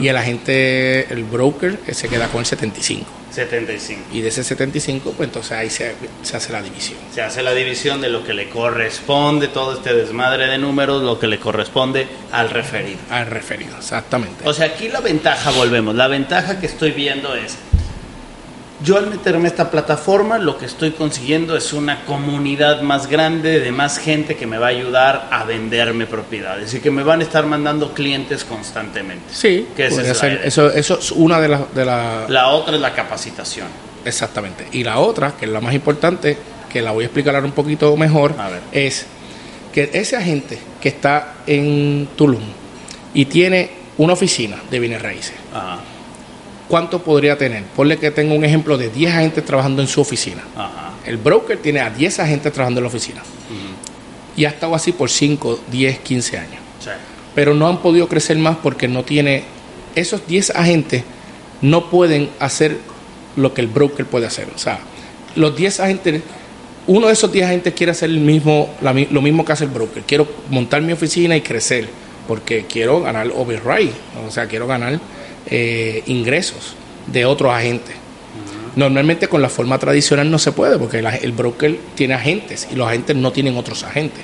y 0.00 0.08
el 0.08 0.16
agente, 0.16 1.12
el 1.12 1.24
broker, 1.24 1.78
se 1.92 2.08
queda 2.08 2.28
con 2.28 2.40
el 2.40 2.46
75%. 2.46 3.04
75. 3.38 4.02
Y 4.12 4.20
de 4.20 4.28
ese 4.28 4.42
75, 4.42 5.12
pues 5.16 5.28
entonces 5.28 5.52
ahí 5.52 5.70
se, 5.70 5.94
se 6.22 6.36
hace 6.36 6.52
la 6.52 6.62
división. 6.62 6.98
Se 7.14 7.22
hace 7.22 7.42
la 7.42 7.54
división 7.54 8.00
de 8.00 8.08
lo 8.08 8.24
que 8.24 8.34
le 8.34 8.48
corresponde, 8.48 9.48
todo 9.48 9.74
este 9.74 9.94
desmadre 9.94 10.46
de 10.46 10.58
números, 10.58 11.02
lo 11.02 11.18
que 11.18 11.26
le 11.26 11.38
corresponde 11.38 12.08
al 12.32 12.50
referido. 12.50 12.98
Al 13.10 13.26
referido, 13.26 13.76
exactamente. 13.76 14.48
O 14.48 14.52
sea, 14.52 14.66
aquí 14.66 14.88
la 14.88 15.00
ventaja, 15.00 15.50
volvemos, 15.52 15.94
la 15.94 16.08
ventaja 16.08 16.60
que 16.60 16.66
estoy 16.66 16.90
viendo 16.90 17.34
es, 17.34 17.56
yo 18.82 18.96
al 18.96 19.08
meterme 19.08 19.46
a 19.46 19.48
esta 19.48 19.70
plataforma, 19.70 20.38
lo 20.38 20.56
que 20.56 20.66
estoy 20.66 20.92
consiguiendo 20.92 21.56
es 21.56 21.72
una 21.72 22.04
comunidad 22.04 22.80
más 22.82 23.08
grande 23.08 23.58
de 23.58 23.72
más 23.72 23.98
gente 23.98 24.36
que 24.36 24.46
me 24.46 24.56
va 24.58 24.66
a 24.66 24.70
ayudar 24.70 25.28
a 25.32 25.44
venderme 25.44 26.06
propiedades 26.06 26.72
y 26.74 26.80
que 26.80 26.90
me 26.90 27.02
van 27.02 27.20
a 27.20 27.24
estar 27.24 27.44
mandando 27.46 27.92
clientes 27.92 28.44
constantemente. 28.44 29.24
sí, 29.32 29.66
que 29.76 29.86
esa 29.86 30.02
es 30.02 30.16
ser- 30.18 30.40
eso, 30.44 30.70
eso 30.72 30.98
es 30.98 31.10
una 31.12 31.40
de 31.40 31.48
las... 31.48 31.74
De 31.74 31.84
la, 31.84 32.26
La 32.28 32.48
otra 32.48 32.76
es 32.76 32.80
la 32.80 32.92
capacitación. 32.94 33.66
exactamente. 34.04 34.66
Y 34.72 34.84
la 34.84 34.98
otra, 35.00 35.32
que 35.36 35.46
es 35.46 35.50
la 35.50 35.60
más 35.60 35.74
importante, 35.74 36.38
que 36.72 36.80
la 36.80 36.92
voy 36.92 37.02
a 37.04 37.06
explicar 37.06 37.34
ahora 37.34 37.46
un 37.46 37.52
poquito 37.52 37.96
mejor, 37.96 38.34
A 38.38 38.48
ver. 38.50 38.60
es 38.72 39.06
que 39.72 39.90
ese 39.92 40.16
agente 40.16 40.58
que 40.80 40.88
está 40.90 41.34
en 41.46 42.08
Tulum 42.16 42.42
y 43.12 43.24
tiene 43.24 43.70
una 43.96 44.12
oficina 44.12 44.56
de 44.70 44.78
bienes 44.78 45.02
raíces, 45.02 45.34
Ajá, 45.52 45.78
¿cuánto 46.68 47.02
podría 47.02 47.36
tener? 47.38 47.64
Ponle 47.64 47.98
que 47.98 48.10
tenga 48.10 48.34
un 48.34 48.44
ejemplo 48.44 48.76
de 48.78 48.88
10 48.90 49.14
agentes 49.14 49.44
trabajando 49.44 49.82
en 49.82 49.88
su 49.88 50.00
oficina. 50.00 50.42
ajá. 50.56 50.92
El 51.06 51.16
broker 51.16 51.56
tiene 51.58 51.80
a 51.80 51.88
10 51.88 52.18
agentes 52.20 52.52
trabajando 52.52 52.80
en 52.80 52.84
la 52.84 52.88
oficina. 52.88 53.22
Y 54.36 54.44
ha 54.44 54.50
estado 54.50 54.74
así 54.74 54.92
por 54.92 55.08
5, 55.10 55.60
10, 55.70 55.98
15 56.00 56.38
años. 56.38 56.60
sí, 56.84 56.90
Pero 57.34 57.54
no 57.54 57.66
han 57.66 57.78
podido 57.78 58.06
crecer 58.08 58.36
más 58.38 58.56
porque 58.62 58.86
no 58.88 59.02
tiene... 59.04 59.44
Esos 59.94 60.26
10 60.26 60.50
agentes 60.50 61.02
no 61.62 61.88
pueden 61.90 62.28
hacer 62.38 62.76
lo 63.36 63.52
que 63.54 63.62
el 63.62 63.66
broker 63.68 64.04
puede 64.06 64.26
hacer. 64.26 64.48
O 64.54 64.58
sea, 64.58 64.78
los 65.34 65.56
10 65.56 65.80
agentes... 65.80 66.22
Uno 66.86 67.06
de 67.08 67.12
esos 67.14 67.32
10 67.32 67.46
agentes 67.46 67.74
quiere 67.74 67.92
hacer 67.92 68.10
el 68.10 68.20
mismo, 68.20 68.70
la 68.80 68.92
mi- 68.92 69.06
lo 69.10 69.20
mismo 69.22 69.44
que 69.44 69.52
hace 69.52 69.64
el 69.64 69.70
broker. 69.70 70.02
Quiero 70.04 70.26
montar 70.50 70.82
mi 70.82 70.92
oficina 70.92 71.36
y 71.36 71.40
crecer 71.40 71.88
porque 72.28 72.64
quiero 72.68 73.00
ganar 73.00 73.30
override. 73.34 73.92
O 74.26 74.30
sea, 74.30 74.46
quiero 74.46 74.66
ganar 74.66 74.98
eh, 75.50 76.02
ingresos 76.06 76.74
de 77.06 77.24
otros 77.24 77.52
agentes. 77.52 77.94
Normalmente 78.76 79.26
con 79.28 79.42
la 79.42 79.48
forma 79.48 79.78
tradicional 79.78 80.30
no 80.30 80.38
se 80.38 80.52
puede 80.52 80.78
porque 80.78 81.02
la- 81.02 81.16
el 81.16 81.32
broker 81.32 81.78
tiene 81.94 82.14
agentes 82.14 82.68
y 82.70 82.76
los 82.76 82.86
agentes 82.86 83.16
no 83.16 83.32
tienen 83.32 83.56
otros 83.56 83.82
agentes. 83.82 84.22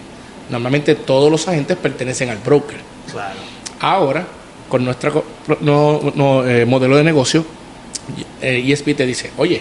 Normalmente 0.51 0.95
todos 0.95 1.31
los 1.31 1.49
agentes 1.49 1.77
pertenecen 1.77 2.31
al 2.31 2.39
broker. 2.39 2.77
claro. 3.11 3.35
Ahora, 3.81 4.27
con 4.69 4.85
nuestro 4.85 5.25
no, 5.61 6.13
no, 6.15 6.47
eh, 6.49 6.65
modelo 6.65 6.97
de 6.97 7.05
negocio, 7.05 7.45
eh, 8.41 8.63
ESP 8.67 8.95
te 8.95 9.05
dice, 9.07 9.31
oye, 9.37 9.61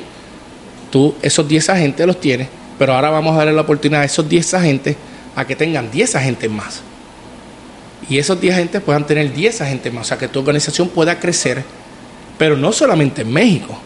tú 0.91 1.15
esos 1.21 1.47
10 1.47 1.69
agentes 1.69 2.06
los 2.06 2.19
tienes, 2.19 2.47
pero 2.78 2.93
ahora 2.93 3.10
vamos 3.10 3.34
a 3.34 3.39
darle 3.39 3.54
la 3.54 3.62
oportunidad 3.62 4.02
a 4.02 4.06
esos 4.06 4.28
10 4.30 4.54
agentes 4.54 4.95
a 5.36 5.45
que 5.45 5.56
tengan 5.56 5.89
10 5.91 6.15
agentes 6.15 6.49
más. 6.49 6.82
Y 8.09 8.17
esos 8.17 8.39
10 8.39 8.55
agentes 8.55 8.81
puedan 8.81 9.05
tener 9.05 9.33
10 9.33 9.61
agentes 9.61 9.93
más, 9.93 10.05
o 10.05 10.07
sea, 10.09 10.17
que 10.17 10.27
tu 10.27 10.39
organización 10.39 10.89
pueda 10.89 11.19
crecer, 11.19 11.63
pero 12.37 12.57
no 12.57 12.71
solamente 12.71 13.21
en 13.21 13.31
México, 13.31 13.77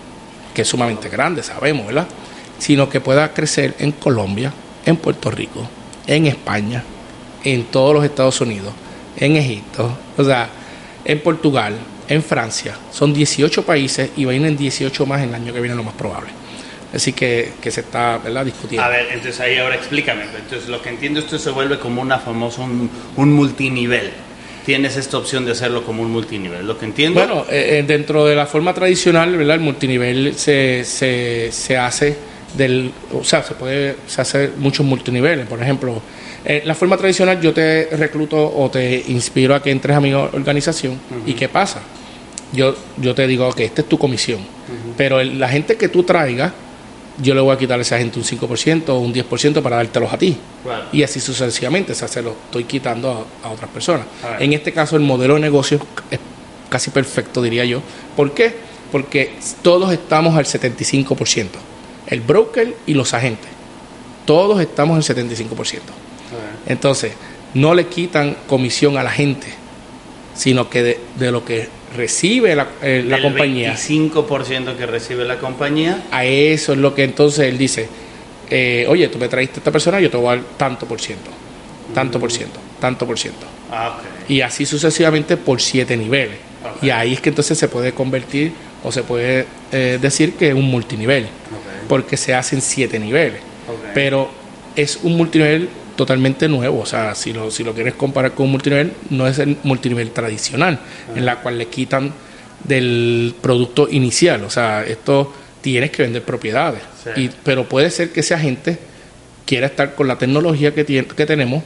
que 0.54 0.64
es 0.64 0.68
sumamente 0.68 1.10
grande, 1.10 1.44
sabemos, 1.44 1.86
¿verdad? 1.88 2.08
Sino 2.58 2.90
que 2.90 3.00
pueda 3.00 3.34
crecer 3.34 3.76
en 3.80 3.92
Colombia, 3.92 4.52
en 4.86 4.98
Puerto 4.98 5.30
Rico, 5.30 5.68
en 6.08 6.26
España, 6.26 6.84
en 7.44 7.66
todos 7.66 7.94
los 7.94 8.04
Estados 8.04 8.42
Unidos, 8.42 8.74
en 9.18 9.36
Egipto, 9.36 9.96
o 10.18 10.24
sea, 10.24 10.50
en 11.06 11.22
Portugal, 11.22 11.78
en 12.08 12.24
Francia. 12.24 12.76
Son 12.92 13.14
18 13.14 13.64
países 13.66 14.12
y 14.16 14.26
vienen 14.26 14.58
18 14.58 15.06
más 15.06 15.22
en 15.22 15.30
el 15.30 15.36
año 15.36 15.54
que 15.54 15.60
viene, 15.60 15.76
lo 15.76 15.84
más 15.84 15.94
probable. 15.94 16.30
Así 16.94 17.12
que, 17.14 17.54
que 17.62 17.70
se 17.70 17.82
está 17.82 18.18
¿verdad? 18.18 18.46
discutiendo. 18.46 18.86
A 18.86 18.90
ver, 18.90 19.08
entonces 19.12 19.40
ahí 19.40 19.58
ahora 19.58 19.76
explícame. 19.76 20.24
Entonces 20.24 20.70
lo 20.70 20.82
que 20.82 20.90
entiendo 20.90 21.20
esto 21.20 21.38
se 21.38 21.50
vuelve 21.50 21.80
como 21.80 22.02
una 22.02 22.18
famosa, 22.20 22.62
un, 22.62 22.90
un 23.16 23.34
multinivel. 23.34 24.12
Tienes 24.66 24.98
esta 24.98 25.18
opción 25.18 25.46
de 25.46 25.52
hacerlo 25.52 25.84
como 25.84 26.02
un 26.02 26.12
multinivel. 26.12 26.66
Lo 26.66 26.78
que 26.78 26.86
entiendo... 26.86 27.20
Bueno, 27.20 27.46
eh, 27.50 27.80
eh, 27.80 27.84
dentro 27.88 28.26
de 28.26 28.36
la 28.36 28.46
forma 28.46 28.74
tradicional, 28.74 29.36
¿verdad? 29.36 29.56
El 29.56 29.62
multinivel 29.62 30.34
se, 30.36 30.84
se, 30.84 31.50
se 31.52 31.78
hace 31.78 32.18
del, 32.56 32.92
o 33.14 33.24
sea, 33.24 33.44
se 33.44 33.54
puede 33.54 33.96
se 34.08 34.22
hace 34.22 34.52
muchos 34.58 34.86
multiniveles. 34.86 35.48
Por 35.48 35.62
ejemplo, 35.62 36.02
eh, 36.46 36.62
la 36.66 36.76
forma 36.76 36.98
tradicional 36.98 37.40
yo 37.42 37.54
te 37.54 37.90
recluto 37.92 38.54
o 38.56 38.70
te 38.70 39.04
inspiro 39.08 39.56
a 39.56 39.62
que 39.62 39.72
entres 39.72 39.96
a 39.96 40.00
mi 40.00 40.14
organización. 40.14 41.00
¿Y 41.26 41.34
qué 41.34 41.50
pasa? 41.50 41.82
Yo, 42.54 42.76
yo 42.98 43.14
te 43.14 43.28
digo, 43.28 43.52
que 43.52 43.66
esta 43.66 43.82
es 43.82 43.90
tu 43.90 43.98
comisión. 43.98 44.40
Pero 44.96 45.24
la 45.24 45.50
gente 45.50 45.76
que 45.76 45.90
tú 45.90 46.04
traigas, 46.04 46.52
yo 47.22 47.34
le 47.34 47.42
voy 47.42 47.56
a 47.56 47.58
quitar 47.58 47.80
a 47.80 47.82
esa 47.82 47.98
gente 47.98 48.20
un 48.20 48.26
5% 48.26 48.90
o 48.90 49.00
un 49.00 49.14
10% 49.14 49.62
para 49.62 49.78
dártelos 49.78 50.14
a 50.14 50.18
ti. 50.18 50.38
Y 50.92 51.04
así 51.04 51.20
sucesivamente, 51.20 51.94
o 51.94 51.96
sea, 51.96 52.08
se 52.08 52.22
lo 52.22 52.32
estoy 52.32 52.66
quitando 52.66 53.28
a, 53.44 53.50
otras 53.50 53.70
personas. 53.72 54.06
En 54.40 54.54
este 54.54 54.72
caso, 54.72 54.96
el 54.96 55.04
modelo 55.04 55.36
de 55.36 55.40
negocio 55.40 55.80
es 56.12 56.20
casi 56.70 56.92
perfecto, 56.92 57.42
diría 57.42 57.66
yo. 57.66 57.82
¿Por 58.16 58.34
qué? 58.34 58.56
Porque 58.92 59.34
todos 59.62 59.92
estamos 59.92 60.36
al 60.36 60.46
75%. 60.46 61.48
El 62.08 62.22
broker 62.22 62.76
y 62.86 62.94
los 62.94 63.14
agentes. 63.14 63.50
Todos 64.26 64.62
estamos 64.62 65.10
al 65.10 65.16
75%. 65.16 65.80
Entonces, 66.68 67.14
no 67.54 67.74
le 67.74 67.88
quitan 67.88 68.36
comisión 68.48 68.98
a 68.98 69.04
la 69.04 69.12
gente, 69.12 69.48
sino 70.36 70.70
que 70.70 71.00
de, 71.18 71.32
lo 71.32 71.44
que 71.44 71.70
recibe 71.96 72.56
la, 72.56 72.68
eh, 72.82 73.04
la 73.06 73.22
compañía. 73.22 73.72
El 73.72 73.78
25% 73.78 74.76
que 74.76 74.86
recibe 74.86 75.26
la 75.26 75.38
compañía. 75.40 76.04
A 76.12 76.26
eso 76.26 76.74
es 76.74 76.80
lo 76.80 76.94
que 76.94 77.04
entonces 77.04 77.48
él 77.48 77.58
dice, 77.58 77.88
eh, 78.50 78.86
oye, 78.88 79.08
tú 79.08 79.18
me 79.18 79.28
traiste 79.28 79.56
a 79.56 79.58
esta 79.60 79.72
persona, 79.72 80.00
yo 80.00 80.10
te 80.10 80.18
voy 80.18 80.28
a 80.28 80.36
dar 80.36 80.44
tanto 80.58 80.86
por 80.86 81.00
ciento, 81.00 81.30
tanto 81.94 82.20
por 82.20 82.32
ciento, 82.32 82.60
tanto 82.80 83.06
por 83.06 83.18
ciento. 83.18 83.46
Ah, 83.72 84.00
y 84.28 84.42
así 84.42 84.66
sucesivamente 84.66 85.38
por 85.38 85.62
siete 85.62 85.98
niveles. 85.98 86.38
Y 86.82 86.90
ahí 86.90 87.14
es 87.14 87.22
que 87.22 87.30
entonces 87.30 87.58
se 87.58 87.68
puede 87.68 87.94
convertir 87.94 88.52
o 88.84 88.92
se 88.92 89.04
puede 89.04 89.46
eh, 89.72 89.98
decir 90.02 90.34
que 90.34 90.50
es 90.50 90.54
un 90.54 90.66
multinivel, 90.66 91.28
porque 91.88 92.18
se 92.18 92.34
hacen 92.34 92.62
siete 92.62 93.00
niveles. 93.00 93.42
Pero 93.94 94.30
es 94.76 95.00
un 95.04 95.18
multinivel 95.18 95.70
totalmente 95.98 96.48
nuevo. 96.48 96.80
O 96.80 96.86
sea, 96.86 97.14
si 97.16 97.34
lo, 97.34 97.52
si 97.52 97.66
lo 97.66 97.74
quieres 97.74 97.96
comparar 97.96 98.32
con 98.32 98.46
un 98.46 98.54
multinivel, 98.54 98.94
no 99.10 99.28
es 99.28 99.40
el 99.40 99.58
multinivel 99.64 100.12
tradicional, 100.12 100.80
en 101.14 101.26
la 101.26 101.42
cual 101.42 101.58
le 101.58 101.66
quitan 101.66 102.14
del 102.64 103.36
producto 103.42 103.90
inicial. 103.92 104.44
O 104.46 104.50
sea, 104.50 104.84
esto 104.86 105.34
tienes 105.62 105.92
que 105.92 106.04
vender 106.04 106.24
propiedades. 106.24 106.82
Y, 107.18 107.30
pero 107.44 107.68
puede 107.68 107.90
ser 107.90 108.12
que 108.12 108.22
esa 108.22 108.40
gente 108.40 108.78
quiera 109.46 109.68
estar 109.68 109.96
con 109.96 110.08
la 110.08 110.18
tecnología 110.18 110.74
que, 110.74 110.84
tiene, 110.84 111.08
que 111.08 111.26
tenemos 111.26 111.64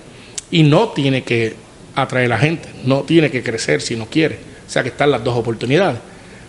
y 0.50 0.64
no 0.64 0.90
tiene 0.90 1.24
que 1.24 1.56
atraer 1.96 2.26
a 2.28 2.36
la 2.36 2.40
gente, 2.40 2.70
no 2.86 3.02
tiene 3.02 3.30
que 3.30 3.44
crecer 3.44 3.82
si 3.82 3.96
no 3.96 4.06
quiere. 4.08 4.40
O 4.68 4.70
sea 4.72 4.84
que 4.84 4.90
están 4.90 5.12
las 5.12 5.24
dos 5.24 5.38
oportunidades. 5.38 6.00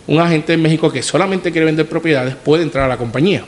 Un 0.05 0.19
agente 0.19 0.53
en 0.53 0.61
México 0.61 0.91
que 0.91 1.01
solamente 1.01 1.51
quiere 1.51 1.65
vender 1.65 1.87
propiedades 1.87 2.35
puede 2.35 2.63
entrar 2.63 2.85
a 2.85 2.87
la 2.87 2.97
compañía. 2.97 3.45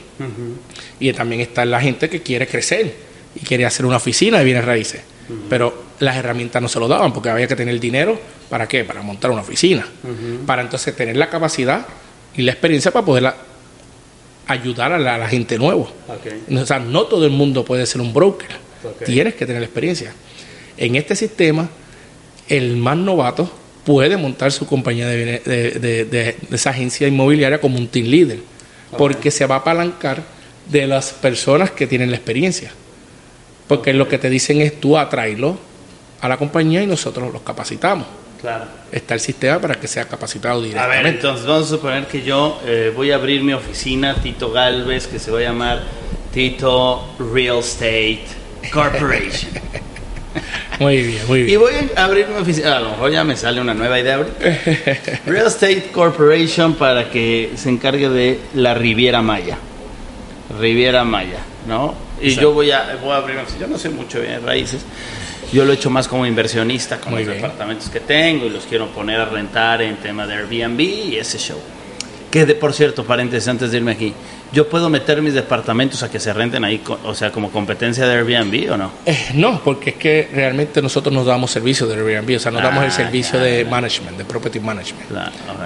Y 0.98 1.12
también 1.12 1.40
está 1.42 1.64
la 1.64 1.80
gente 1.80 2.08
que 2.08 2.22
quiere 2.22 2.46
crecer 2.46 3.05
y 3.36 3.44
quería 3.44 3.68
hacer 3.68 3.86
una 3.86 3.96
oficina 3.96 4.38
de 4.38 4.44
bienes 4.44 4.64
raíces. 4.64 5.02
Pero 5.48 5.86
las 5.98 6.16
herramientas 6.16 6.62
no 6.62 6.68
se 6.68 6.78
lo 6.78 6.88
daban 6.88 7.12
porque 7.12 7.28
había 7.28 7.46
que 7.46 7.56
tener 7.56 7.74
el 7.74 7.80
dinero. 7.80 8.18
¿Para 8.48 8.68
qué? 8.68 8.84
Para 8.84 9.02
montar 9.02 9.30
una 9.30 9.42
oficina. 9.42 9.86
Para 10.46 10.62
entonces 10.62 10.94
tener 10.94 11.16
la 11.16 11.28
capacidad 11.28 11.86
y 12.36 12.42
la 12.42 12.52
experiencia 12.52 12.92
para 12.92 13.04
poder 13.04 13.34
ayudar 14.46 14.92
a 14.92 14.98
la, 14.98 15.28
gente 15.28 15.58
nueva. 15.58 15.86
O 16.50 16.66
sea, 16.66 16.78
no 16.78 17.04
todo 17.04 17.24
el 17.24 17.32
mundo 17.32 17.64
puede 17.64 17.86
ser 17.86 18.00
un 18.00 18.12
broker. 18.12 18.50
Tienes 19.04 19.34
que 19.34 19.46
tener 19.46 19.60
la 19.60 19.66
experiencia. 19.66 20.12
En 20.76 20.94
este 20.94 21.16
sistema, 21.16 21.68
el 22.48 22.76
más 22.76 22.96
novato 22.96 23.50
puede 23.84 24.16
montar 24.16 24.52
su 24.52 24.66
compañía 24.66 25.08
de, 25.08 25.40
de, 25.40 26.36
esa 26.52 26.70
agencia 26.70 27.08
inmobiliaria 27.08 27.60
como 27.60 27.78
un 27.78 27.88
team 27.88 28.06
leader. 28.06 28.38
Porque 28.96 29.32
se 29.32 29.46
va 29.46 29.56
a 29.56 29.58
apalancar 29.58 30.22
de 30.70 30.86
las 30.86 31.12
personas 31.12 31.72
que 31.72 31.86
tienen 31.86 32.10
la 32.10 32.16
experiencia. 32.16 32.72
Porque 33.68 33.92
lo 33.92 34.08
que 34.08 34.18
te 34.18 34.30
dicen 34.30 34.60
es 34.60 34.80
tú 34.80 34.96
atraerlo 34.96 35.58
a 36.20 36.28
la 36.28 36.36
compañía 36.36 36.82
y 36.82 36.86
nosotros 36.86 37.32
los 37.32 37.42
capacitamos. 37.42 38.06
Claro. 38.40 38.64
Está 38.92 39.14
el 39.14 39.20
sistema 39.20 39.60
para 39.60 39.74
que 39.76 39.88
sea 39.88 40.04
capacitado 40.04 40.62
directamente. 40.62 40.98
A 40.98 41.02
ver, 41.02 41.14
entonces 41.14 41.46
vamos 41.46 41.66
a 41.66 41.70
suponer 41.70 42.06
que 42.06 42.22
yo 42.22 42.60
eh, 42.64 42.92
voy 42.94 43.10
a 43.10 43.16
abrir 43.16 43.42
mi 43.42 43.52
oficina, 43.52 44.14
Tito 44.22 44.52
Galvez, 44.52 45.06
que 45.06 45.18
se 45.18 45.30
va 45.30 45.38
a 45.40 45.42
llamar 45.42 45.82
Tito 46.32 47.16
Real 47.32 47.58
Estate 47.58 48.24
Corporation. 48.72 49.50
muy 50.80 51.02
bien, 51.02 51.26
muy 51.26 51.42
bien. 51.42 51.54
Y 51.54 51.56
voy 51.56 51.72
a 51.96 52.04
abrir 52.04 52.28
mi 52.28 52.36
oficina, 52.36 52.76
a 52.76 52.80
lo 52.80 52.90
mejor 52.90 53.10
ya 53.10 53.24
me 53.24 53.36
sale 53.36 53.60
una 53.60 53.74
nueva 53.74 53.98
idea. 53.98 54.18
Real 55.26 55.46
Estate 55.46 55.90
Corporation 55.92 56.74
para 56.74 57.10
que 57.10 57.52
se 57.56 57.70
encargue 57.70 58.08
de 58.10 58.38
la 58.54 58.74
Riviera 58.74 59.22
Maya. 59.22 59.56
Riviera 60.60 61.04
Maya, 61.04 61.38
¿no? 61.66 62.05
Y 62.20 62.34
yo 62.34 62.52
voy 62.52 62.70
a, 62.70 62.96
voy 63.02 63.12
a 63.12 63.16
abrir, 63.16 63.36
yo 63.60 63.66
no 63.66 63.78
sé 63.78 63.90
mucho 63.90 64.20
de 64.20 64.38
raíces, 64.38 64.82
yo 65.52 65.64
lo 65.64 65.72
he 65.72 65.74
hecho 65.76 65.90
más 65.90 66.08
como 66.08 66.26
inversionista, 66.26 66.98
con 66.98 67.14
los 67.14 67.26
departamentos 67.26 67.88
que 67.88 68.00
tengo 68.00 68.46
y 68.46 68.50
los 68.50 68.64
quiero 68.64 68.88
poner 68.88 69.20
a 69.20 69.26
rentar 69.26 69.82
en 69.82 69.96
tema 69.96 70.26
de 70.26 70.34
Airbnb 70.34 70.80
y 70.80 71.16
ese 71.16 71.38
show. 71.38 71.58
Que 72.30 72.44
de, 72.44 72.54
por 72.54 72.72
cierto, 72.72 73.04
paréntesis 73.04 73.48
antes 73.48 73.70
de 73.70 73.76
irme 73.76 73.92
aquí, 73.92 74.12
¿yo 74.52 74.68
puedo 74.68 74.90
meter 74.90 75.22
mis 75.22 75.32
departamentos 75.32 76.02
a 76.02 76.10
que 76.10 76.18
se 76.18 76.32
renten 76.32 76.64
ahí, 76.64 76.82
o 77.04 77.14
sea, 77.14 77.30
como 77.30 77.50
competencia 77.52 78.06
de 78.06 78.14
Airbnb 78.16 78.72
o 78.72 78.76
no? 78.76 78.90
Eh, 79.06 79.28
no, 79.34 79.62
porque 79.62 79.90
es 79.90 79.96
que 79.96 80.28
realmente 80.32 80.82
nosotros 80.82 81.14
nos 81.14 81.26
damos 81.26 81.52
servicio 81.52 81.86
de 81.86 81.94
Airbnb, 81.94 82.36
o 82.36 82.40
sea, 82.40 82.50
no 82.50 82.58
damos 82.58 82.82
el 82.82 82.90
ah, 82.90 82.92
servicio 82.92 83.38
de 83.38 83.64
management, 83.64 84.18
de 84.18 84.24
property 84.24 84.58
management, 84.58 85.08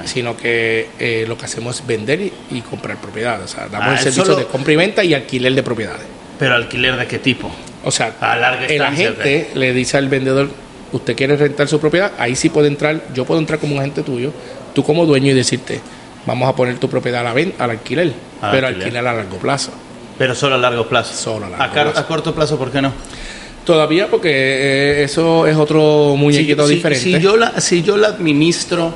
sino 0.05 0.37
que 0.37 0.91
eh, 0.99 1.25
lo 1.27 1.39
que 1.39 1.47
hacemos 1.47 1.81
es 1.81 1.87
vender 1.87 2.21
y, 2.21 2.61
comprar 2.61 2.99
propiedades, 2.99 3.53
o 3.53 3.57
sea, 3.57 3.69
damos 3.69 3.89
ah, 3.89 3.93
el 3.95 3.99
servicio 3.99 4.37
de 4.37 4.45
compra 4.45 4.73
y 4.73 4.77
venta 4.77 5.03
y 5.03 5.15
alquiler 5.15 5.55
de 5.55 5.63
propiedades. 5.63 6.20
¿Pero 6.41 6.55
alquiler 6.55 6.97
de 6.97 7.07
qué 7.07 7.19
tipo? 7.19 7.51
O 7.85 7.91
sea, 7.91 8.15
a 8.19 8.35
larga 8.35 8.67
el 8.67 8.83
agente 8.83 9.51
le 9.55 9.75
dice 9.75 9.99
al 9.99 10.09
vendedor, 10.09 10.49
usted 10.91 11.15
quiere 11.15 11.37
rentar 11.37 11.69
su 11.69 11.79
propiedad, 11.79 12.13
ahí 12.19 12.35
sí 12.35 12.49
puede 12.49 12.69
entrar, 12.69 13.03
yo 13.15 13.27
puedo 13.27 13.39
entrar 13.39 13.59
como 13.59 13.75
un 13.75 13.81
agente 13.81 14.03
tuyo, 14.03 14.33
tú 14.75 14.83
como 14.83 15.05
dueño 15.05 15.31
y 15.31 15.35
decirte, 15.35 15.83
vamos 16.25 16.49
a 16.49 16.57
poner 16.57 16.79
tu 16.79 16.89
propiedad 16.89 17.21
a 17.21 17.25
la 17.25 17.35
venta, 17.35 17.65
al 17.65 17.71
alquiler, 17.71 18.15
pero 18.51 18.67
alquiler. 18.69 18.97
a 18.97 19.03
largo 19.03 19.37
plazo. 19.37 19.71
Pero 20.17 20.35
solo 20.35 20.55
a 20.55 20.59
largo 20.59 20.89
plazo. 20.89 21.15
Solo 21.15 21.45
a 21.45 21.51
largo 21.51 21.65
a, 21.65 21.71
plazo. 21.71 21.99
a 21.99 22.07
corto 22.07 22.35
plazo, 22.35 22.59
¿por 22.59 22.71
qué 22.71 22.81
no? 22.81 22.93
Todavía 23.67 24.09
porque 24.09 24.31
eh, 24.31 25.05
eso 25.05 25.47
es 25.47 25.57
otro 25.57 26.17
muñequito 26.17 26.67
diferente. 26.67 27.05
Si 27.05 27.21
yo, 27.21 27.37
la, 27.37 27.61
si 27.61 27.83
yo 27.83 27.99
la 27.99 28.09
administro 28.09 28.95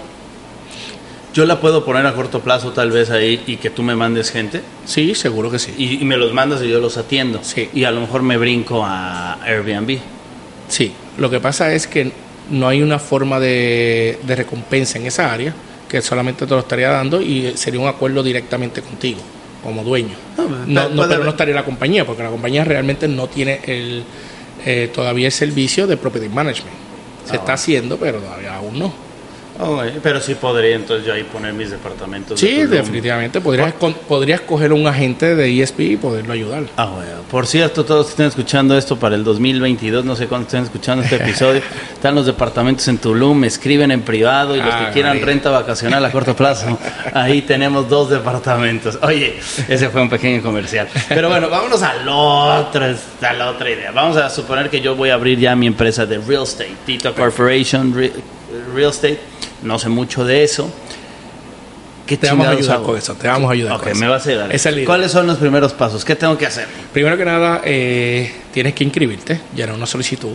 yo 1.34 1.44
la 1.46 1.60
puedo 1.60 1.84
poner 1.84 2.06
a 2.06 2.14
corto 2.14 2.40
plazo 2.40 2.72
tal 2.72 2.92
vez 2.92 3.10
ahí 3.10 3.42
y 3.46 3.56
que 3.56 3.68
tú 3.68 3.82
me 3.82 3.96
mandes 3.96 4.30
gente. 4.30 4.62
Sí, 4.86 5.16
seguro 5.16 5.50
que 5.50 5.58
sí. 5.58 5.74
Y, 5.76 6.04
me 6.04 6.16
los 6.16 6.32
mandas 6.32 6.62
y 6.62 6.68
yo 6.68 6.80
los 6.80 6.96
atiendo. 6.96 7.40
Sí. 7.42 7.68
Y 7.74 7.84
a 7.84 7.90
lo 7.90 8.00
mejor 8.00 8.22
me 8.22 8.36
brinco 8.36 8.84
a 8.84 9.42
Airbnb. 9.42 9.98
Sí, 10.68 10.92
lo 11.18 11.28
que 11.28 11.40
pasa 11.40 11.72
es 11.74 11.88
que 11.88 12.12
no 12.50 12.68
hay 12.68 12.82
una 12.82 13.00
forma 13.00 13.40
de, 13.40 14.18
recompensa 14.26 14.98
en 14.98 15.06
esa 15.06 15.32
área 15.32 15.52
que 15.88 16.00
solamente 16.00 16.46
te 16.46 16.54
lo 16.54 16.60
estaría 16.60 16.88
dando 16.88 17.20
y 17.20 17.52
sería 17.56 17.80
un 17.80 17.88
acuerdo 17.88 18.22
directamente 18.22 18.80
contigo 18.80 19.20
como 19.62 19.82
dueño. 19.82 20.14
No, 20.68 20.88
no, 20.88 21.08
pero 21.08 21.24
no 21.24 21.30
estaría 21.30 21.54
la 21.54 21.64
compañía 21.64 22.06
porque 22.06 22.22
la 22.22 22.30
compañía 22.30 22.64
realmente 22.64 23.08
no 23.08 23.26
tiene 23.26 23.60
el 23.66 24.04
eh, 24.64 24.90
todavía 24.94 25.26
el 25.26 25.32
servicio 25.32 25.88
de 25.88 25.96
property 25.96 26.28
management. 26.28 26.76
Se 27.26 27.32
ah, 27.32 27.36
está 27.36 27.54
haciendo, 27.54 27.96
pero 27.96 28.20
todavía 28.20 28.54
aún 28.54 28.78
no. 28.78 29.13
Oh, 29.60 29.80
pero 30.02 30.20
sí 30.20 30.34
podría 30.34 30.74
entonces 30.74 31.06
yo 31.06 31.12
ahí 31.12 31.22
poner 31.22 31.52
mis 31.52 31.70
departamentos. 31.70 32.40
Sí, 32.40 32.64
definitivamente. 32.66 33.40
Podrías, 33.40 33.72
podrías 34.08 34.40
coger 34.40 34.72
un 34.72 34.86
agente 34.86 35.36
de 35.36 35.62
ESP 35.62 35.80
y 35.80 35.96
poderlo 35.96 36.32
ayudar. 36.32 36.64
Ah, 36.76 36.86
bueno. 36.86 37.10
Por 37.30 37.46
cierto, 37.46 37.84
todos 37.84 38.06
que 38.06 38.10
estén 38.10 38.26
escuchando 38.26 38.76
esto 38.76 38.98
para 38.98 39.14
el 39.14 39.22
2022, 39.22 40.04
no 40.04 40.16
sé 40.16 40.26
cuándo 40.26 40.46
estén 40.46 40.64
escuchando 40.64 41.04
este 41.04 41.16
episodio, 41.16 41.62
están 41.94 42.16
los 42.16 42.26
departamentos 42.26 42.86
en 42.88 42.98
Tulum, 42.98 43.38
me 43.38 43.46
escriben 43.46 43.92
en 43.92 44.02
privado 44.02 44.56
y 44.56 44.58
los 44.58 44.74
que 44.74 44.86
ah, 44.86 44.90
quieran 44.92 45.20
renta 45.20 45.50
vacacional 45.50 46.04
a 46.04 46.10
corto 46.10 46.34
plazo, 46.34 46.76
ahí 47.14 47.42
tenemos 47.42 47.88
dos 47.88 48.10
departamentos. 48.10 48.98
Oye, 49.02 49.36
ese 49.68 49.88
fue 49.88 50.02
un 50.02 50.10
pequeño 50.10 50.42
comercial. 50.42 50.88
Pero 51.08 51.28
bueno, 51.28 51.48
vámonos 51.48 51.80
al 51.82 52.08
otro, 52.08 52.84
a 52.84 53.32
la 53.32 53.50
otra 53.50 53.70
idea. 53.70 53.92
Vamos 53.92 54.16
a 54.16 54.28
suponer 54.30 54.68
que 54.68 54.80
yo 54.80 54.96
voy 54.96 55.10
a 55.10 55.14
abrir 55.14 55.38
ya 55.38 55.54
mi 55.54 55.68
empresa 55.68 56.06
de 56.06 56.18
real 56.18 56.42
estate, 56.42 56.74
Tito 56.84 57.14
Corporation 57.14 57.94
Real 58.74 58.90
Estate 58.90 59.33
no 59.64 59.78
sé 59.78 59.88
mucho 59.88 60.24
de 60.24 60.44
eso. 60.44 60.70
¿Qué 62.06 62.18
te 62.18 62.26
vamos 62.26 62.46
a 62.46 62.50
ayudar 62.50 62.82
con 62.82 62.98
eso, 62.98 63.14
te 63.14 63.28
vamos 63.28 63.48
a 63.48 63.52
ayudar 63.54 63.80
con 63.80 63.98
me 63.98 64.08
vas 64.08 64.26
a 64.26 64.30
ayudar. 64.30 64.84
¿Cuáles 64.84 65.10
son 65.10 65.26
los 65.26 65.38
primeros 65.38 65.72
pasos? 65.72 66.04
¿Qué 66.04 66.14
tengo 66.14 66.36
que 66.36 66.46
hacer? 66.46 66.66
Primero 66.92 67.16
que 67.16 67.24
nada, 67.24 67.62
eh, 67.64 68.30
tienes 68.52 68.74
que 68.74 68.84
inscribirte, 68.84 69.40
llenar 69.56 69.74
una 69.74 69.86
solicitud, 69.86 70.34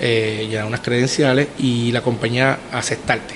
eh, 0.00 0.46
llenar 0.50 0.66
unas 0.66 0.80
credenciales 0.80 1.48
y 1.58 1.92
la 1.92 2.00
compañía 2.00 2.58
aceptarte 2.72 3.34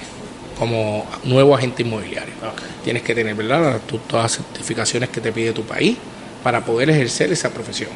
como 0.58 1.06
nuevo 1.24 1.54
agente 1.54 1.82
inmobiliario. 1.82 2.34
Tienes 2.82 3.02
que 3.02 3.14
tener 3.14 3.34
¿verdad? 3.36 3.80
todas 4.08 4.24
las 4.24 4.32
certificaciones 4.32 5.08
que 5.10 5.20
te 5.20 5.30
pide 5.30 5.52
tu 5.52 5.62
país 5.62 5.96
para 6.42 6.64
poder 6.64 6.90
ejercer 6.90 7.32
esa 7.32 7.50
profesión. 7.50 7.90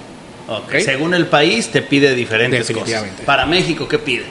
Según 0.79 1.15
el 1.15 1.27
país 1.27 1.71
te 1.73 1.83
pide 1.83 2.15
diferentes 2.15 2.71
cosas. 2.71 3.05
Para 3.25 3.47
México, 3.47 3.89
¿qué 3.89 3.99
pide? 3.99 4.27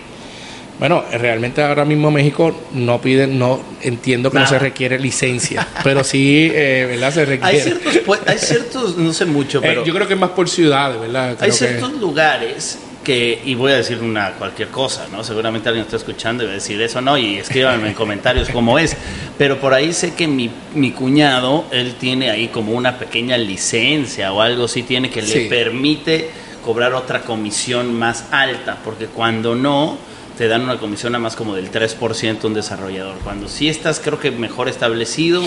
Bueno, 0.80 1.04
realmente 1.12 1.62
ahora 1.62 1.86
mismo 1.86 2.12
México 2.12 2.54
no 2.74 3.00
pide, 3.00 3.28
no 3.28 3.62
entiendo 3.82 4.30
que 4.30 4.40
no 4.40 4.48
se 4.48 4.60
requiere 4.60 5.00
licencia, 5.00 5.66
pero 5.84 6.04
sí, 6.04 6.52
eh, 6.54 6.86
¿verdad? 6.90 7.14
Se 7.14 7.26
requiere. 7.26 7.58
Hay 7.58 7.62
ciertos, 7.62 7.98
pues, 8.06 8.22
hay 8.26 8.38
ciertos, 8.38 8.98
no 8.98 9.14
sé 9.14 9.26
mucho, 9.26 9.60
eh, 9.60 9.62
pero. 9.64 9.86
yo 9.86 9.94
creo 9.94 10.08
que 10.08 10.16
es 10.16 10.20
más 10.20 10.32
por 10.32 10.50
ciudades, 10.50 11.00
¿verdad? 11.00 11.38
hay 11.40 11.52
ciertos 11.52 11.94
lugares 11.94 12.80
que, 13.06 13.42
y 13.46 13.56
voy 13.56 13.72
a 13.72 13.78
decir 13.78 14.00
una 14.02 14.32
cualquier 14.32 14.68
cosa, 14.68 15.08
¿no? 15.12 15.24
Seguramente 15.24 15.70
alguien 15.70 15.86
está 15.86 15.96
escuchando 15.96 16.44
y 16.44 16.48
va 16.48 16.52
a 16.54 16.56
decir 16.56 16.82
eso, 16.82 17.00
no, 17.00 17.18
y 17.18 17.38
escríbanme 17.38 17.88
en 17.90 17.94
comentarios 17.94 18.50
cómo 18.50 18.78
es. 18.78 18.98
Pero 19.38 19.62
por 19.62 19.74
ahí 19.74 19.94
sé 19.94 20.14
que 20.14 20.28
mi, 20.28 20.50
mi 20.74 20.92
cuñado, 20.92 21.66
él 21.72 21.96
tiene 21.98 22.32
ahí 22.32 22.50
como 22.50 22.74
una 22.74 22.98
pequeña 22.98 23.38
licencia 23.38 24.34
o 24.34 24.42
algo 24.42 24.66
así, 24.66 24.84
tiene 24.84 25.10
que 25.10 25.22
le 25.22 25.46
permite 25.46 26.32
cobrar 26.66 26.96
otra 26.96 27.22
comisión 27.22 27.94
más 27.94 28.26
alta, 28.32 28.80
porque 28.84 29.06
cuando 29.06 29.56
no, 29.56 29.98
te 30.38 30.48
dan 30.48 30.62
una 30.64 30.78
comisión 30.78 31.16
a 31.16 31.20
más 31.20 31.36
como 31.36 31.56
del 31.56 31.72
3% 31.72 32.44
un 32.44 32.54
desarrollador. 32.54 33.18
Cuando 33.24 33.48
sí 33.48 33.70
estás, 33.70 34.00
creo 34.00 34.20
que 34.20 34.32
mejor 34.32 34.68
establecido, 34.68 35.44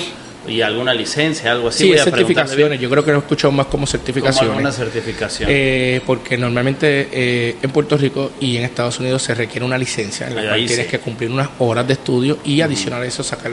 y 0.47 0.63
alguna 0.63 0.95
licencia, 0.95 1.53
algo 1.53 1.69
así. 1.69 1.93
Sí, 1.93 1.99
certificaciones. 1.99 2.81
Yo 2.81 2.89
creo 2.89 3.05
que 3.05 3.11
lo 3.11 3.19
he 3.19 3.21
escuchado 3.21 3.53
más 3.53 3.67
como 3.67 3.87
certificaciones. 3.87 4.55
Como 4.55 4.73
certificación. 4.73 5.49
Eh, 5.53 6.01
porque 6.07 6.37
normalmente 6.37 7.09
eh, 7.13 7.57
en 7.61 7.71
Puerto 7.71 7.97
Rico 7.97 8.33
y 8.41 8.57
en 8.57 8.65
Estados 8.65 8.99
Unidos 9.01 9.23
se 9.23 9.35
requiere 9.35 9.65
una 9.65 9.79
licencia 9.79 10.29
en 10.29 10.37
la 10.37 10.43
cual 10.43 10.67
tienes 10.67 10.87
que 10.87 10.99
cumplir 10.99 11.31
unas 11.31 11.49
horas 11.59 11.87
de 11.87 11.95
estudio 11.95 12.39
y 12.45 12.61
adicional 12.61 13.03
a 13.03 13.07
eso 13.07 13.23
sacar, 13.23 13.53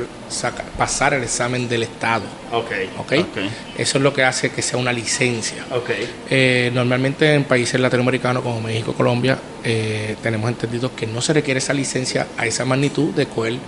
pasar 0.77 1.13
el 1.13 1.23
examen 1.23 1.67
del 1.67 1.83
Estado. 1.83 2.23
Okay. 2.51 2.89
ok. 2.97 3.13
Eso 3.77 3.97
es 3.97 4.03
lo 4.03 4.13
que 4.13 4.23
hace 4.23 4.51
que 4.51 4.61
sea 4.61 4.77
una 4.77 4.93
licencia. 4.93 5.65
Okay. 5.71 6.07
Eh, 6.29 6.71
normalmente 6.73 7.33
en 7.33 7.43
países 7.43 7.79
latinoamericanos 7.79 8.43
como 8.43 8.61
México, 8.61 8.93
Colombia, 8.93 9.37
tenemos 10.21 10.47
entendido 10.47 10.95
que 10.95 11.07
no 11.07 11.21
se 11.21 11.33
requiere 11.33 11.57
esa 11.57 11.73
licencia 11.73 12.27
a 12.37 12.45
esa 12.45 12.65
magnitud 12.65 13.09
de 13.15 13.25
cual 13.25 13.59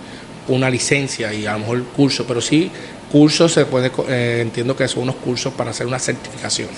una 0.47 0.69
licencia 0.69 1.33
y 1.33 1.45
a 1.45 1.53
lo 1.53 1.59
mejor 1.59 1.83
curso, 1.85 2.25
pero 2.25 2.39
sí 2.39 2.71
cursos 3.11 3.51
se 3.51 3.65
puede 3.65 3.91
eh, 4.09 4.39
entiendo 4.41 4.75
que 4.75 4.87
son 4.87 5.03
unos 5.03 5.15
cursos 5.15 5.53
para 5.53 5.71
hacer 5.71 5.87
una 5.87 5.99
certificación. 5.99 6.69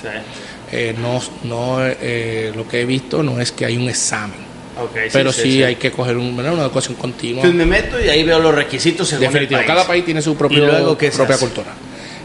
Eh, 0.72 0.96
no 1.00 1.22
no 1.44 1.80
eh, 1.82 2.52
lo 2.56 2.68
que 2.68 2.82
he 2.82 2.86
visto 2.86 3.24
no 3.24 3.40
es 3.40 3.52
que 3.52 3.66
hay 3.66 3.78
un 3.78 3.90
examen. 3.90 4.50
Pero 5.12 5.34
sí, 5.34 5.62
hay 5.62 5.76
que 5.76 5.92
coger 5.92 6.16
un, 6.16 6.40
una 6.40 6.62
educación 6.62 6.96
continua. 6.96 7.42
Pues 7.42 7.54
me 7.54 7.66
meto 7.66 8.00
y 8.00 8.08
ahí 8.08 8.24
veo 8.24 8.40
los 8.40 8.56
requisitos 8.56 9.10
según 9.10 9.26
definitivo 9.26 9.60
cada 9.68 9.86
país 9.86 10.06
tiene 10.06 10.22
su 10.22 10.36
propio 10.38 10.66
luego, 10.66 10.98
propia 10.98 11.38
cultura. 11.38 11.74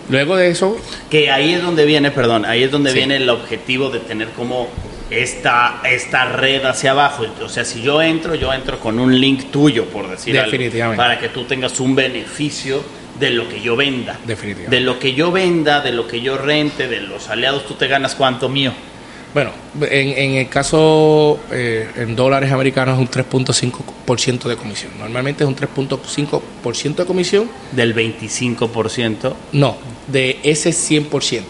Luego 0.09 0.36
de 0.36 0.50
eso 0.50 0.76
que 1.11 1.30
ahí 1.30 1.55
es 1.55 1.62
donde 1.62 1.86
viene 1.86 2.11
perdón 2.11 2.44
ahí 2.44 2.62
es 2.62 2.70
donde 2.70 2.92
viene 2.92 3.16
el 3.16 3.28
objetivo 3.28 3.88
de 3.90 4.00
tener 4.00 4.28
como 4.30 4.68
esta, 5.11 5.80
esta 5.84 6.24
red 6.26 6.64
hacia 6.64 6.92
abajo. 6.92 7.26
O 7.42 7.48
sea, 7.48 7.64
si 7.64 7.82
yo 7.82 8.02
entro, 8.02 8.34
yo 8.34 8.52
entro 8.52 8.80
con 8.80 8.98
un 8.98 9.18
link 9.18 9.50
tuyo, 9.50 9.86
por 9.86 10.09
decir 10.11 10.34
Definitivamente. 10.34 10.96
para 10.96 11.18
que 11.18 11.28
tú 11.28 11.44
tengas 11.44 11.78
un 11.80 11.94
beneficio 11.94 12.82
de 13.18 13.30
lo 13.30 13.48
que 13.48 13.60
yo 13.60 13.76
venda. 13.76 14.18
Definitivamente. 14.26 14.76
De 14.76 14.82
lo 14.82 14.98
que 14.98 15.14
yo 15.14 15.30
venda, 15.30 15.80
de 15.80 15.92
lo 15.92 16.06
que 16.06 16.20
yo 16.20 16.36
rente, 16.36 16.88
de 16.88 17.00
los 17.00 17.28
aliados, 17.28 17.66
tú 17.66 17.74
te 17.74 17.86
ganas 17.86 18.14
cuánto 18.14 18.48
mío. 18.48 18.72
Bueno, 19.34 19.50
en, 19.80 20.10
en 20.10 20.30
el 20.36 20.48
caso 20.48 21.40
eh, 21.50 21.90
en 21.96 22.14
dólares 22.14 22.52
americanos 22.52 22.94
es 22.94 23.00
un 23.00 23.10
3.5% 23.10 24.44
de 24.44 24.56
comisión. 24.56 24.92
Normalmente 24.96 25.42
es 25.42 25.48
un 25.48 25.56
3.5% 25.56 26.94
de 26.94 27.04
comisión. 27.04 27.50
¿Del 27.72 27.96
25%? 27.96 29.34
No, 29.52 29.76
de 30.06 30.38
ese 30.44 30.70
100%. 30.70 31.10
Okay. 31.10 31.42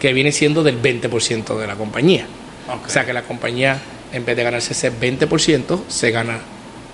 Que 0.00 0.14
viene 0.14 0.32
siendo 0.32 0.62
del 0.62 0.80
20% 0.80 1.58
de 1.58 1.66
la 1.66 1.76
compañía. 1.76 2.26
O 2.68 2.88
sea 2.88 3.04
que 3.04 3.12
la 3.12 3.22
compañía, 3.22 3.78
en 4.12 4.24
vez 4.24 4.34
de 4.34 4.42
ganarse 4.42 4.72
ese 4.72 4.90
20%, 4.90 5.80
se 5.88 6.10
gana 6.10 6.38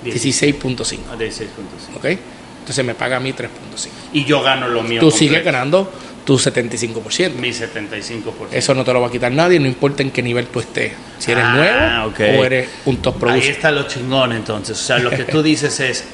16.5. 0.05 0.77
16.5. 1.17 1.47
¿Ok? 1.97 2.19
Entonces 2.63 2.85
me 2.85 2.95
paga 2.95 3.17
a 3.17 3.21
mí 3.21 3.33
3.5. 3.33 3.89
Y 4.13 4.25
yo 4.25 4.41
gano 4.41 4.69
lo 4.69 4.85
mío. 4.85 5.01
Tú 5.01 5.11
sigues 5.11 5.45
ganando 5.45 5.93
tu 6.25 6.39
75%. 6.39 7.33
Mi 7.35 7.51
75%. 7.51 8.53
Eso 8.53 8.73
no 8.73 8.85
te 8.85 8.93
lo 8.93 9.01
va 9.01 9.09
a 9.09 9.11
quitar 9.11 9.33
nadie, 9.33 9.59
no 9.59 9.67
importa 9.67 10.05
en 10.05 10.13
qué 10.13 10.23
nivel 10.23 10.47
tú 10.47 10.61
estés. 10.61 10.93
Si 11.19 11.33
eres 11.33 11.45
ah, 11.45 11.57
nuevo 11.57 12.39
o 12.39 12.45
eres 12.45 12.69
un 12.85 12.99
top 12.99 13.19
producer. 13.19 13.43
Ahí 13.43 13.51
está 13.51 13.73
lo 13.73 13.89
chingón 13.89 14.33
entonces. 14.33 14.81
O 14.81 14.85
sea, 14.85 14.99
lo 15.01 15.11
que 15.11 15.25
tú 15.25 15.43
dices 15.43 15.81
es, 15.81 16.05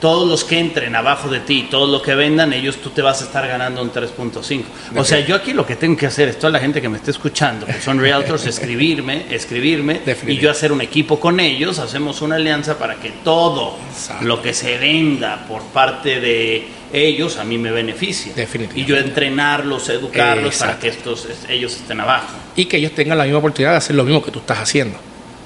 todos 0.00 0.28
los 0.28 0.44
que 0.44 0.58
entren 0.58 0.94
abajo 0.94 1.28
de 1.28 1.40
ti, 1.40 1.68
todos 1.70 1.88
los 1.88 2.02
que 2.02 2.14
vendan, 2.14 2.52
ellos 2.52 2.76
tú 2.76 2.90
te 2.90 3.02
vas 3.02 3.22
a 3.22 3.24
estar 3.24 3.46
ganando 3.46 3.82
un 3.82 3.90
3.5. 3.90 4.62
O 4.96 5.04
sea, 5.04 5.20
yo 5.20 5.34
aquí 5.34 5.52
lo 5.52 5.66
que 5.66 5.76
tengo 5.76 5.96
que 5.96 6.06
hacer 6.06 6.28
es 6.28 6.38
toda 6.38 6.50
la 6.50 6.60
gente 6.60 6.80
que 6.82 6.88
me 6.88 6.98
esté 6.98 7.10
escuchando, 7.10 7.66
que 7.66 7.80
son 7.80 7.98
realtors, 7.98 8.46
escribirme, 8.46 9.26
escribirme 9.30 10.00
y 10.26 10.36
yo 10.36 10.50
hacer 10.50 10.72
un 10.72 10.80
equipo 10.80 11.18
con 11.18 11.40
ellos, 11.40 11.78
hacemos 11.78 12.20
una 12.22 12.36
alianza 12.36 12.78
para 12.78 12.96
que 12.96 13.10
todo 13.24 13.76
lo 14.20 14.42
que 14.42 14.52
se 14.52 14.78
venda 14.78 15.46
por 15.48 15.62
parte 15.62 16.20
de 16.20 16.68
ellos 16.92 17.38
a 17.38 17.44
mí 17.44 17.58
me 17.58 17.70
beneficie. 17.70 18.32
Y 18.74 18.84
yo 18.84 18.96
entrenarlos, 18.96 19.88
educarlos 19.88 20.56
para 20.58 20.78
que 20.78 20.88
estos 20.88 21.26
ellos 21.48 21.74
estén 21.74 22.00
abajo. 22.00 22.34
Y 22.54 22.66
que 22.66 22.76
ellos 22.76 22.92
tengan 22.92 23.18
la 23.18 23.24
misma 23.24 23.38
oportunidad 23.38 23.72
de 23.72 23.78
hacer 23.78 23.96
lo 23.96 24.04
mismo 24.04 24.22
que 24.22 24.30
tú 24.30 24.40
estás 24.40 24.58
haciendo. 24.58 24.98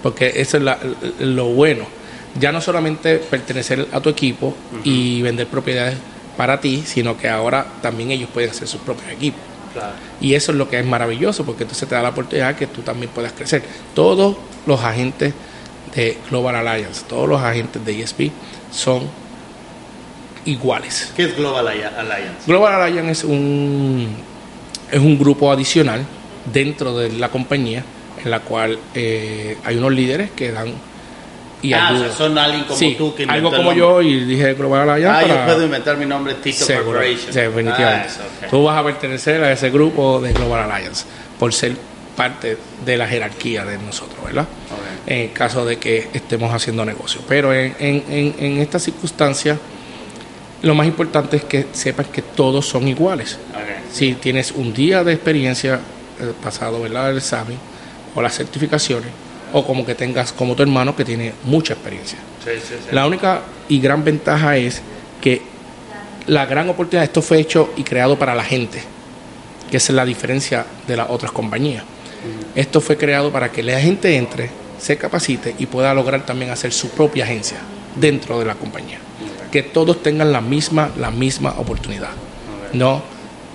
Porque 0.02 0.32
eso 0.36 0.56
es 0.56 0.64
lo 1.20 1.46
bueno 1.46 1.99
ya 2.38 2.52
no 2.52 2.60
solamente 2.60 3.18
pertenecer 3.18 3.88
a 3.92 4.00
tu 4.00 4.08
equipo 4.08 4.54
y 4.84 5.22
vender 5.22 5.46
propiedades 5.46 5.96
para 6.36 6.60
ti, 6.60 6.82
sino 6.86 7.16
que 7.16 7.28
ahora 7.28 7.66
también 7.82 8.10
ellos 8.10 8.28
pueden 8.32 8.50
hacer 8.50 8.68
sus 8.68 8.80
propios 8.80 9.10
equipos. 9.10 9.40
Y 10.20 10.34
eso 10.34 10.52
es 10.52 10.58
lo 10.58 10.68
que 10.68 10.78
es 10.78 10.86
maravilloso, 10.86 11.44
porque 11.44 11.62
entonces 11.62 11.88
te 11.88 11.94
da 11.94 12.02
la 12.02 12.10
oportunidad 12.10 12.56
que 12.56 12.66
tú 12.66 12.82
también 12.82 13.10
puedas 13.14 13.32
crecer. 13.32 13.62
Todos 13.94 14.36
los 14.66 14.82
agentes 14.82 15.32
de 15.94 16.18
Global 16.28 16.56
Alliance, 16.56 17.02
todos 17.08 17.28
los 17.28 17.40
agentes 17.40 17.84
de 17.84 18.02
ESP 18.02 18.20
son 18.72 19.02
iguales. 20.44 21.12
¿Qué 21.16 21.24
es 21.24 21.36
Global 21.36 21.68
Alliance? 21.68 22.46
Global 22.46 22.82
Alliance 22.82 23.12
es 23.12 23.24
un, 23.24 24.08
es 24.90 24.98
un 24.98 25.18
grupo 25.18 25.52
adicional 25.52 26.04
dentro 26.52 26.96
de 26.96 27.12
la 27.12 27.28
compañía 27.28 27.84
en 28.22 28.30
la 28.30 28.40
cual 28.40 28.78
eh, 28.94 29.56
hay 29.64 29.76
unos 29.76 29.92
líderes 29.92 30.30
que 30.30 30.52
dan 30.52 30.72
y 31.62 31.72
ah, 31.74 32.08
son 32.16 32.38
alguien 32.38 32.64
como 32.64 32.78
tú 32.96 33.14
que 33.14 33.24
algo 33.24 33.50
como 33.50 33.72
yo 33.72 34.00
y 34.00 34.24
dije 34.24 34.54
Global 34.54 34.88
Alliance. 34.88 35.32
Ah, 35.32 35.36
yo 35.36 35.44
puedo 35.44 35.64
inventar 35.64 35.96
mi 35.96 36.06
nombre 36.06 36.34
Tito 36.34 36.66
Corporation. 36.66 37.32
definitivamente. 37.32 38.08
Ah, 38.42 38.46
tú 38.50 38.64
vas 38.64 38.78
a 38.78 38.84
pertenecer 38.84 39.42
a 39.44 39.52
ese 39.52 39.70
grupo 39.70 40.20
de 40.20 40.32
Global 40.32 40.70
Alliance 40.70 41.04
por 41.38 41.52
ser 41.52 41.76
parte 42.16 42.56
de 42.84 42.96
la 42.96 43.06
jerarquía 43.06 43.64
de 43.64 43.78
nosotros, 43.78 44.24
¿verdad? 44.24 44.46
En 45.06 45.18
el 45.18 45.32
caso 45.32 45.64
de 45.64 45.78
que 45.78 46.08
estemos 46.12 46.52
haciendo 46.52 46.84
negocio. 46.84 47.20
Pero 47.28 47.52
en, 47.52 47.74
en, 47.78 48.34
en, 48.38 48.58
estas 48.58 48.82
circunstancias, 48.82 49.58
lo 50.62 50.74
más 50.74 50.86
importante 50.86 51.36
es 51.38 51.44
que 51.44 51.66
sepas 51.72 52.08
que 52.08 52.22
todos 52.22 52.66
son 52.66 52.88
iguales. 52.88 53.38
Si 53.92 54.14
tienes 54.14 54.52
un 54.52 54.72
día 54.72 55.02
de 55.02 55.12
experiencia 55.14 55.80
eh, 56.20 56.32
pasado, 56.42 56.80
¿verdad? 56.82 57.10
El 57.10 57.18
examen 57.18 57.58
o 58.14 58.22
las 58.22 58.36
certificaciones 58.36 59.10
o 59.52 59.64
como 59.64 59.84
que 59.84 59.94
tengas 59.94 60.32
como 60.32 60.54
tu 60.54 60.62
hermano 60.62 60.94
que 60.94 61.04
tiene 61.04 61.32
mucha 61.44 61.74
experiencia. 61.74 62.18
La 62.92 63.06
única 63.06 63.42
y 63.68 63.80
gran 63.80 64.04
ventaja 64.04 64.56
es 64.56 64.80
que 65.20 65.42
la 66.26 66.46
gran 66.46 66.68
oportunidad, 66.68 67.04
esto 67.04 67.22
fue 67.22 67.38
hecho 67.38 67.70
y 67.76 67.82
creado 67.82 68.18
para 68.18 68.34
la 68.34 68.44
gente, 68.44 68.82
que 69.70 69.76
es 69.76 69.90
la 69.90 70.04
diferencia 70.04 70.64
de 70.86 70.96
las 70.96 71.10
otras 71.10 71.32
compañías. 71.32 71.84
Esto 72.54 72.80
fue 72.80 72.96
creado 72.96 73.32
para 73.32 73.50
que 73.50 73.62
la 73.62 73.80
gente 73.80 74.16
entre, 74.16 74.50
se 74.78 74.96
capacite 74.96 75.54
y 75.58 75.66
pueda 75.66 75.92
lograr 75.94 76.24
también 76.24 76.50
hacer 76.50 76.72
su 76.72 76.90
propia 76.90 77.24
agencia 77.24 77.58
dentro 77.96 78.38
de 78.38 78.44
la 78.44 78.54
compañía. 78.54 78.98
Que 79.50 79.62
todos 79.62 80.02
tengan 80.02 80.32
la 80.32 80.40
misma, 80.40 80.90
la 80.98 81.10
misma 81.10 81.54
oportunidad. 81.58 82.10
No 82.72 83.02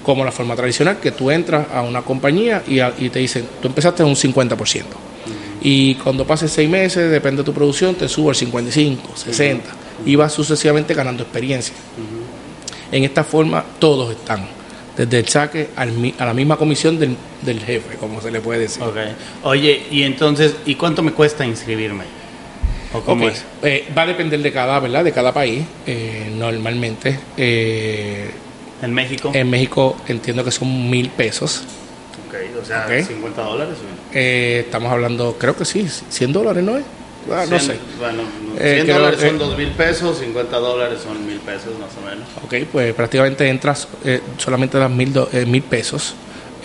como 0.04 0.24
la 0.24 0.32
forma 0.32 0.56
tradicional, 0.56 1.00
que 1.00 1.12
tú 1.12 1.32
entras 1.32 1.66
a 1.74 1.82
una 1.82 2.04
compañía 2.04 2.62
y, 2.68 2.80
y 2.80 3.10
te 3.10 3.18
dicen, 3.18 3.48
tú 3.60 3.68
empezaste 3.68 4.04
en 4.04 4.10
un 4.10 4.16
50% 4.16 4.84
y 5.68 5.95
cuando 5.95 6.28
pases 6.28 6.51
seis 6.51 6.70
meses, 6.70 7.09
depende 7.09 7.41
de 7.41 7.43
tu 7.43 7.51
producción, 7.51 7.95
te 7.95 8.07
subo 8.07 8.30
al 8.30 8.36
55, 8.36 9.13
60 9.16 9.66
y 10.05 10.16
vas 10.16 10.32
sucesivamente 10.32 10.93
ganando 10.93 11.24
experiencia. 11.24 11.74
En 12.91 13.03
esta 13.03 13.24
forma 13.24 13.66
todos 13.80 14.11
están, 14.11 14.47
desde 14.95 15.18
el 15.18 15.28
saque 15.28 15.70
a 15.76 16.26
la 16.26 16.34
misma 16.36 16.57
comisión 16.57 16.99
del, 16.99 17.59
jefe, 17.61 17.97
como 17.99 18.22
se 18.22 18.30
le 18.30 18.41
puede 18.41 18.59
decir. 18.59 18.84
Oye, 19.41 19.88
y 19.89 20.03
entonces, 20.03 20.55
¿y 20.68 20.76
cuánto 20.76 21.01
me 21.01 21.13
cuesta 21.13 21.43
inscribirme? 21.43 22.03
¿O 22.93 23.01
cómo 23.01 23.28
es? 23.28 23.43
Eh, 23.63 23.88
va 23.97 24.03
a 24.03 24.05
depender 24.05 24.43
de 24.43 24.51
cada, 24.51 24.80
¿verdad? 24.80 25.03
De 25.03 25.13
cada 25.13 25.34
país. 25.34 25.63
Eh, 25.88 26.32
normalmente. 26.38 27.20
Eh, 27.38 28.30
¿En 28.84 28.93
México? 28.93 29.32
En 29.34 29.49
México 29.49 29.97
entiendo 30.07 30.43
que 30.43 30.51
son 30.51 30.91
mil 30.91 31.09
pesos 31.09 31.63
o 32.62 32.66
sea, 32.66 32.88
50 32.88 33.42
dólares. 33.42 33.76
Eh, 34.14 34.64
estamos 34.66 34.92
hablando, 34.92 35.36
creo 35.38 35.56
que 35.56 35.66
sí, 35.66 35.88
100 36.10 36.34
dólares, 36.34 36.64
¿no 36.64 36.78
es? 36.78 36.86
Ah, 37.32 37.46
no 37.50 37.60
sé. 37.60 37.78
Bueno, 37.98 38.24
100 38.58 38.60
eh, 38.60 38.84
dólares 38.94 39.20
son 39.20 39.40
2 39.40 39.58
mil 39.58 39.70
pesos, 39.70 40.20
50 40.20 40.58
dólares 40.58 41.00
son 41.02 41.26
mil 41.26 41.40
pesos 41.40 41.74
más 41.80 41.90
o 41.98 42.08
menos. 42.08 42.28
Ok, 42.44 42.70
pues 42.72 42.94
prácticamente 42.94 43.48
entras, 43.48 43.88
eh, 44.04 44.22
solamente 44.38 44.78
das 44.78 44.92
mil, 44.92 45.12
mil 45.48 45.64
pesos. 45.64 46.16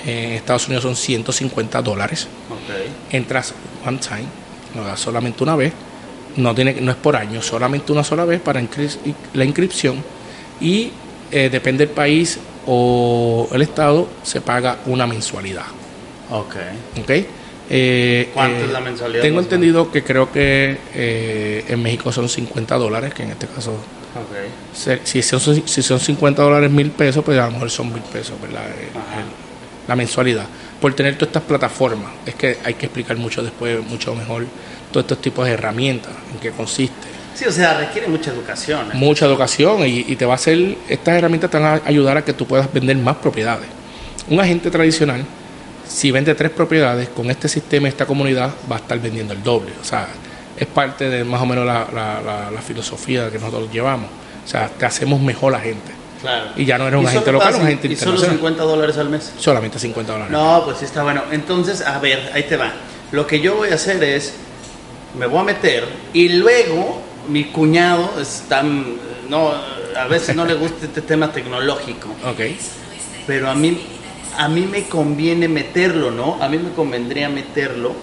En 0.05 0.33
Estados 0.33 0.67
Unidos 0.67 0.83
son 0.85 0.97
150 0.97 1.83
dólares. 1.83 2.27
Okay. 2.49 3.19
Entras 3.19 3.55
one 3.87 3.99
time, 3.99 4.25
lo 4.75 4.85
das 4.85 5.01
solamente 5.01 5.43
una 5.43 5.57
vez. 5.57 5.73
no, 6.37 6.55
tiene, 6.55 6.81
no 6.81 6.91
es 6.91 6.97
por 6.97 7.17
año, 7.17 7.43
solamente 7.43 7.93
una 7.93 8.05
sola 8.05 8.25
vez 8.25 8.41
para 8.41 8.63
la 9.35 9.45
inscripción 9.45 10.03
y 10.61 10.91
eh, 11.31 11.49
depende 11.51 11.87
del 11.87 11.95
país 11.95 12.39
o 12.73 13.49
el 13.53 13.63
estado, 13.63 14.09
se 14.23 14.41
paga 14.41 14.79
una 14.87 15.07
mensualidad. 15.07 15.67
Ok. 16.31 16.57
Ok. 17.01 17.11
Eh, 17.73 18.31
¿Cuánto 18.33 18.65
es 18.65 18.71
la 18.71 18.81
mensualidad? 18.81 19.23
Tengo 19.23 19.41
entendido 19.41 19.91
que 19.91 20.05
creo 20.05 20.31
que 20.31 20.79
en 21.69 21.83
México 21.83 22.13
son 22.13 22.29
50 22.29 22.77
dólares, 22.77 23.13
que 23.13 23.25
en 23.25 23.31
este 23.31 23.47
caso 23.49 23.75
Okay. 24.11 25.01
Si, 25.05 25.23
son, 25.23 25.69
si 25.69 25.83
son 25.83 26.01
50 26.01 26.43
dólares 26.43 26.69
mil 26.69 26.91
pesos, 26.91 27.25
pues 27.25 27.39
a 27.39 27.47
lo 27.47 27.53
mejor 27.53 27.71
son 27.71 27.93
mil 27.93 28.03
pesos, 28.03 28.41
¿verdad? 28.41 28.63
la 29.87 29.97
mensualidad. 29.97 30.47
Por 30.81 30.95
tener 30.95 31.15
todas 31.15 31.29
estas 31.29 31.43
plataformas. 31.45 32.13
Es 32.27 32.35
que 32.35 32.59
hay 32.65 32.75
que 32.75 32.87
explicar 32.87 33.17
mucho 33.17 33.43
después, 33.43 33.85
mucho 33.87 34.15
mejor, 34.15 34.47
todos 34.93 35.05
estos 35.05 35.21
tipos 35.21 35.47
de 35.47 35.53
herramientas, 35.53 36.13
en 36.33 36.41
qué 36.41 36.51
consiste. 36.51 37.20
Sí, 37.41 37.47
o 37.47 37.53
sea, 37.53 37.73
requiere 37.73 38.07
mucha 38.07 38.31
educación. 38.31 38.89
¿eh? 38.89 38.91
Mucha 38.93 39.25
educación 39.25 39.81
y, 39.87 40.05
y, 40.07 40.17
te 40.17 40.27
va 40.27 40.33
a 40.33 40.35
hacer, 40.35 40.77
estas 40.91 41.17
herramientas 41.17 41.51
te 41.51 41.59
van 41.59 41.81
a 41.81 41.89
ayudar 41.89 42.19
a 42.19 42.23
que 42.23 42.35
tú 42.35 42.47
puedas 42.47 42.71
vender 42.71 42.95
más 42.99 43.17
propiedades. 43.17 43.67
Un 44.29 44.39
agente 44.41 44.71
tradicional, 44.71 45.25
si 45.89 46.11
vende 46.11 46.35
tres 46.35 46.51
propiedades, 46.51 47.09
con 47.09 47.31
este 47.31 47.49
sistema, 47.49 47.89
esta 47.89 48.05
comunidad, 48.05 48.51
va 48.71 48.77
a 48.77 48.79
estar 48.81 49.01
vendiendo 49.01 49.33
el 49.33 49.43
doble. 49.43 49.73
O 49.81 49.85
sea, 49.85 50.09
es 50.55 50.67
parte 50.67 51.09
de 51.09 51.25
más 51.25 51.41
o 51.41 51.47
menos 51.47 51.65
la, 51.65 51.89
la, 51.95 52.51
la, 52.51 52.61
filosofía 52.61 53.31
que 53.31 53.39
nosotros 53.39 53.73
llevamos. 53.73 54.11
O 54.45 54.47
sea, 54.47 54.69
te 54.69 54.85
hacemos 54.85 55.19
mejor 55.19 55.53
la 55.53 55.61
gente. 55.61 55.93
Claro. 56.21 56.51
Y 56.57 56.67
ya 56.67 56.77
no 56.77 56.89
eres 56.89 57.01
un 57.01 57.07
agente 57.07 57.33
local, 57.33 57.55
un 57.55 57.63
agente 57.63 57.89
¿Y 57.89 57.97
solo 57.97 58.19
50 58.19 58.63
dólares 58.65 58.99
al 58.99 59.09
mes? 59.09 59.33
Solamente 59.39 59.79
50 59.79 60.13
dólares. 60.13 60.31
No, 60.31 60.61
pues 60.67 60.77
sí 60.77 60.85
está 60.85 61.05
bueno. 61.05 61.23
Entonces, 61.31 61.81
a 61.81 61.99
ver, 62.01 62.33
ahí 62.35 62.43
te 62.43 62.59
va. 62.59 62.71
Lo 63.13 63.27
que 63.27 63.41
yo 63.41 63.55
voy 63.57 63.71
a 63.71 63.77
hacer 63.77 64.05
es, 64.05 64.35
me 65.19 65.25
voy 65.25 65.39
a 65.39 65.45
meter 65.45 65.89
y 66.13 66.29
luego 66.29 67.09
mi 67.29 67.45
cuñado 67.45 68.21
está, 68.21 68.63
no, 68.63 69.53
a 69.97 70.05
veces 70.07 70.37
no 70.37 70.45
le 70.45 70.55
gusta 70.55 70.87
este 70.87 71.03
tema 71.03 71.33
tecnológico. 71.33 72.09
Ok. 72.25 72.41
Pero 73.27 73.51
a 73.51 73.55
mí, 73.55 73.81
a 74.37 74.49
mí 74.49 74.63
me 74.63 74.85
conviene 74.85 75.49
meterlo, 75.49 76.11
¿no? 76.11 76.43
A 76.43 76.49
mí 76.49 76.59
me 76.59 76.71
convendría 76.73 77.29
meterlo 77.29 77.95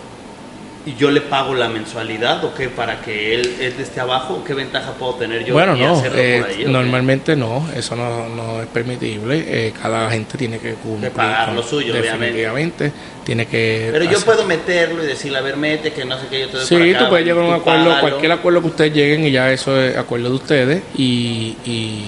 y 0.87 0.95
yo 0.95 1.11
le 1.11 1.19
pago 1.19 1.53
la 1.53 1.67
mensualidad 1.67 2.43
o 2.45 2.53
qué 2.53 2.69
para 2.69 3.01
que 3.01 3.35
él, 3.35 3.57
esté 3.59 3.99
abajo 3.99 4.41
qué 4.47 4.53
ventaja 4.53 4.93
puedo 4.93 5.15
tener 5.15 5.43
yo 5.43 5.53
bueno 5.53 5.75
no 5.75 6.01
eh, 6.15 6.65
normalmente 6.67 7.35
no 7.35 7.67
eso 7.75 7.97
no, 7.97 8.29
no 8.29 8.61
es 8.61 8.67
permitible 8.67 9.43
eh, 9.45 9.73
cada 9.79 10.09
gente 10.09 10.37
tiene 10.37 10.59
que 10.59 10.75
cumplir 10.75 11.11
pagar 11.11 11.51
lo 11.51 11.61
suyo 11.61 11.93
definitivamente 11.93 12.93
tiene 13.25 13.45
que 13.47 13.89
pero 13.91 14.05
yo 14.05 14.17
puedo 14.21 14.45
meterlo 14.45 15.03
y 15.03 15.07
decirle 15.07 15.39
a 15.39 15.41
ver 15.41 15.57
mete 15.57 15.91
que 15.91 16.05
no 16.05 16.17
sé 16.17 16.27
qué 16.29 16.39
yo 16.39 16.47
te 16.47 16.57
doy 16.57 16.65
sí 16.65 16.95
tú 16.97 17.09
puedes 17.09 17.25
llegar 17.25 17.43
a 17.43 17.47
un 17.47 17.53
acuerdo 17.53 17.99
cualquier 17.99 18.31
acuerdo 18.31 18.61
que 18.61 18.67
ustedes 18.67 18.93
lleguen 18.93 19.25
y 19.25 19.31
ya 19.31 19.51
eso 19.51 19.77
es 19.77 19.97
acuerdo 19.97 20.29
de 20.29 20.35
ustedes 20.35 20.83
y, 20.95 21.57
y 21.65 22.03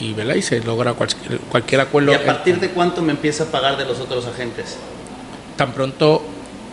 y, 0.00 0.20
y 0.20 0.42
se 0.42 0.60
logra 0.60 0.92
cualquier, 0.94 1.38
cualquier 1.38 1.80
acuerdo. 1.80 2.10
¿Y 2.10 2.16
a 2.16 2.26
partir 2.26 2.58
de 2.58 2.70
cuánto 2.70 3.00
me 3.00 3.12
empieza 3.12 3.44
a 3.44 3.46
pagar 3.46 3.78
de 3.78 3.84
los 3.84 4.00
otros 4.00 4.26
agentes? 4.26 4.76
Tan 5.56 5.72
pronto 5.72 6.20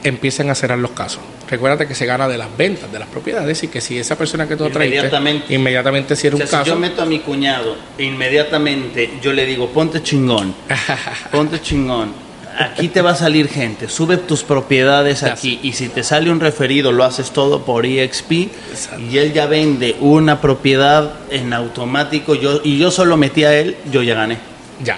empiecen 0.03 0.49
a 0.49 0.55
cerrar 0.55 0.80
los 0.80 0.91
casos. 0.91 1.22
Recuérdate 1.52 1.86
que 1.86 1.93
se 1.93 2.06
gana 2.06 2.30
de 2.30 2.38
las 2.38 2.56
ventas 2.56 2.89
de 2.89 2.97
las 2.97 3.10
propiedades 3.10 3.62
y 3.64 3.68
que 3.68 3.82
si 3.82 3.99
esa 3.99 4.18
persona 4.18 4.47
que 4.47 4.56
tú 4.56 4.68
inmediatamente, 4.68 5.54
inmediatamente 5.54 6.16
cierra 6.16 6.38
un 6.38 6.43
caso. 6.43 6.64
Si 6.64 6.70
yo 6.70 6.78
meto 6.78 7.02
a 7.02 7.06
mi 7.06 7.20
cuñado, 7.20 7.76
inmediatamente 7.97 9.20
yo 9.22 9.34
le 9.34 9.45
digo, 9.45 9.68
ponte 9.68 10.02
chingón, 10.02 10.56
ponte 11.32 11.62
chingón. 11.62 12.14
Aquí 12.58 12.88
te 12.88 13.02
va 13.02 13.12
a 13.12 13.16
salir 13.16 13.49
gente, 13.49 13.89
sube 13.89 14.16
tus 14.16 14.43
propiedades 14.43 15.24
aquí 15.24 15.60
y 15.62 15.74
si 15.74 15.89
te 15.89 16.04
sale 16.04 16.32
un 16.32 16.39
referido 16.39 16.93
lo 16.93 17.04
haces 17.04 17.32
todo 17.32 17.66
por 17.66 17.86
EXP 17.86 18.32
y 18.32 19.18
él 19.18 19.34
ya 19.34 19.45
vende 19.45 19.97
una 19.99 20.39
propiedad 20.39 21.16
en 21.30 21.54
automático 21.54 22.36
yo, 22.36 22.62
y 22.64 22.78
yo 22.78 22.91
solo 22.91 23.18
metí 23.18 23.43
a 23.43 23.58
él, 23.58 23.76
yo 23.91 24.04
ya 24.04 24.16
gané. 24.16 24.38
Ya, 24.84 24.97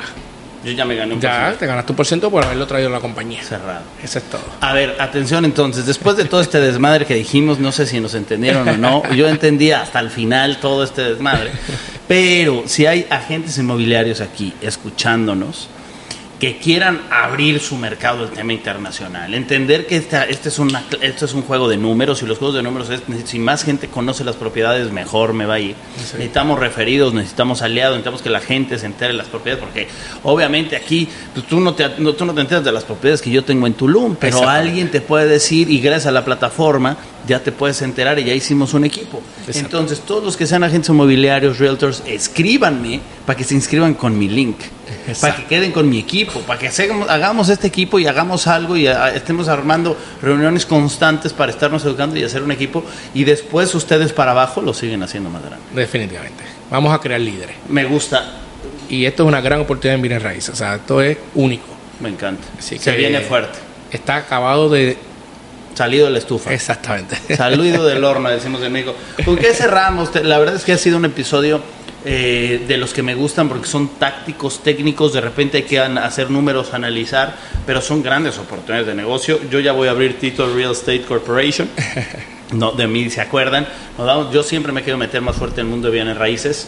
yo 0.63 0.71
ya 0.71 0.85
me 0.85 0.95
gané 0.95 1.13
un 1.13 1.21
Ya, 1.21 1.55
te 1.57 1.65
ganaste 1.65 1.91
un 1.91 1.95
por 1.95 2.05
ciento 2.05 2.29
por 2.31 2.43
haberlo 2.43 2.65
traído 2.67 2.89
a 2.89 2.91
la 2.91 2.99
compañía. 2.99 3.43
Cerrado. 3.43 3.83
Eso 4.01 4.19
es 4.19 4.25
todo. 4.25 4.41
A 4.61 4.73
ver, 4.73 4.95
atención 4.99 5.45
entonces. 5.45 5.85
Después 5.85 6.15
de 6.17 6.25
todo 6.25 6.41
este 6.41 6.59
desmadre 6.59 7.05
que 7.05 7.15
dijimos, 7.15 7.59
no 7.59 7.71
sé 7.71 7.85
si 7.85 7.99
nos 7.99 8.15
entendieron 8.15 8.67
o 8.67 8.77
no. 8.77 9.03
Yo 9.13 9.27
entendía 9.27 9.81
hasta 9.81 9.99
el 9.99 10.09
final 10.09 10.57
todo 10.57 10.83
este 10.83 11.01
desmadre. 11.03 11.51
Pero 12.07 12.63
si 12.65 12.85
hay 12.85 13.07
agentes 13.09 13.57
inmobiliarios 13.57 14.21
aquí 14.21 14.53
escuchándonos, 14.61 15.69
que 16.43 16.57
quieran 16.57 16.99
abrir 17.09 17.61
su 17.61 17.77
mercado 17.77 18.25
del 18.25 18.31
tema 18.31 18.51
internacional, 18.51 19.33
entender 19.33 19.87
que 19.87 19.95
esta, 19.95 20.25
este, 20.25 20.49
es 20.49 20.59
una, 20.59 20.83
este 20.99 21.23
es 21.23 21.33
un 21.33 21.43
juego 21.43 21.69
de 21.69 21.77
números 21.77 22.21
y 22.21 22.25
los 22.25 22.37
juegos 22.37 22.57
de 22.57 22.61
números 22.61 22.89
es, 22.89 23.01
si 23.23 23.39
más 23.39 23.63
gente 23.63 23.87
conoce 23.87 24.25
las 24.25 24.35
propiedades, 24.35 24.91
mejor 24.91 25.31
me 25.31 25.45
va 25.45 25.53
a 25.53 25.59
ir. 25.61 25.77
Necesitamos 25.95 26.59
referidos, 26.59 27.13
necesitamos 27.13 27.61
aliados, 27.61 27.93
necesitamos 27.93 28.21
que 28.21 28.29
la 28.29 28.41
gente 28.41 28.77
se 28.77 28.87
entere 28.87 29.13
de 29.13 29.19
las 29.19 29.27
propiedades, 29.27 29.63
porque 29.63 29.87
obviamente 30.23 30.75
aquí 30.75 31.07
pues, 31.33 31.47
tú, 31.47 31.61
no 31.61 31.75
te, 31.75 31.87
tú 31.87 32.25
no 32.25 32.33
te 32.33 32.41
enteras 32.41 32.65
de 32.65 32.73
las 32.73 32.83
propiedades 32.83 33.21
que 33.21 33.29
yo 33.29 33.45
tengo 33.45 33.65
en 33.65 33.75
Tulum, 33.75 34.17
pero 34.19 34.45
alguien 34.45 34.91
te 34.91 34.99
puede 34.99 35.27
decir 35.27 35.71
y 35.71 35.79
gracias 35.79 36.07
a 36.07 36.11
la 36.11 36.25
plataforma 36.25 36.97
ya 37.27 37.39
te 37.41 37.51
puedes 37.51 37.81
enterar 37.81 38.19
y 38.19 38.25
ya 38.25 38.33
hicimos 38.33 38.73
un 38.73 38.85
equipo. 38.85 39.21
Entonces, 39.53 40.01
todos 40.01 40.23
los 40.23 40.37
que 40.37 40.45
sean 40.45 40.63
agentes 40.63 40.89
inmobiliarios, 40.89 41.59
realtors, 41.59 42.03
escríbanme 42.05 42.99
para 43.25 43.37
que 43.37 43.43
se 43.43 43.53
inscriban 43.53 43.93
con 43.93 44.17
mi 44.17 44.27
link, 44.27 44.57
para 45.21 45.35
que 45.35 45.45
queden 45.45 45.71
con 45.71 45.89
mi 45.89 45.99
equipo, 45.99 46.39
para 46.41 46.59
que 46.59 46.67
hagamos 47.09 47.49
este 47.49 47.67
equipo 47.67 47.99
y 47.99 48.07
hagamos 48.07 48.47
algo 48.47 48.75
y 48.75 48.87
ah, 48.87 49.09
estemos 49.13 49.47
armando 49.47 49.97
reuniones 50.21 50.65
constantes 50.65 51.33
para 51.33 51.51
estarnos 51.51 51.83
educando 51.85 52.17
y 52.17 52.23
hacer 52.23 52.43
un 52.43 52.51
equipo 52.51 52.83
y 53.13 53.23
después 53.23 53.73
ustedes 53.75 54.11
para 54.13 54.31
abajo 54.31 54.61
lo 54.61 54.73
siguen 54.73 55.03
haciendo 55.03 55.29
más 55.29 55.43
grande. 55.43 55.65
Definitivamente. 55.73 56.43
Vamos 56.69 56.93
a 56.93 56.99
crear 56.99 57.21
líderes. 57.21 57.55
Me 57.69 57.85
gusta. 57.85 58.39
Y 58.89 59.05
esto 59.05 59.23
es 59.23 59.27
una 59.27 59.41
gran 59.41 59.61
oportunidad 59.61 59.95
en 59.95 60.01
Bienes 60.01 60.23
Raíces. 60.23 60.49
O 60.49 60.55
sea, 60.55 60.75
esto 60.75 61.01
es 61.01 61.17
único. 61.35 61.65
Me 61.99 62.09
encanta. 62.09 62.43
se 62.59 62.91
viene 62.95 63.21
fuerte. 63.21 63.59
Está 63.91 64.17
acabado 64.17 64.69
de 64.69 64.97
Salido 65.73 66.05
de 66.05 66.11
la 66.11 66.19
estufa. 66.19 66.53
Exactamente. 66.53 67.17
Salido 67.35 67.85
del 67.85 68.03
horno, 68.03 68.29
decimos 68.29 68.61
en 68.61 68.71
México. 68.71 68.95
¿Con 69.25 69.37
qué 69.37 69.53
cerramos? 69.53 70.13
La 70.23 70.37
verdad 70.37 70.55
es 70.55 70.63
que 70.63 70.73
ha 70.73 70.77
sido 70.77 70.97
un 70.97 71.05
episodio 71.05 71.61
eh, 72.05 72.65
de 72.67 72.75
los 72.75 72.93
que 72.93 73.01
me 73.01 73.15
gustan 73.15 73.47
porque 73.47 73.65
son 73.65 73.87
tácticos, 73.97 74.61
técnicos, 74.61 75.13
de 75.13 75.21
repente 75.21 75.57
hay 75.57 75.63
que 75.63 75.79
hacer 75.79 76.29
números, 76.29 76.73
analizar, 76.73 77.33
pero 77.65 77.79
son 77.81 78.03
grandes 78.03 78.37
oportunidades 78.37 78.87
de 78.87 78.93
negocio. 78.93 79.39
Yo 79.49 79.61
ya 79.61 79.71
voy 79.71 79.87
a 79.87 79.91
abrir 79.91 80.19
Tito 80.19 80.53
Real 80.53 80.71
Estate 80.71 81.03
Corporation. 81.03 81.69
No, 82.51 82.71
de 82.71 82.85
mí 82.85 83.09
se 83.09 83.19
acuerdan. 83.19 83.67
Yo 84.31 84.43
siempre 84.43 84.71
me 84.71 84.83
quiero 84.83 84.99
meter 84.99 85.21
más 85.21 85.35
fuerte 85.35 85.61
en 85.61 85.65
el 85.65 85.71
mundo 85.71 85.87
de 85.87 85.93
bienes 85.95 86.15
raíces. 86.15 86.67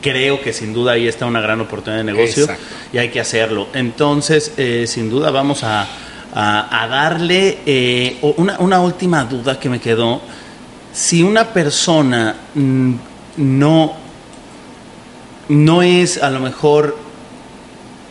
Creo 0.00 0.40
que 0.40 0.54
sin 0.54 0.72
duda 0.72 0.92
ahí 0.92 1.06
está 1.06 1.26
una 1.26 1.42
gran 1.42 1.60
oportunidad 1.60 2.02
de 2.02 2.10
negocio 2.10 2.48
y 2.90 2.96
hay 2.96 3.10
que 3.10 3.20
hacerlo. 3.20 3.68
Entonces, 3.74 4.54
eh, 4.56 4.86
sin 4.86 5.10
duda 5.10 5.30
vamos 5.30 5.64
a 5.64 5.86
a, 6.34 6.86
darle 6.88 7.58
eh, 7.66 8.18
una, 8.36 8.58
una, 8.58 8.80
última 8.80 9.24
duda 9.24 9.58
que 9.58 9.68
me 9.68 9.80
quedó. 9.80 10.20
Si 10.92 11.22
una 11.22 11.44
persona 11.44 12.36
no, 13.36 13.92
no 15.48 15.82
es 15.82 16.22
a 16.22 16.30
lo 16.30 16.40
mejor 16.40 16.96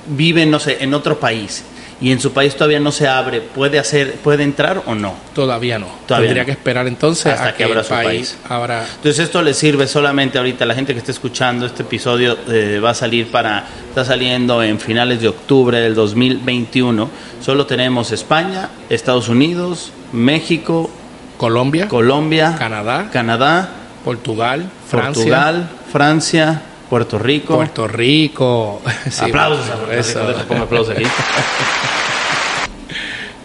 vive, 0.07 0.45
no 0.45 0.59
sé, 0.59 0.83
en 0.83 0.93
otro 0.93 1.19
país 1.19 1.63
y 2.01 2.11
en 2.11 2.19
su 2.19 2.31
país 2.31 2.55
todavía 2.55 2.79
no 2.79 2.91
se 2.91 3.07
abre, 3.07 3.41
¿puede 3.41 3.77
hacer, 3.77 4.13
puede 4.15 4.43
entrar 4.43 4.83
o 4.85 4.95
no? 4.95 5.15
Todavía 5.33 5.77
no. 5.79 5.87
Tendría 6.07 6.45
que 6.45 6.51
esperar 6.51 6.87
entonces 6.87 7.33
hasta 7.33 7.53
que, 7.53 7.65
abra 7.65 7.83
su 7.83 7.89
país. 7.89 8.37
Entonces 8.49 9.19
esto 9.19 9.41
le 9.41 9.53
sirve 9.53 9.85
solamente 9.85 10.37
ahorita 10.37 10.63
a 10.63 10.67
la 10.67 10.75
gente 10.75 10.93
que 10.93 10.99
está 10.99 11.11
escuchando 11.11 11.65
este 11.65 11.83
episodio 11.83 12.37
eh, 12.47 12.79
va 12.83 12.91
a 12.91 12.93
salir 12.93 13.29
para 13.29 13.65
está 13.89 14.05
saliendo 14.05 14.63
en 14.63 14.79
finales 14.79 15.21
de 15.21 15.27
octubre 15.27 15.79
del 15.79 15.93
2021. 15.93 17.09
Solo 17.41 17.65
tenemos 17.65 18.11
España, 18.11 18.69
Estados 18.89 19.27
Unidos, 19.27 19.91
México, 20.13 20.89
Colombia, 21.37 21.89
Colombia, 21.89 22.55
Canadá, 22.57 23.09
Canadá, 23.11 23.69
Portugal, 24.05 24.69
Francia, 24.87 25.13
Portugal, 25.13 25.69
Francia, 25.91 26.61
Puerto 26.89 27.19
Rico. 27.19 27.55
Puerto 27.55 27.87
Rico. 27.87 28.81
aplausos 29.21 29.69
a 29.69 30.61
aplausos 30.61 30.95
aquí. 30.95 31.03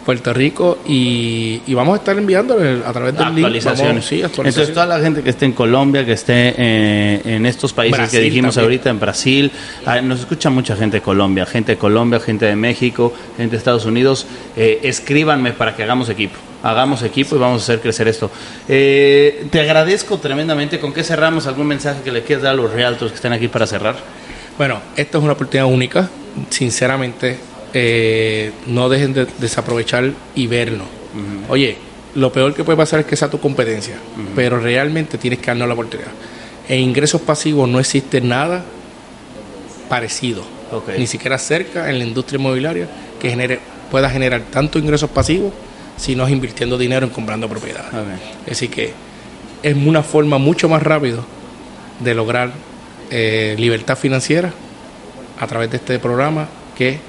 Puerto 0.05 0.33
Rico 0.33 0.77
y, 0.85 1.61
vamos 1.73 1.95
a 1.95 1.97
estar 1.97 2.15
enviando 2.15 2.53
a 2.53 2.93
través 2.93 3.15
del 3.15 3.23
actualizaciones. 3.23 4.05
sí, 4.05 4.21
actualizaciones. 4.21 4.53
Entonces 4.53 4.73
toda 4.73 4.85
la 4.85 4.99
gente 4.99 5.23
que 5.23 5.31
esté 5.31 5.45
en 5.45 5.53
Colombia, 5.53 6.05
que 6.05 6.11
esté 6.11 6.53
eh, 6.55 7.21
en 7.25 7.45
estos 7.47 7.73
países 7.73 8.11
que 8.11 8.19
dijimos 8.19 8.55
ahorita, 8.59 8.91
en 8.91 8.99
Brasil, 8.99 9.51
ah, 9.83 10.01
nos 10.01 10.19
escucha 10.19 10.51
mucha 10.51 10.75
gente 10.75 10.97
de 10.97 11.01
Colombia, 11.01 11.47
gente 11.47 11.71
de 11.71 11.77
Colombia, 11.79 12.19
gente 12.19 12.45
de 12.45 12.55
México, 12.55 13.11
gente 13.35 13.51
de 13.51 13.57
Estados 13.57 13.85
Unidos, 13.85 14.27
eh, 14.55 14.79
escríbanme 14.83 15.53
para 15.53 15.75
que 15.75 15.81
hagamos 15.81 16.07
equipo. 16.09 16.37
Hagamos 16.65 17.03
equipo 17.03 17.35
y 17.35 17.37
vamos 17.37 17.61
a 17.61 17.63
hacer 17.63 17.79
crecer 17.79 18.07
esto. 18.07 18.31
Eh, 18.67 19.45
te 19.51 19.59
agradezco 19.59 20.17
tremendamente. 20.17 20.79
¿Con 20.79 20.93
qué 20.93 21.03
cerramos? 21.03 21.45
¿Algún 21.45 21.67
mensaje 21.67 22.01
que 22.03 22.11
le 22.11 22.23
quieras 22.23 22.41
dar 22.41 22.53
a 22.53 22.55
los 22.55 22.73
realtors 22.73 23.11
que 23.11 23.17
están 23.17 23.33
aquí 23.33 23.47
para 23.47 23.67
cerrar? 23.67 23.95
Bueno, 24.57 24.81
esto 24.95 25.19
es 25.19 25.23
una 25.23 25.33
oportunidad 25.33 25.67
única. 25.67 26.09
Sinceramente, 26.49 27.37
eh, 27.71 28.51
no 28.65 28.89
dejen 28.89 29.13
de 29.13 29.27
desaprovechar 29.37 30.11
y 30.33 30.47
verlo. 30.47 30.85
Oye, 31.49 31.77
lo 32.15 32.33
peor 32.33 32.55
que 32.55 32.63
puede 32.63 32.77
pasar 32.77 33.01
es 33.01 33.05
que 33.05 33.15
sea 33.15 33.29
tu 33.29 33.39
competencia, 33.39 33.97
pero 34.35 34.59
realmente 34.59 35.19
tienes 35.19 35.37
que 35.37 35.45
darnos 35.45 35.67
la 35.67 35.75
oportunidad. 35.75 36.09
En 36.67 36.79
ingresos 36.79 37.21
pasivos 37.21 37.69
no 37.69 37.79
existe 37.79 38.21
nada 38.21 38.65
parecido, 39.87 40.43
ni 40.97 41.05
siquiera 41.05 41.37
cerca 41.37 41.91
en 41.91 41.99
la 41.99 42.05
industria 42.05 42.39
inmobiliaria 42.39 42.87
que 43.21 43.29
genere, 43.29 43.59
pueda 43.91 44.09
generar 44.09 44.41
tanto 44.51 44.79
ingresos 44.79 45.11
pasivos 45.11 45.53
si 45.97 46.15
no 46.15 46.25
es 46.25 46.31
invirtiendo 46.31 46.77
dinero 46.77 47.05
en 47.05 47.11
comprando 47.11 47.47
propiedades. 47.47 47.91
Así 48.49 48.67
que 48.67 48.93
es 49.63 49.75
una 49.75 50.03
forma 50.03 50.37
mucho 50.37 50.69
más 50.69 50.83
rápida 50.83 51.19
de 51.99 52.13
lograr 52.13 52.51
eh, 53.09 53.55
libertad 53.57 53.97
financiera 53.97 54.53
a 55.39 55.47
través 55.47 55.71
de 55.71 55.77
este 55.77 55.99
programa 55.99 56.47
que 56.77 56.99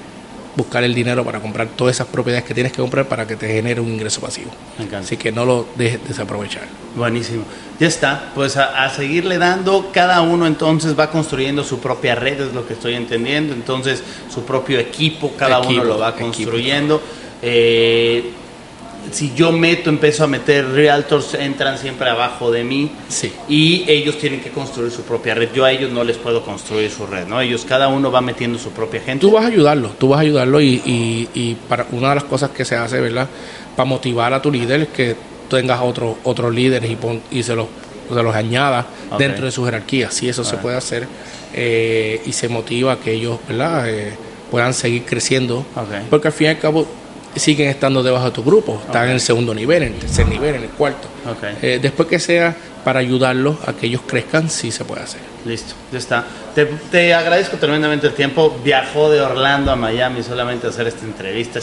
buscar 0.55 0.83
el 0.83 0.95
dinero 0.95 1.23
para 1.23 1.39
comprar 1.39 1.67
todas 1.67 1.95
esas 1.95 2.07
propiedades 2.07 2.43
que 2.43 2.55
tienes 2.55 2.71
que 2.71 2.81
comprar 2.81 3.07
para 3.07 3.27
que 3.27 3.35
te 3.35 3.47
genere 3.47 3.79
un 3.79 3.89
ingreso 3.89 4.19
pasivo. 4.21 4.49
Así 4.97 5.15
que 5.15 5.31
no 5.31 5.45
lo 5.45 5.67
dejes 5.75 5.99
desaprovechar. 6.07 6.63
Buenísimo. 6.95 7.43
Ya 7.79 7.87
está, 7.87 8.31
pues 8.33 8.57
a, 8.57 8.89
seguirle 8.89 9.37
dando, 9.37 9.91
cada 9.93 10.21
uno 10.21 10.47
entonces 10.47 10.97
va 10.97 11.11
construyendo 11.11 11.63
su 11.63 11.79
propia 11.79 12.15
red, 12.15 12.41
es 12.41 12.53
lo 12.53 12.67
que 12.67 12.73
estoy 12.73 12.95
entendiendo, 12.95 13.53
entonces 13.53 14.01
su 14.33 14.45
propio 14.45 14.79
equipo, 14.79 15.33
cada 15.37 15.59
uno 15.59 15.83
lo 15.83 15.99
va 15.99 16.15
construyendo. 16.15 17.03
Eh, 17.43 18.31
si 19.11 19.33
yo 19.33 19.51
meto, 19.51 19.89
empiezo 19.89 20.23
a 20.23 20.27
meter 20.27 20.67
realtors, 20.69 21.33
entran 21.33 21.77
siempre 21.77 22.09
abajo 22.09 22.51
de 22.51 22.63
mí. 22.63 22.91
Sí. 23.07 23.31
Y 23.47 23.85
ellos 23.87 24.17
tienen 24.17 24.41
que 24.41 24.49
construir 24.49 24.91
su 24.91 25.03
propia 25.03 25.35
red. 25.35 25.49
Yo 25.53 25.65
a 25.65 25.71
ellos 25.71 25.91
no 25.91 26.03
les 26.03 26.17
puedo 26.17 26.43
construir 26.43 26.91
su 26.91 27.05
red, 27.05 27.27
¿no? 27.27 27.41
Ellos, 27.41 27.65
cada 27.65 27.87
uno 27.87 28.11
va 28.11 28.21
metiendo 28.21 28.59
su 28.59 28.71
propia 28.71 29.01
gente. 29.01 29.21
Tú 29.21 29.31
vas 29.31 29.45
a 29.45 29.47
ayudarlo, 29.47 29.89
tú 29.97 30.09
vas 30.09 30.19
a 30.19 30.21
ayudarlo 30.21 30.61
y, 30.61 30.81
y, 31.33 31.57
para 31.67 31.87
una 31.91 32.09
de 32.09 32.15
las 32.15 32.23
cosas 32.25 32.51
que 32.51 32.65
se 32.65 32.75
hace, 32.75 32.99
¿verdad? 32.99 33.27
Para 33.75 33.87
motivar 33.87 34.33
a 34.33 34.41
tu 34.41 34.51
líder 34.51 34.81
es 34.81 34.87
que 34.89 35.15
tengas 35.49 35.79
otros 35.81 36.17
otros 36.23 36.53
líderes 36.53 36.91
y, 36.91 36.97
y 37.31 37.43
se 37.43 37.55
los, 37.55 37.67
se 38.09 38.23
los 38.23 38.35
añadas 38.35 38.85
dentro 39.17 39.45
de 39.45 39.51
su 39.51 39.63
jerarquía. 39.65 40.11
Si 40.11 40.27
eso 40.27 40.43
se 40.43 40.57
puede 40.57 40.77
hacer 40.77 41.07
eh, 41.53 42.21
y 42.25 42.33
se 42.33 42.49
motiva 42.49 42.93
a 42.93 42.97
que 42.97 43.13
ellos, 43.13 43.39
¿verdad? 43.47 43.89
Eh, 43.89 44.13
puedan 44.51 44.73
seguir 44.73 45.03
creciendo. 45.05 45.65
Porque 46.09 46.27
al 46.27 46.33
fin 46.33 46.47
y 46.47 46.49
al 46.51 46.59
cabo 46.59 46.87
siguen 47.39 47.69
estando 47.69 48.03
debajo 48.03 48.25
de 48.25 48.31
tu 48.31 48.43
grupo, 48.43 48.81
están 48.85 49.05
en 49.05 49.13
el 49.13 49.21
segundo 49.21 49.53
nivel, 49.53 49.83
en 49.83 49.93
el 49.93 49.99
tercer 49.99 50.27
nivel, 50.27 50.55
en 50.55 50.63
el 50.63 50.69
cuarto. 50.69 51.07
Eh, 51.61 51.79
después 51.81 52.07
que 52.07 52.19
sea 52.19 52.55
para 52.83 52.99
ayudarlos 52.99 53.57
a 53.65 53.73
que 53.73 53.87
ellos 53.87 54.01
crezcan, 54.07 54.49
sí 54.49 54.71
se 54.71 54.85
puede 54.85 55.01
hacer. 55.01 55.19
Listo, 55.45 55.73
ya 55.91 55.97
está. 55.97 56.25
Te, 56.89 57.13
agradezco 57.13 57.57
tremendamente 57.57 58.07
el 58.07 58.13
tiempo. 58.13 58.59
Viajó 58.63 59.09
de 59.09 59.19
Orlando 59.19 59.71
a 59.71 59.75
Miami 59.75 60.23
solamente 60.23 60.67
a 60.67 60.69
hacer 60.69 60.87
esta 60.87 61.05
entrevista. 61.05 61.59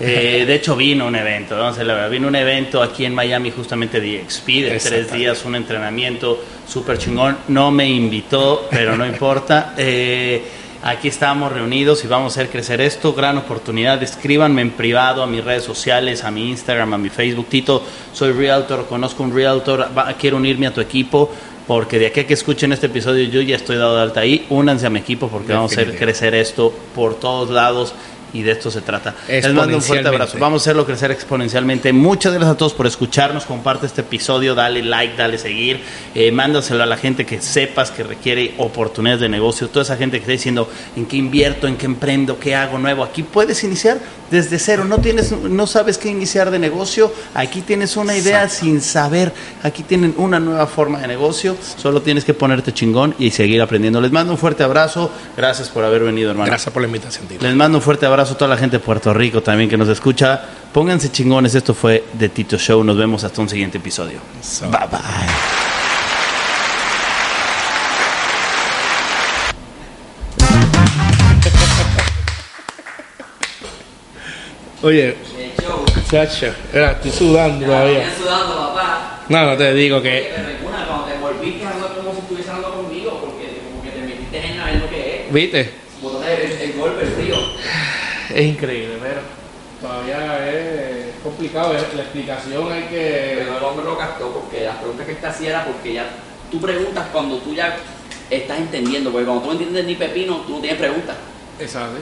Eh, 0.00 0.44
de 0.46 0.54
hecho, 0.54 0.74
vino 0.74 1.06
un 1.06 1.14
evento, 1.14 1.58
vamos 1.58 1.78
a 1.78 1.84
la 1.84 2.08
Vino 2.08 2.26
un 2.28 2.36
evento 2.36 2.82
aquí 2.82 3.04
en 3.04 3.14
Miami, 3.14 3.50
justamente 3.50 4.00
de 4.00 4.24
XP, 4.26 4.46
de 4.46 4.80
tres 4.82 5.12
días, 5.12 5.44
un 5.44 5.56
entrenamiento 5.56 6.42
súper 6.66 6.96
chingón. 6.96 7.36
No 7.48 7.70
me 7.70 7.86
invitó, 7.88 8.66
pero 8.70 8.96
no 8.96 9.06
importa. 9.06 9.74
Eh, 9.88 10.42
Aquí 10.82 11.08
estamos 11.08 11.52
reunidos 11.52 12.04
y 12.04 12.06
vamos 12.06 12.36
a 12.36 12.40
hacer 12.40 12.50
crecer 12.50 12.80
esto. 12.80 13.12
Gran 13.12 13.38
oportunidad. 13.38 14.02
Escríbanme 14.02 14.62
en 14.62 14.70
privado 14.70 15.22
a 15.22 15.26
mis 15.26 15.44
redes 15.44 15.64
sociales, 15.64 16.24
a 16.24 16.30
mi 16.30 16.50
Instagram, 16.50 16.94
a 16.94 16.98
mi 16.98 17.08
Facebook. 17.08 17.46
Tito, 17.48 17.82
soy 18.12 18.32
realtor, 18.32 18.86
conozco 18.86 19.22
un 19.22 19.34
realtor, 19.34 19.88
quiero 20.18 20.36
unirme 20.36 20.66
a 20.66 20.74
tu 20.74 20.80
equipo 20.80 21.30
porque 21.66 21.98
de 21.98 22.06
aquí 22.06 22.20
a 22.20 22.26
que 22.26 22.34
escuchen 22.34 22.72
este 22.72 22.86
episodio 22.86 23.24
yo 23.24 23.40
ya 23.40 23.56
estoy 23.56 23.76
dado 23.76 23.96
de 23.96 24.02
alta 24.02 24.20
ahí. 24.20 24.46
Únanse 24.50 24.86
a 24.86 24.90
mi 24.90 25.00
equipo 25.00 25.28
porque 25.28 25.52
vamos 25.52 25.72
a 25.72 25.80
hacer 25.80 25.96
crecer 25.96 26.34
esto 26.34 26.72
por 26.94 27.18
todos 27.18 27.50
lados 27.50 27.92
y 28.32 28.42
de 28.42 28.52
esto 28.52 28.70
se 28.70 28.80
trata. 28.80 29.14
Les 29.28 29.52
mando 29.52 29.76
un 29.76 29.82
fuerte 29.82 30.08
abrazo. 30.08 30.38
Vamos 30.38 30.62
a 30.62 30.64
hacerlo 30.64 30.84
crecer 30.84 31.10
exponencialmente. 31.10 31.92
Muchas 31.92 32.32
gracias 32.32 32.52
a 32.52 32.56
todos 32.56 32.74
por 32.74 32.86
escucharnos. 32.86 33.44
Comparte 33.46 33.86
este 33.86 34.00
episodio, 34.02 34.54
dale 34.54 34.82
like, 34.82 35.16
dale 35.16 35.38
seguir. 35.38 35.80
Eh, 36.14 36.32
mándaselo 36.32 36.82
a 36.82 36.86
la 36.86 36.96
gente 36.96 37.24
que 37.24 37.40
sepas 37.40 37.90
que 37.90 38.02
requiere 38.02 38.54
oportunidades 38.58 39.20
de 39.20 39.28
negocio. 39.28 39.68
Toda 39.68 39.82
esa 39.82 39.96
gente 39.96 40.18
que 40.18 40.22
está 40.22 40.32
diciendo 40.32 40.68
en 40.96 41.06
qué 41.06 41.16
invierto, 41.16 41.66
en 41.66 41.76
qué 41.76 41.86
emprendo, 41.86 42.38
qué 42.38 42.54
hago 42.54 42.78
nuevo. 42.78 43.04
Aquí 43.04 43.22
puedes 43.22 43.62
iniciar 43.64 43.98
desde 44.30 44.58
cero. 44.58 44.84
No, 44.84 44.98
tienes, 44.98 45.32
no 45.32 45.66
sabes 45.66 45.96
qué 45.96 46.08
iniciar 46.08 46.50
de 46.50 46.58
negocio. 46.58 47.12
Aquí 47.34 47.60
tienes 47.60 47.96
una 47.96 48.16
idea 48.16 48.48
sin 48.48 48.80
saber. 48.80 49.32
Aquí 49.62 49.82
tienen 49.82 50.14
una 50.16 50.40
nueva 50.40 50.66
forma 50.66 51.00
de 51.00 51.06
negocio. 51.06 51.56
Solo 51.76 52.02
tienes 52.02 52.24
que 52.24 52.34
ponerte 52.34 52.72
chingón 52.72 53.14
y 53.18 53.30
seguir 53.30 53.62
aprendiendo. 53.62 54.00
Les 54.00 54.12
mando 54.12 54.32
un 54.32 54.38
fuerte 54.38 54.64
abrazo. 54.64 55.10
Gracias 55.36 55.68
por 55.68 55.84
haber 55.84 56.02
venido, 56.02 56.30
hermano. 56.30 56.46
Gracias 56.46 56.72
por 56.72 56.82
la 56.82 56.88
invitación. 56.88 57.26
Les 57.40 57.54
mando 57.54 57.78
un 57.78 57.82
fuerte 57.82 58.06
abrazo 58.06 58.15
abrazo 58.16 58.32
a 58.32 58.38
toda 58.38 58.48
la 58.48 58.56
gente 58.56 58.78
de 58.78 58.80
Puerto 58.82 59.12
Rico 59.12 59.42
también 59.42 59.68
que 59.68 59.76
nos 59.76 59.90
escucha. 59.90 60.40
Pónganse 60.72 61.12
chingones, 61.12 61.54
esto 61.54 61.74
fue 61.74 62.02
The 62.18 62.30
Tito 62.30 62.56
Show. 62.56 62.82
Nos 62.82 62.96
vemos 62.96 63.22
hasta 63.24 63.42
un 63.42 63.48
siguiente 63.48 63.76
episodio. 63.76 64.20
Bye 64.62 64.70
bye. 64.70 65.00
Oye, 74.82 75.16
chacho, 76.10 76.54
era, 76.72 76.92
estoy 76.92 77.10
sudando 77.10 77.66
todavía. 77.66 78.08
Estoy 78.08 78.24
sudando, 78.24 78.56
papá. 78.56 79.20
No, 79.28 79.44
no 79.44 79.56
te 79.58 79.74
digo 79.74 80.00
que. 80.00 80.32
Pero 80.34 80.70
cuando 80.70 81.04
te 81.04 81.18
volviste 81.18 81.66
hablando 81.66 81.98
como 81.98 82.12
si 82.14 82.20
estuviese 82.20 82.50
hablando 82.50 82.82
conmigo, 82.82 83.20
porque 83.20 83.60
como 83.68 83.82
que 83.82 83.90
te 83.90 84.00
metiste 84.00 84.46
en 84.46 84.58
la 84.58 84.72
lo 84.72 84.88
que 84.88 85.26
es. 85.26 85.32
¿Viste? 85.32 85.86
el, 86.26 86.72
golpe, 86.78 87.02
el 87.02 87.08
frío. 87.12 87.36
Es 88.36 88.44
increíble, 88.44 88.98
pero 89.00 89.22
todavía 89.80 90.46
es 90.50 91.06
complicado. 91.22 91.72
La 91.72 92.02
explicación 92.02 92.70
hay 92.70 92.82
que. 92.82 93.36
Pero 93.38 93.56
el 93.56 93.64
hombre 93.64 93.86
lo 93.86 93.96
gastó 93.96 94.30
porque 94.30 94.62
las 94.62 94.76
preguntas 94.76 95.06
que 95.06 95.12
está 95.12 95.30
hacía 95.30 95.48
era 95.48 95.64
porque 95.64 95.94
ya 95.94 96.06
tú 96.50 96.60
preguntas 96.60 97.06
cuando 97.10 97.38
tú 97.38 97.54
ya 97.54 97.78
estás 98.28 98.58
entendiendo, 98.58 99.10
porque 99.10 99.24
cuando 99.24 99.42
tú 99.42 99.48
no 99.48 99.52
entiendes 99.54 99.86
ni 99.86 99.94
pepino, 99.94 100.42
tú 100.46 100.56
no 100.56 100.60
tienes 100.60 100.78
preguntas. 100.78 101.16
Exacto. 101.58 101.96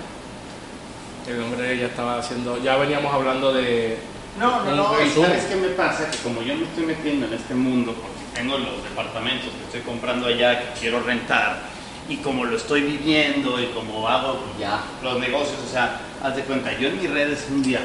El 1.28 1.40
hombre 1.40 1.78
ya 1.78 1.86
estaba 1.86 2.18
haciendo, 2.18 2.60
ya 2.60 2.78
veníamos 2.78 3.14
hablando 3.14 3.52
de. 3.52 3.98
No, 4.36 4.64
no, 4.64 4.74
no, 4.74 4.88
¿sabes 4.88 5.44
qué 5.44 5.54
me 5.54 5.68
pasa? 5.68 6.10
Que 6.10 6.18
como 6.18 6.42
yo 6.42 6.56
me 6.56 6.64
estoy 6.64 6.86
metiendo 6.86 7.26
en 7.26 7.34
este 7.34 7.54
mundo, 7.54 7.94
porque 7.94 8.40
tengo 8.40 8.58
los 8.58 8.82
departamentos 8.82 9.50
que 9.50 9.64
estoy 9.66 9.82
comprando 9.82 10.26
allá, 10.26 10.58
que 10.58 10.80
quiero 10.80 11.00
rentar, 11.00 11.60
y 12.08 12.16
como 12.16 12.44
lo 12.44 12.56
estoy 12.56 12.80
viviendo 12.80 13.60
y 13.60 13.66
como 13.66 14.08
hago 14.08 14.40
ya 14.58 14.82
los 15.00 15.20
negocios, 15.20 15.60
o 15.64 15.70
sea, 15.70 16.00
haz 16.24 16.36
de 16.36 16.42
cuenta, 16.42 16.72
yo 16.78 16.88
en 16.88 16.98
mis 16.98 17.10
redes 17.10 17.44
un 17.50 17.62
día 17.62 17.80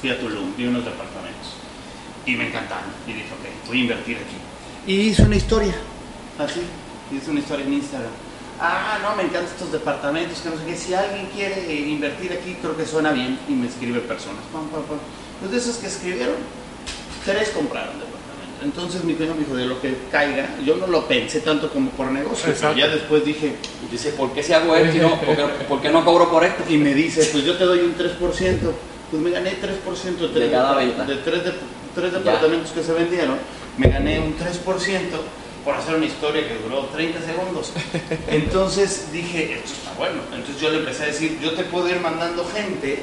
fui 0.00 0.10
a 0.10 0.18
Tulum, 0.18 0.56
vi 0.56 0.66
unos 0.66 0.86
departamentos 0.86 1.52
y 2.24 2.34
me 2.34 2.48
encantaron 2.48 2.90
y 3.06 3.12
dije, 3.12 3.26
ok, 3.26 3.68
voy 3.68 3.78
a 3.78 3.80
invertir 3.82 4.16
aquí. 4.16 4.36
Y 4.90 5.08
hice 5.10 5.22
una 5.22 5.36
historia, 5.36 5.74
así, 6.38 6.62
hice 7.12 7.30
una 7.30 7.40
historia 7.40 7.66
en 7.66 7.74
Instagram. 7.74 8.10
Ah, 8.58 8.98
no, 9.02 9.14
me 9.16 9.24
encantan 9.24 9.52
estos 9.52 9.70
departamentos, 9.70 10.40
que 10.40 10.48
no 10.48 10.56
sé 10.56 10.64
qué, 10.64 10.76
si 10.76 10.94
alguien 10.94 11.26
quiere 11.26 11.74
invertir 11.74 12.32
aquí, 12.32 12.56
creo 12.60 12.74
que 12.74 12.86
suena 12.86 13.12
bien 13.12 13.38
y 13.46 13.52
me 13.52 13.66
escribe 13.66 14.00
personas. 14.00 14.42
Pam, 14.50 14.68
pam, 14.68 14.82
pam. 14.84 14.98
Pues 15.38 15.52
de 15.52 15.58
esos 15.58 15.76
que 15.76 15.88
escribieron, 15.88 16.36
tres 17.24 17.50
compraron 17.50 18.07
entonces 18.62 19.04
mi 19.04 19.14
primo 19.14 19.34
me 19.34 19.40
dijo, 19.40 19.54
de 19.54 19.66
lo 19.66 19.80
que 19.80 19.94
caiga, 20.10 20.48
yo 20.64 20.76
no 20.76 20.86
lo 20.86 21.06
pensé 21.06 21.40
tanto 21.40 21.70
como 21.70 21.90
por 21.90 22.10
negocio, 22.10 22.52
pero 22.58 22.76
ya 22.76 22.88
después 22.88 23.24
dije, 23.24 23.54
dice, 23.90 24.10
¿por 24.10 24.32
qué 24.32 24.42
si 24.42 24.52
hago 24.52 24.74
esto 24.74 25.02
no, 25.02 25.20
¿por, 25.68 25.80
qué, 25.80 25.90
no 25.90 26.04
cobro 26.04 26.30
por 26.30 26.44
esto? 26.44 26.64
Y 26.68 26.76
me 26.76 26.94
dice, 26.94 27.28
pues 27.32 27.44
yo 27.44 27.56
te 27.56 27.64
doy 27.64 27.80
un 27.80 27.96
3%, 27.96 28.18
pues 29.10 29.22
me 29.22 29.30
gané 29.30 29.52
3% 29.52 30.32
de, 30.32 30.40
de 30.40 30.50
cada 30.50 30.76
venta. 30.76 31.04
De 31.04 31.16
tres, 31.16 31.44
de, 31.44 31.52
tres 31.94 32.12
departamentos 32.12 32.72
que 32.72 32.82
se 32.82 32.92
vendieron, 32.92 33.36
me 33.76 33.88
gané 33.88 34.20
un 34.20 34.36
3% 34.36 34.40
por 35.64 35.74
hacer 35.74 35.96
una 35.96 36.06
historia 36.06 36.46
que 36.48 36.54
duró 36.62 36.86
30 36.86 37.20
segundos. 37.20 37.72
Entonces 38.28 39.12
dije, 39.12 39.54
esto 39.54 39.72
está 39.72 39.92
bueno. 39.98 40.20
Entonces 40.34 40.60
yo 40.60 40.70
le 40.70 40.78
empecé 40.78 41.04
a 41.04 41.06
decir, 41.06 41.38
yo 41.42 41.52
te 41.52 41.64
puedo 41.64 41.88
ir 41.88 42.00
mandando 42.00 42.44
gente 42.44 43.02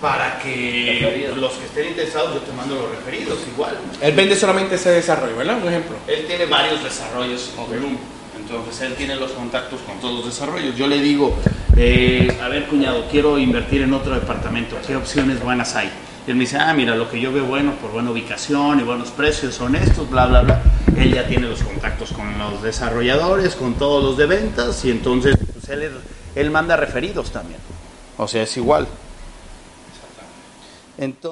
para 0.00 0.38
que 0.38 1.32
los 1.36 1.52
que 1.52 1.64
estén 1.64 1.88
interesados 1.88 2.34
yo 2.34 2.40
te 2.40 2.52
mando 2.52 2.76
los 2.76 2.90
referidos 2.90 3.38
igual. 3.52 3.76
Él 4.00 4.14
vende 4.14 4.36
solamente 4.36 4.76
ese 4.76 4.90
desarrollo, 4.90 5.36
¿verdad? 5.36 5.58
Un 5.60 5.68
ejemplo. 5.68 5.96
Él 6.06 6.24
tiene 6.26 6.46
varios 6.46 6.82
desarrollos 6.82 7.50
en 7.72 7.98
Entonces 8.40 8.80
él 8.82 8.94
tiene 8.94 9.16
los 9.16 9.32
contactos 9.32 9.80
con 9.80 9.98
todos 10.00 10.16
los 10.16 10.26
desarrollos. 10.26 10.76
Yo 10.76 10.86
le 10.86 11.00
digo, 11.00 11.34
eh, 11.76 12.38
a 12.40 12.48
ver 12.48 12.66
cuñado, 12.66 13.06
quiero 13.10 13.38
invertir 13.38 13.82
en 13.82 13.92
otro 13.92 14.14
departamento, 14.14 14.76
¿qué 14.86 14.96
opciones 14.96 15.42
buenas 15.42 15.74
hay? 15.74 15.90
Y 16.26 16.30
él 16.30 16.36
me 16.36 16.42
dice, 16.42 16.58
ah, 16.58 16.72
mira, 16.74 16.94
lo 16.94 17.10
que 17.10 17.20
yo 17.20 17.32
veo 17.32 17.44
bueno 17.44 17.72
por 17.80 17.90
buena 17.90 18.10
ubicación 18.10 18.78
y 18.78 18.82
buenos 18.82 19.10
precios 19.10 19.54
son 19.54 19.74
estos, 19.74 20.08
bla, 20.08 20.26
bla, 20.26 20.42
bla. 20.42 20.62
Él 20.96 21.14
ya 21.14 21.26
tiene 21.26 21.48
los 21.48 21.62
contactos 21.62 22.12
con 22.12 22.38
los 22.38 22.62
desarrolladores, 22.62 23.56
con 23.56 23.74
todos 23.74 24.04
los 24.04 24.16
de 24.16 24.26
ventas 24.26 24.84
y 24.84 24.90
entonces 24.90 25.36
pues, 25.52 25.68
él, 25.70 25.90
él 26.34 26.50
manda 26.50 26.76
referidos 26.76 27.30
también. 27.32 27.60
O 28.16 28.28
sea, 28.28 28.42
es 28.42 28.56
igual. 28.56 28.86
Entonces, 30.98 31.22